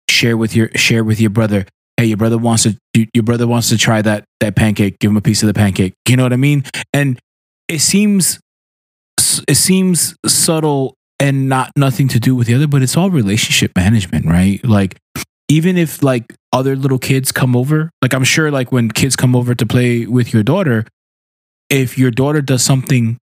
share 0.09 0.37
with 0.37 0.57
your, 0.57 0.71
share 0.75 1.05
with 1.05 1.21
your 1.21 1.31
brother. 1.31 1.67
Hey, 1.97 2.07
your 2.07 2.17
brother 2.17 2.39
wants 2.39 2.65
to, 2.65 2.77
your 3.13 3.23
brother 3.23 3.47
wants 3.47 3.69
to 3.69 3.79
try 3.79 4.01
that, 4.03 4.25
that 4.41 4.57
pancake. 4.57 4.99
Give 4.99 5.11
him 5.11 5.17
a 5.17 5.21
piece 5.21 5.43
of 5.43 5.47
the 5.47 5.55
pancake. 5.55 5.93
You 6.09 6.17
know 6.17 6.23
what 6.23 6.33
I 6.33 6.37
mean? 6.37 6.65
And 6.93 7.19
it 7.69 7.81
seems, 7.81 8.41
it 9.47 9.57
seems 9.57 10.17
subtle 10.27 10.95
and 11.23 11.49
not 11.49 11.71
nothing 11.77 12.09
to 12.09 12.19
do 12.21 12.35
with 12.35 12.47
the 12.49 12.55
other, 12.55 12.67
but 12.67 12.83
it's 12.83 12.97
all 12.97 13.11
relationship 13.11 13.71
management, 13.77 14.27
right? 14.27 14.63
Like, 14.65 14.99
even 15.49 15.77
if 15.79 16.03
like 16.03 16.35
other 16.53 16.75
little 16.77 16.99
kids 16.99 17.31
come 17.33 17.55
over, 17.57 17.91
like 18.03 18.13
I'm 18.15 18.25
sure 18.25 18.51
like 18.51 18.73
when 18.73 18.91
kids 18.91 19.17
come 19.17 19.37
over 19.37 19.55
to 19.55 19.67
play 19.67 20.07
with 20.07 20.33
your 20.35 20.43
daughter, 20.43 20.85
if 21.71 21.97
your 21.97 22.11
daughter 22.11 22.41
does 22.43 22.63
something 22.63 23.17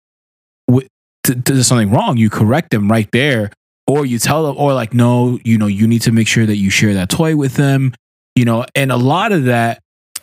with 0.68 0.86
does 1.24 1.66
something 1.66 1.90
wrong, 1.90 2.16
you 2.16 2.30
correct 2.30 2.70
them 2.70 2.90
right 2.90 3.08
there, 3.12 3.50
or 3.86 4.06
you 4.06 4.18
tell 4.18 4.46
them, 4.46 4.56
or 4.58 4.72
like, 4.74 4.94
no, 4.94 5.38
you 5.44 5.58
know, 5.58 5.66
you 5.66 5.86
need 5.86 6.02
to 6.02 6.12
make 6.12 6.28
sure 6.28 6.46
that 6.46 6.56
you 6.56 6.70
share 6.70 6.94
that 6.94 7.08
toy 7.10 7.34
with 7.36 7.54
them, 7.54 7.92
you 8.36 8.44
know, 8.44 8.64
and 8.74 8.92
a 8.92 8.96
lot 8.96 9.32
of 9.32 9.44
that, 9.44 9.80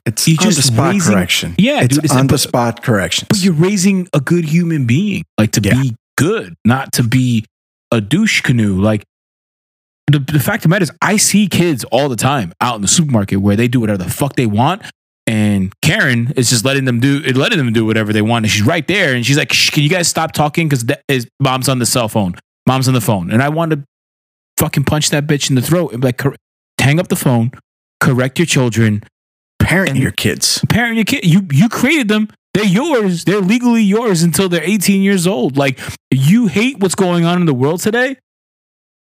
It's 0.07 0.28
You 0.28 0.38
on 0.39 0.47
the 0.49 0.61
spot 0.61 0.93
raising- 0.93 1.13
correction. 1.13 1.55
yeah, 1.57 1.82
it's 1.82 1.95
dude, 1.95 2.05
it's 2.05 2.13
on 2.15 2.28
the 2.28 2.38
spot 2.38 2.84
correction. 2.84 3.26
but 3.30 3.43
you're 3.43 3.53
raising 3.55 4.07
a 4.13 4.19
good 4.19 4.45
human 4.45 4.86
being, 4.86 5.23
like 5.39 5.51
to 5.53 5.61
Yeah. 5.63 5.82
be 5.82 5.95
good, 6.15 6.53
not 6.63 6.91
to 6.93 7.03
be 7.03 7.43
a 7.95 8.01
douche 8.01 8.41
canoe. 8.41 8.79
Like 8.81 9.03
the, 10.07 10.19
the 10.19 10.39
fact 10.39 10.57
of 10.57 10.63
the 10.63 10.69
matter 10.69 10.83
is, 10.83 10.91
I 11.01 11.17
see 11.17 11.47
kids 11.47 11.83
all 11.85 12.09
the 12.09 12.15
time 12.15 12.53
out 12.61 12.75
in 12.75 12.81
the 12.81 12.87
supermarket 12.87 13.39
where 13.41 13.55
they 13.55 13.67
do 13.67 13.79
whatever 13.79 13.97
the 14.03 14.09
fuck 14.09 14.35
they 14.35 14.45
want. 14.45 14.83
And 15.27 15.73
Karen 15.81 16.31
is 16.35 16.51
just 16.51 16.63
letting 16.65 16.85
them 16.85 16.99
do 16.99 17.19
letting 17.33 17.57
them 17.57 17.73
do 17.73 17.83
whatever 17.85 18.13
they 18.13 18.21
want. 18.21 18.45
And 18.45 18.51
she's 18.51 18.61
right 18.61 18.87
there. 18.87 19.15
And 19.15 19.25
she's 19.25 19.37
like, 19.37 19.51
Shh, 19.51 19.71
can 19.71 19.81
you 19.81 19.89
guys 19.89 20.07
stop 20.07 20.33
talking? 20.33 20.69
Because 20.69 20.85
is 21.07 21.27
mom's 21.39 21.67
on 21.67 21.79
the 21.79 21.85
cell 21.87 22.07
phone. 22.07 22.35
Mom's 22.67 22.87
on 22.87 22.93
the 22.93 23.01
phone. 23.01 23.31
And 23.31 23.41
I 23.41 23.49
want 23.49 23.71
to 23.71 23.83
fucking 24.57 24.83
punch 24.83 25.09
that 25.09 25.25
bitch 25.25 25.49
in 25.49 25.55
the 25.55 25.61
throat 25.63 25.93
and 25.93 26.01
be 26.01 26.09
like, 26.09 26.17
"Cor- 26.19 26.35
hang 26.79 26.99
up 26.99 27.07
the 27.07 27.15
phone, 27.15 27.51
correct 27.99 28.37
your 28.37 28.45
children, 28.45 29.03
Parent 29.59 29.97
your 29.97 30.11
kids. 30.11 30.63
parent 30.69 30.95
your 30.95 31.05
kid. 31.05 31.25
You 31.25 31.47
you 31.51 31.69
created 31.69 32.07
them. 32.07 32.29
They're 32.55 32.65
yours. 32.65 33.25
They're 33.25 33.41
legally 33.41 33.83
yours 33.83 34.23
until 34.23 34.47
they're 34.49 34.63
18 34.63 35.01
years 35.01 35.27
old. 35.27 35.57
Like 35.57 35.79
you 36.11 36.47
hate 36.47 36.79
what's 36.79 36.95
going 36.95 37.25
on 37.25 37.39
in 37.39 37.45
the 37.45 37.53
world 37.53 37.81
today. 37.81 38.17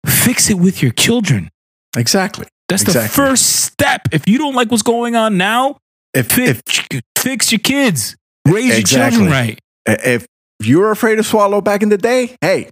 Fix 0.06 0.50
it 0.50 0.54
with 0.54 0.82
your 0.82 0.92
children. 0.92 1.50
Exactly. 1.96 2.46
That's 2.68 2.84
the 2.84 3.00
first 3.00 3.46
step. 3.64 4.02
If 4.12 4.28
you 4.28 4.38
don't 4.38 4.54
like 4.54 4.70
what's 4.70 4.82
going 4.82 5.16
on 5.16 5.36
now, 5.38 5.78
If 6.12 6.32
fix, 6.32 6.80
if 6.90 7.00
fix 7.16 7.52
your 7.52 7.60
kids. 7.60 8.16
Raise 8.46 8.78
your 8.78 8.82
children 9.10 9.30
right. 9.30 9.58
if 9.86 10.26
you 10.60 10.80
were 10.80 10.90
afraid 10.90 11.16
to 11.16 11.22
swallow 11.22 11.60
back 11.60 11.82
in 11.82 11.88
the 11.90 11.98
day, 11.98 12.36
hey, 12.40 12.70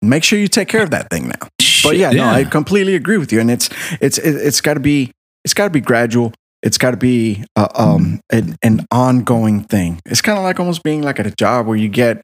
make 0.00 0.24
sure 0.24 0.38
you 0.38 0.48
take 0.48 0.68
care 0.68 0.82
of 0.82 0.90
that 0.90 1.10
thing 1.10 1.28
now. 1.28 1.48
But 1.82 1.96
yeah, 1.96 2.10
no, 2.10 2.24
I 2.24 2.44
completely 2.44 2.94
agree 2.94 3.18
with 3.18 3.32
you, 3.32 3.40
and 3.40 3.50
it's 3.50 3.68
it's 4.00 4.18
it's 4.18 4.60
got 4.60 4.74
to 4.74 4.80
be 4.80 5.12
it's 5.44 5.54
got 5.54 5.64
to 5.64 5.70
be 5.70 5.80
gradual. 5.80 6.32
It's 6.62 6.78
got 6.78 6.90
to 6.92 6.96
be 6.96 7.44
uh, 7.56 7.68
um 7.74 8.20
an, 8.30 8.56
an 8.62 8.86
ongoing 8.90 9.62
thing. 9.64 10.00
It's 10.06 10.20
kind 10.22 10.38
of 10.38 10.44
like 10.44 10.58
almost 10.58 10.82
being 10.82 11.02
like 11.02 11.20
at 11.20 11.26
a 11.26 11.30
job 11.30 11.66
where 11.66 11.76
you 11.76 11.88
get 11.88 12.20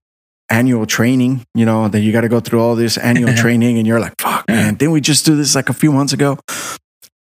annual 0.51 0.87
training. 0.87 1.45
You 1.55 1.65
know 1.67 1.89
that 1.89 2.01
you 2.01 2.13
got 2.13 2.23
to 2.23 2.29
go 2.29 2.41
through 2.41 2.61
all 2.61 2.75
this 2.75 2.99
annual 2.99 3.35
training, 3.37 3.79
and 3.79 3.87
you're 3.87 4.01
like, 4.01 4.15
"Fuck, 4.21 4.49
man! 4.49 4.75
Didn't 4.75 4.93
we 4.93 5.01
just 5.01 5.25
do 5.25 5.37
this 5.37 5.55
like 5.55 5.69
a 5.69 5.73
few 5.75 5.93
months 5.93 6.13
ago?" 6.13 6.39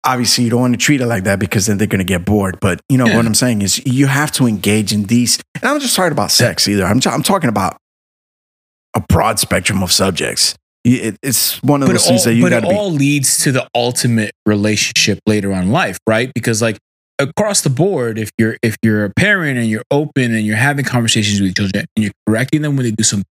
Obviously, 0.06 0.44
you 0.44 0.50
don't 0.50 0.60
want 0.60 0.74
to 0.74 0.78
treat 0.78 1.00
it 1.00 1.06
like 1.06 1.24
that 1.24 1.40
because 1.40 1.66
then 1.66 1.78
they're 1.78 1.88
going 1.88 2.00
to 2.00 2.04
get 2.06 2.26
bored. 2.26 2.60
But 2.60 2.82
you 2.90 2.98
know 2.98 3.06
Yeah. 3.06 3.16
what 3.16 3.26
I'm 3.26 3.34
saying 3.34 3.62
is, 3.62 3.86
you 3.86 4.08
have 4.08 4.32
to 4.34 4.48
engage 4.48 4.92
in 4.92 5.04
these. 5.06 5.40
And 5.56 5.64
I'm 5.66 5.80
just 5.80 5.96
talking 5.96 6.12
about 6.12 6.30
sex 6.30 6.68
either. 6.68 6.84
I'm, 6.86 7.00
t- 7.00 7.10
I'm 7.10 7.24
talking 7.24 7.48
about 7.50 7.78
a 8.96 9.00
broad 9.00 9.40
spectrum 9.40 9.82
of 9.82 9.92
subjects. 9.94 10.56
It, 10.84 11.16
it's 11.24 11.64
one 11.64 11.82
of 11.82 11.88
but 11.88 11.94
those 11.94 12.06
it 12.06 12.10
things 12.10 12.24
that 12.26 12.34
you 12.34 12.42
but 12.44 12.50
got 12.50 12.58
it 12.58 12.62
to 12.64 12.68
be. 12.70 12.76
all 12.76 12.92
leads 12.92 13.40
to 13.44 13.54
the 13.54 13.66
ultimate 13.74 14.32
relationship 14.46 15.20
later 15.26 15.54
on 15.54 15.64
in 15.64 15.72
life, 15.72 15.98
right? 16.06 16.30
Because 16.36 16.62
like 16.62 16.78
across 17.20 17.62
the 17.62 17.70
board, 17.70 18.18
if 18.18 18.32
you're 18.38 18.58
if 18.62 18.76
you're 18.82 19.06
a 19.06 19.10
parent 19.10 19.58
and 19.58 19.68
you're 19.68 19.84
open 19.92 20.34
and 20.34 20.46
you're 20.46 20.56
having 20.56 20.86
conversations 20.86 21.42
with 21.42 21.56
children 21.56 21.86
and 21.96 22.04
you're 22.04 22.14
correcting 22.28 22.62
them 22.62 22.76
when 22.76 22.86
they 22.86 22.92
do 22.92 23.04
something, 23.04 23.26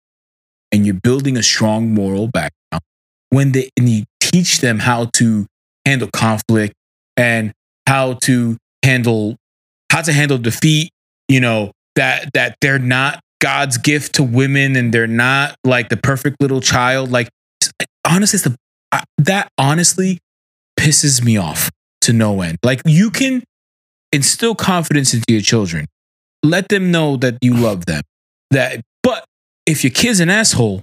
and 0.73 0.87
you're 0.87 1.01
building 1.03 1.37
a 1.37 1.43
strong 1.43 1.93
moral 1.93 2.29
background, 2.29 2.83
when 3.31 3.53
they 3.53 3.71
and 3.77 3.89
you 3.89 4.05
teach 4.21 4.61
them 4.61 4.79
how 4.79 5.07
to 5.15 5.47
handle 5.87 6.09
conflict 6.13 6.75
and 7.17 7.53
how 7.87 8.15
to 8.15 8.57
handle 8.85 9.37
how 9.91 10.03
to 10.03 10.13
handle 10.13 10.39
defeat, 10.39 10.91
you 11.29 11.41
know 11.41 11.73
that 11.97 12.33
that 12.35 12.57
they're 12.61 12.79
not 12.79 13.21
God's 13.41 13.79
gift 13.79 14.17
to 14.17 14.23
women 14.23 14.77
and 14.77 14.93
they're 14.93 15.07
not 15.07 15.57
like 15.65 15.89
the 15.89 15.97
perfect 15.97 16.37
little 16.41 16.61
child, 16.61 17.11
like 17.11 17.29
honestly, 18.07 18.37
it's 18.37 18.45
the 18.45 18.57
I, 18.93 19.05
that 19.19 19.49
honestly 19.59 20.19
pisses 20.79 21.25
me 21.25 21.37
off 21.37 21.71
to 22.03 22.13
no 22.13 22.43
end. 22.43 22.59
Like 22.63 22.83
you 22.85 23.11
can 23.11 23.43
instill 24.13 24.55
confidence 24.55 25.15
into 25.15 25.25
your 25.29 25.41
children, 25.41 25.87
let 26.43 26.69
them 26.69 26.91
know 26.91 27.17
that 27.17 27.39
you 27.43 27.55
love 27.55 27.87
them. 27.87 28.03
That, 28.51 28.81
but 29.03 29.25
if 29.67 29.85
your 29.85 29.93
kid's 29.93 30.21
an 30.21 30.31
asshole, 30.31 30.83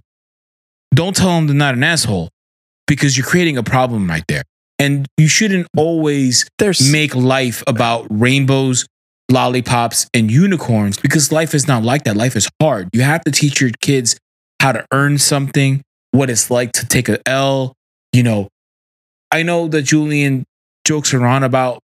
don't 0.94 1.16
tell 1.16 1.36
them 1.36 1.48
they're 1.48 1.56
not 1.56 1.76
an 1.76 1.84
asshole 1.84 2.30
because 2.88 3.18
you're 3.18 3.26
creating 3.26 3.58
a 3.58 3.64
problem 3.64 4.10
right 4.10 4.24
there. 4.28 4.44
And 4.80 5.08
you 5.18 5.28
shouldn't 5.28 5.68
always 5.76 6.48
There's 6.60 6.92
make 6.92 7.16
life 7.16 7.64
about 7.68 8.08
rainbows, 8.10 8.86
lollipops, 9.30 10.08
and 10.14 10.32
unicorns 10.32 10.98
because 10.98 11.32
life 11.32 11.54
is 11.54 11.68
not 11.68 11.84
like 11.84 12.04
that. 12.04 12.16
Life 12.16 12.36
is 12.36 12.48
hard. 12.62 12.90
You 12.94 13.02
have 13.02 13.24
to 13.24 13.32
teach 13.32 13.60
your 13.60 13.72
kids 13.82 14.18
how 14.62 14.72
to 14.72 14.86
earn 14.94 15.18
something, 15.18 15.82
what 16.12 16.30
it's 16.30 16.50
like 16.52 16.72
to 16.74 16.86
take 16.86 17.10
a 17.10 17.20
L. 17.28 17.74
You 18.14 18.24
know, 18.24 18.48
I 19.32 19.44
know 19.44 19.68
that 19.68 19.82
Julian 19.82 20.46
jokes 20.86 21.14
around 21.14 21.44
about 21.44 21.80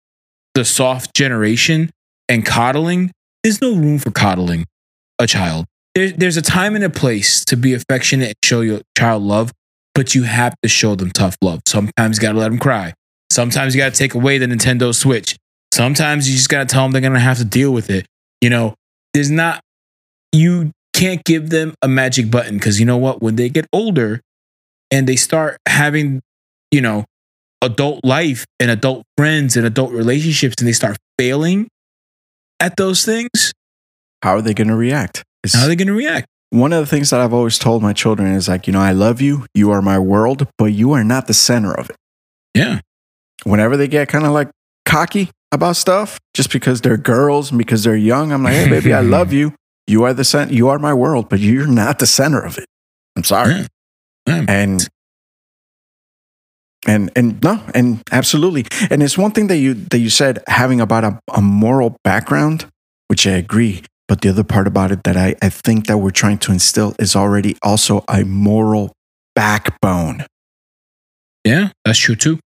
the 0.54 0.66
soft 0.66 1.14
generation 1.16 1.90
and 2.28 2.46
coddling. 2.46 3.12
There's 3.44 3.62
no 3.62 3.76
room 3.76 4.00
for 4.00 4.12
coddling 4.12 4.66
a 5.20 5.28
child. 5.28 5.66
There, 5.96 6.12
there's 6.12 6.38
a 6.38 6.42
time 6.42 6.76
and 6.76 6.84
a 6.84 6.90
place 6.90 7.44
to 7.46 7.58
be 7.58 7.74
affectionate 7.74 8.28
and 8.28 8.36
show 8.44 8.62
your 8.62 8.82
child 8.98 9.24
love, 9.24 9.52
but 9.94 10.16
you 10.16 10.24
have 10.24 10.56
to 10.64 10.70
show 10.70 10.96
them 10.96 11.12
tough 11.12 11.36
love. 11.42 11.62
Sometimes 11.68 12.18
you 12.18 12.22
got 12.22 12.34
to 12.34 12.40
let 12.40 12.50
them 12.50 12.60
cry. 12.60 12.94
Sometimes 13.30 13.76
you 13.76 13.82
got 13.82 13.94
to 13.94 13.98
take 13.98 14.14
away 14.14 14.38
the 14.38 14.46
Nintendo 14.46 14.94
Switch. 14.94 15.38
Sometimes 15.74 16.30
you 16.30 16.36
just 16.36 16.50
got 16.50 16.68
to 16.68 16.74
tell 16.74 16.84
them 16.84 16.92
they're 16.92 17.02
going 17.02 17.14
to 17.14 17.20
have 17.20 17.38
to 17.38 17.46
deal 17.46 17.72
with 17.72 17.90
it. 17.90 18.06
You 18.42 18.50
know, 18.50 18.76
there's 19.14 19.32
not, 19.32 19.62
you 20.32 20.72
can't 20.94 21.24
give 21.24 21.50
them 21.50 21.74
a 21.82 21.88
magic 21.88 22.30
button 22.30 22.56
because 22.56 22.80
you 22.80 22.86
know 22.86 22.98
what? 22.98 23.22
When 23.22 23.36
they 23.36 23.50
get 23.50 23.68
older 23.74 24.22
and 24.90 25.08
they 25.08 25.16
start 25.16 25.58
having, 25.68 26.22
you 26.72 26.82
know, 26.82 27.06
adult 27.62 28.00
life 28.04 28.46
and 28.60 28.72
adult 28.72 29.04
friends 29.18 29.56
and 29.58 29.66
adult 29.66 29.92
relationships 29.92 30.56
and 30.60 30.68
they 30.68 30.72
start 30.74 30.98
failing 31.18 31.68
at 32.60 32.78
those 32.78 33.04
things, 33.06 33.54
How 34.24 34.36
are 34.36 34.42
they 34.42 34.54
going 34.54 34.68
to 34.68 34.76
react? 34.76 35.24
It's- 35.44 35.56
how 35.60 35.66
are 35.66 35.68
they 35.68 35.76
going 35.76 35.88
to 35.88 35.94
react? 35.94 36.28
one 36.54 36.74
of 36.74 36.82
the 36.82 36.86
things 36.86 37.10
that 37.12 37.22
I've 37.22 37.34
always 37.34 37.58
told 37.58 37.82
my 37.82 37.94
children 37.94 38.34
is 38.34 38.50
like, 38.50 38.68
you 38.68 38.74
know, 38.74 38.82
I 38.82 38.92
love 38.92 39.22
you. 39.22 39.46
You 39.54 39.72
are 39.72 39.82
my 39.82 39.98
world, 39.98 40.50
but 40.58 40.74
you 40.74 40.92
are 40.92 41.04
not 41.04 41.28
the 41.28 41.34
center 41.34 41.74
of 41.74 41.90
it. 41.90 41.96
Yeah. 42.54 42.82
Whenever 43.46 43.78
they 43.78 43.88
get 43.88 44.10
kind 44.10 44.26
of 44.26 44.34
like 44.34 44.50
cocky 44.86 45.30
about 45.54 45.78
stuff, 45.78 46.20
just 46.34 46.52
because 46.52 46.82
they're 46.82 46.98
girls 46.98 47.52
and 47.52 47.58
because 47.58 47.86
they're 47.86 47.96
young, 47.96 48.34
I'm 48.34 48.44
like, 48.44 48.54
hey, 48.56 48.70
baby, 48.70 48.94
I 48.94 49.00
love 49.00 49.32
you. 49.40 49.54
You 49.88 50.04
are 50.04 50.14
the 50.14 50.26
center. 50.26 50.54
You 50.54 50.68
are 50.68 50.78
my 50.78 50.94
world, 50.94 51.30
but 51.30 51.40
you're 51.40 51.68
not 51.68 52.00
the 52.00 52.06
center 52.06 52.42
of 52.42 52.58
it. 52.58 52.66
I'm 53.16 53.24
sorry. 53.24 53.52
Yeah. 53.54 53.68
Yeah. 54.28 54.46
And 54.50 54.88
and 56.88 57.12
and 57.16 57.42
no, 57.44 57.62
and 57.74 58.02
absolutely. 58.12 58.66
And 58.90 59.04
it's 59.04 59.18
one 59.18 59.32
thing 59.32 59.48
that 59.48 59.58
you 59.58 59.74
that 59.92 60.00
you 60.00 60.10
said 60.10 60.44
having 60.48 60.82
about 60.82 61.04
a, 61.04 61.20
a 61.34 61.42
moral 61.42 61.96
background, 62.04 62.66
which 63.08 63.28
I 63.28 63.32
agree. 63.32 63.84
But 64.08 64.22
the 64.22 64.30
other 64.30 64.44
part 64.44 64.68
about 64.68 64.92
it 64.92 65.04
that 65.06 65.16
I, 65.16 65.36
I 65.42 65.50
think 65.50 65.88
that 65.88 66.00
we're 66.00 66.12
trying 66.12 66.38
to 66.40 66.52
instill 66.52 66.94
is 67.00 67.16
already 67.16 67.56
also 67.64 68.04
a 68.10 68.26
moral 68.26 68.92
backbone 69.36 70.26
Yeah, 71.46 71.70
that's 71.86 71.98
true 72.00 72.16
too. 72.16 72.40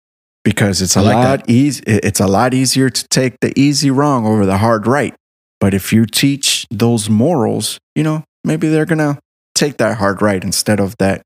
because 0.45 0.83
it's 0.83 0.97
a 0.97 1.03
like 1.03 1.15
lot 1.15 1.49
easy. 1.49 1.83
It's 1.87 2.19
a 2.21 2.27
lot 2.27 2.53
easier 2.53 2.91
to 2.91 3.09
take 3.09 3.35
the 3.41 3.53
easy 3.59 3.91
wrong 3.91 4.27
over 4.27 4.45
the 4.45 4.59
hard 4.59 4.87
right. 4.87 5.15
But 5.61 5.73
if 5.75 5.93
you 5.93 6.05
teach 6.05 6.67
those 6.71 7.09
morals, 7.09 7.79
you 7.95 8.03
know, 8.03 8.25
maybe 8.45 8.69
they're 8.69 8.85
gonna 8.87 9.19
take 9.55 9.77
that 9.77 9.99
hard 9.99 10.21
right 10.21 10.43
instead 10.43 10.81
of 10.81 10.97
that, 10.99 11.23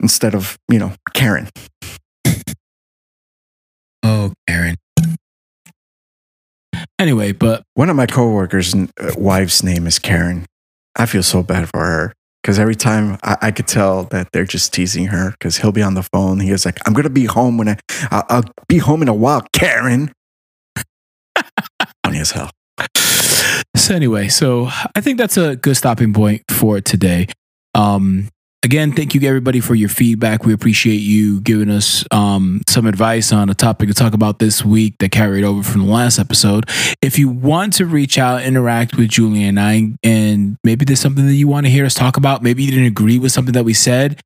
instead 0.00 0.34
of 0.34 0.56
you 0.70 0.78
know, 0.78 0.92
Karen. 1.14 1.48
Oh, 4.02 4.32
Karen. 4.46 4.76
Anyway, 6.98 7.32
but 7.32 7.62
One 7.74 7.90
of 7.90 7.96
my 7.96 8.06
coworkers' 8.06 8.74
uh, 8.74 8.86
wife's 9.16 9.62
name 9.62 9.86
is 9.86 9.98
Karen. 9.98 10.46
I 10.96 11.06
feel 11.06 11.22
so 11.22 11.42
bad 11.42 11.68
for 11.70 11.80
her 11.80 12.12
because 12.42 12.58
every 12.58 12.74
time 12.76 13.18
I, 13.22 13.36
I 13.42 13.50
could 13.50 13.66
tell 13.66 14.04
that 14.04 14.28
they're 14.32 14.44
just 14.44 14.72
teasing 14.72 15.06
her 15.06 15.30
because 15.32 15.56
he'll 15.56 15.72
be 15.72 15.82
on 15.82 15.94
the 15.94 16.02
phone. 16.02 16.40
He 16.40 16.52
was 16.52 16.64
like, 16.64 16.78
"I'm 16.86 16.92
gonna 16.92 17.10
be 17.10 17.24
home 17.24 17.58
when 17.58 17.68
I, 17.68 17.76
I'll, 18.10 18.24
I'll 18.28 18.44
be 18.68 18.78
home 18.78 19.02
in 19.02 19.08
a 19.08 19.14
while." 19.14 19.42
Karen, 19.52 20.12
funny 22.04 22.18
as 22.20 22.30
hell. 22.32 22.50
so 23.76 23.94
anyway, 23.94 24.28
so 24.28 24.68
I 24.94 25.00
think 25.00 25.18
that's 25.18 25.36
a 25.36 25.56
good 25.56 25.76
stopping 25.76 26.12
point 26.12 26.42
for 26.50 26.80
today. 26.80 27.26
Um, 27.74 28.28
again, 28.64 28.92
thank 28.92 29.14
you 29.14 29.20
everybody 29.28 29.60
for 29.60 29.74
your 29.74 29.90
feedback. 29.90 30.44
We 30.44 30.52
appreciate 30.52 30.96
you 30.96 31.40
giving 31.42 31.70
us 31.70 32.04
um, 32.10 32.62
some 32.66 32.86
advice 32.86 33.32
on 33.32 33.48
a 33.50 33.54
topic 33.54 33.86
to 33.88 33.94
talk 33.94 34.12
about 34.14 34.40
this 34.40 34.64
week 34.64 34.96
that 34.98 35.12
carried 35.12 35.44
over 35.44 35.62
from 35.62 35.86
the 35.86 35.92
last 35.92 36.18
episode. 36.18 36.68
If 37.02 37.18
you 37.18 37.28
want 37.28 37.74
to 37.74 37.84
reach 37.86 38.18
out, 38.18 38.42
interact 38.42 38.96
with 38.96 39.10
Julie 39.10 39.44
and 39.44 39.60
I, 39.60 39.92
and 40.02 40.56
maybe 40.64 40.84
there's 40.84 40.98
something 41.00 41.26
that 41.26 41.34
you 41.34 41.46
want 41.46 41.66
to 41.66 41.70
hear 41.70 41.84
us 41.84 41.94
talk 41.94 42.16
about, 42.16 42.42
maybe 42.42 42.64
you 42.64 42.70
didn't 42.70 42.86
agree 42.86 43.18
with 43.18 43.32
something 43.32 43.52
that 43.52 43.64
we 43.64 43.74
said, 43.74 44.18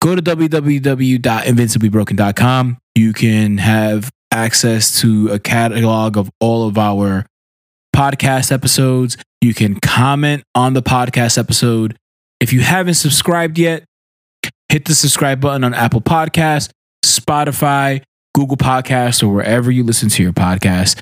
go 0.00 0.14
to 0.14 0.22
www.invincibly.broken.com. 0.22 2.78
You 2.94 3.14
can 3.14 3.58
have 3.58 4.10
access 4.30 5.00
to 5.00 5.30
a 5.30 5.38
catalog 5.38 6.18
of 6.18 6.30
all 6.40 6.68
of 6.68 6.76
our 6.76 7.24
podcast 7.96 8.52
episodes. 8.52 9.16
You 9.40 9.54
can 9.54 9.80
comment 9.80 10.42
on 10.54 10.74
the 10.74 10.82
podcast 10.82 11.38
episode. 11.38 11.96
If 12.40 12.52
you 12.52 12.60
haven't 12.60 12.94
subscribed 12.94 13.58
yet, 13.58 13.84
hit 14.68 14.84
the 14.84 14.94
subscribe 14.94 15.40
button 15.40 15.64
on 15.64 15.74
Apple 15.74 16.00
Podcasts, 16.00 16.70
Spotify, 17.04 18.02
Google 18.34 18.56
Podcasts, 18.56 19.22
or 19.22 19.28
wherever 19.28 19.70
you 19.70 19.82
listen 19.82 20.08
to 20.10 20.22
your 20.22 20.32
podcast. 20.32 21.00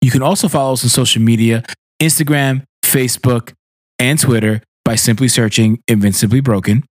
You 0.00 0.10
can 0.10 0.22
also 0.22 0.48
follow 0.48 0.74
us 0.74 0.84
on 0.84 0.90
social 0.90 1.22
media 1.22 1.64
Instagram, 2.00 2.64
Facebook, 2.84 3.52
and 3.98 4.18
Twitter 4.18 4.62
by 4.84 4.96
simply 4.96 5.28
searching 5.28 5.80
Invincibly 5.88 6.40
Broken. 6.40 6.84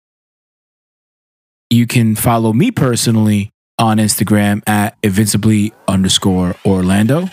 You 1.70 1.88
can 1.88 2.16
follow 2.16 2.54
me 2.54 2.72
personally 2.72 3.50
on 3.78 3.98
Instagram 3.98 4.62
at 4.68 4.98
invincibly 5.04 5.74
underscore 5.88 6.56
Orlando. 6.66 7.28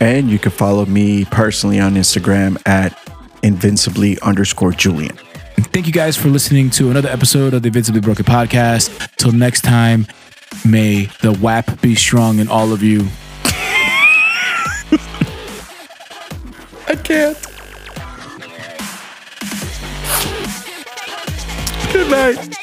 And 0.00 0.30
you 0.30 0.38
can 0.38 0.50
follow 0.50 0.86
me 0.86 1.24
personally 1.26 1.78
on 1.78 1.94
Instagram 1.94 2.60
at 2.66 2.98
invincibly 3.42 4.18
underscore 4.20 4.72
Julian. 4.72 5.16
Thank 5.72 5.86
you 5.86 5.92
guys 5.92 6.16
for 6.16 6.28
listening 6.28 6.68
to 6.70 6.90
another 6.90 7.08
episode 7.08 7.54
of 7.54 7.62
the 7.62 7.68
Invincibly 7.68 8.00
Broken 8.00 8.24
podcast. 8.24 9.14
Till 9.16 9.32
next 9.32 9.60
time, 9.62 10.06
may 10.64 11.04
the 11.22 11.32
WAP 11.32 11.80
be 11.80 11.94
strong 11.94 12.40
in 12.40 12.48
all 12.48 12.72
of 12.72 12.82
you. 12.82 13.06
I 16.88 16.96
can't. 16.96 17.38
Good 21.92 22.10
night. 22.10 22.56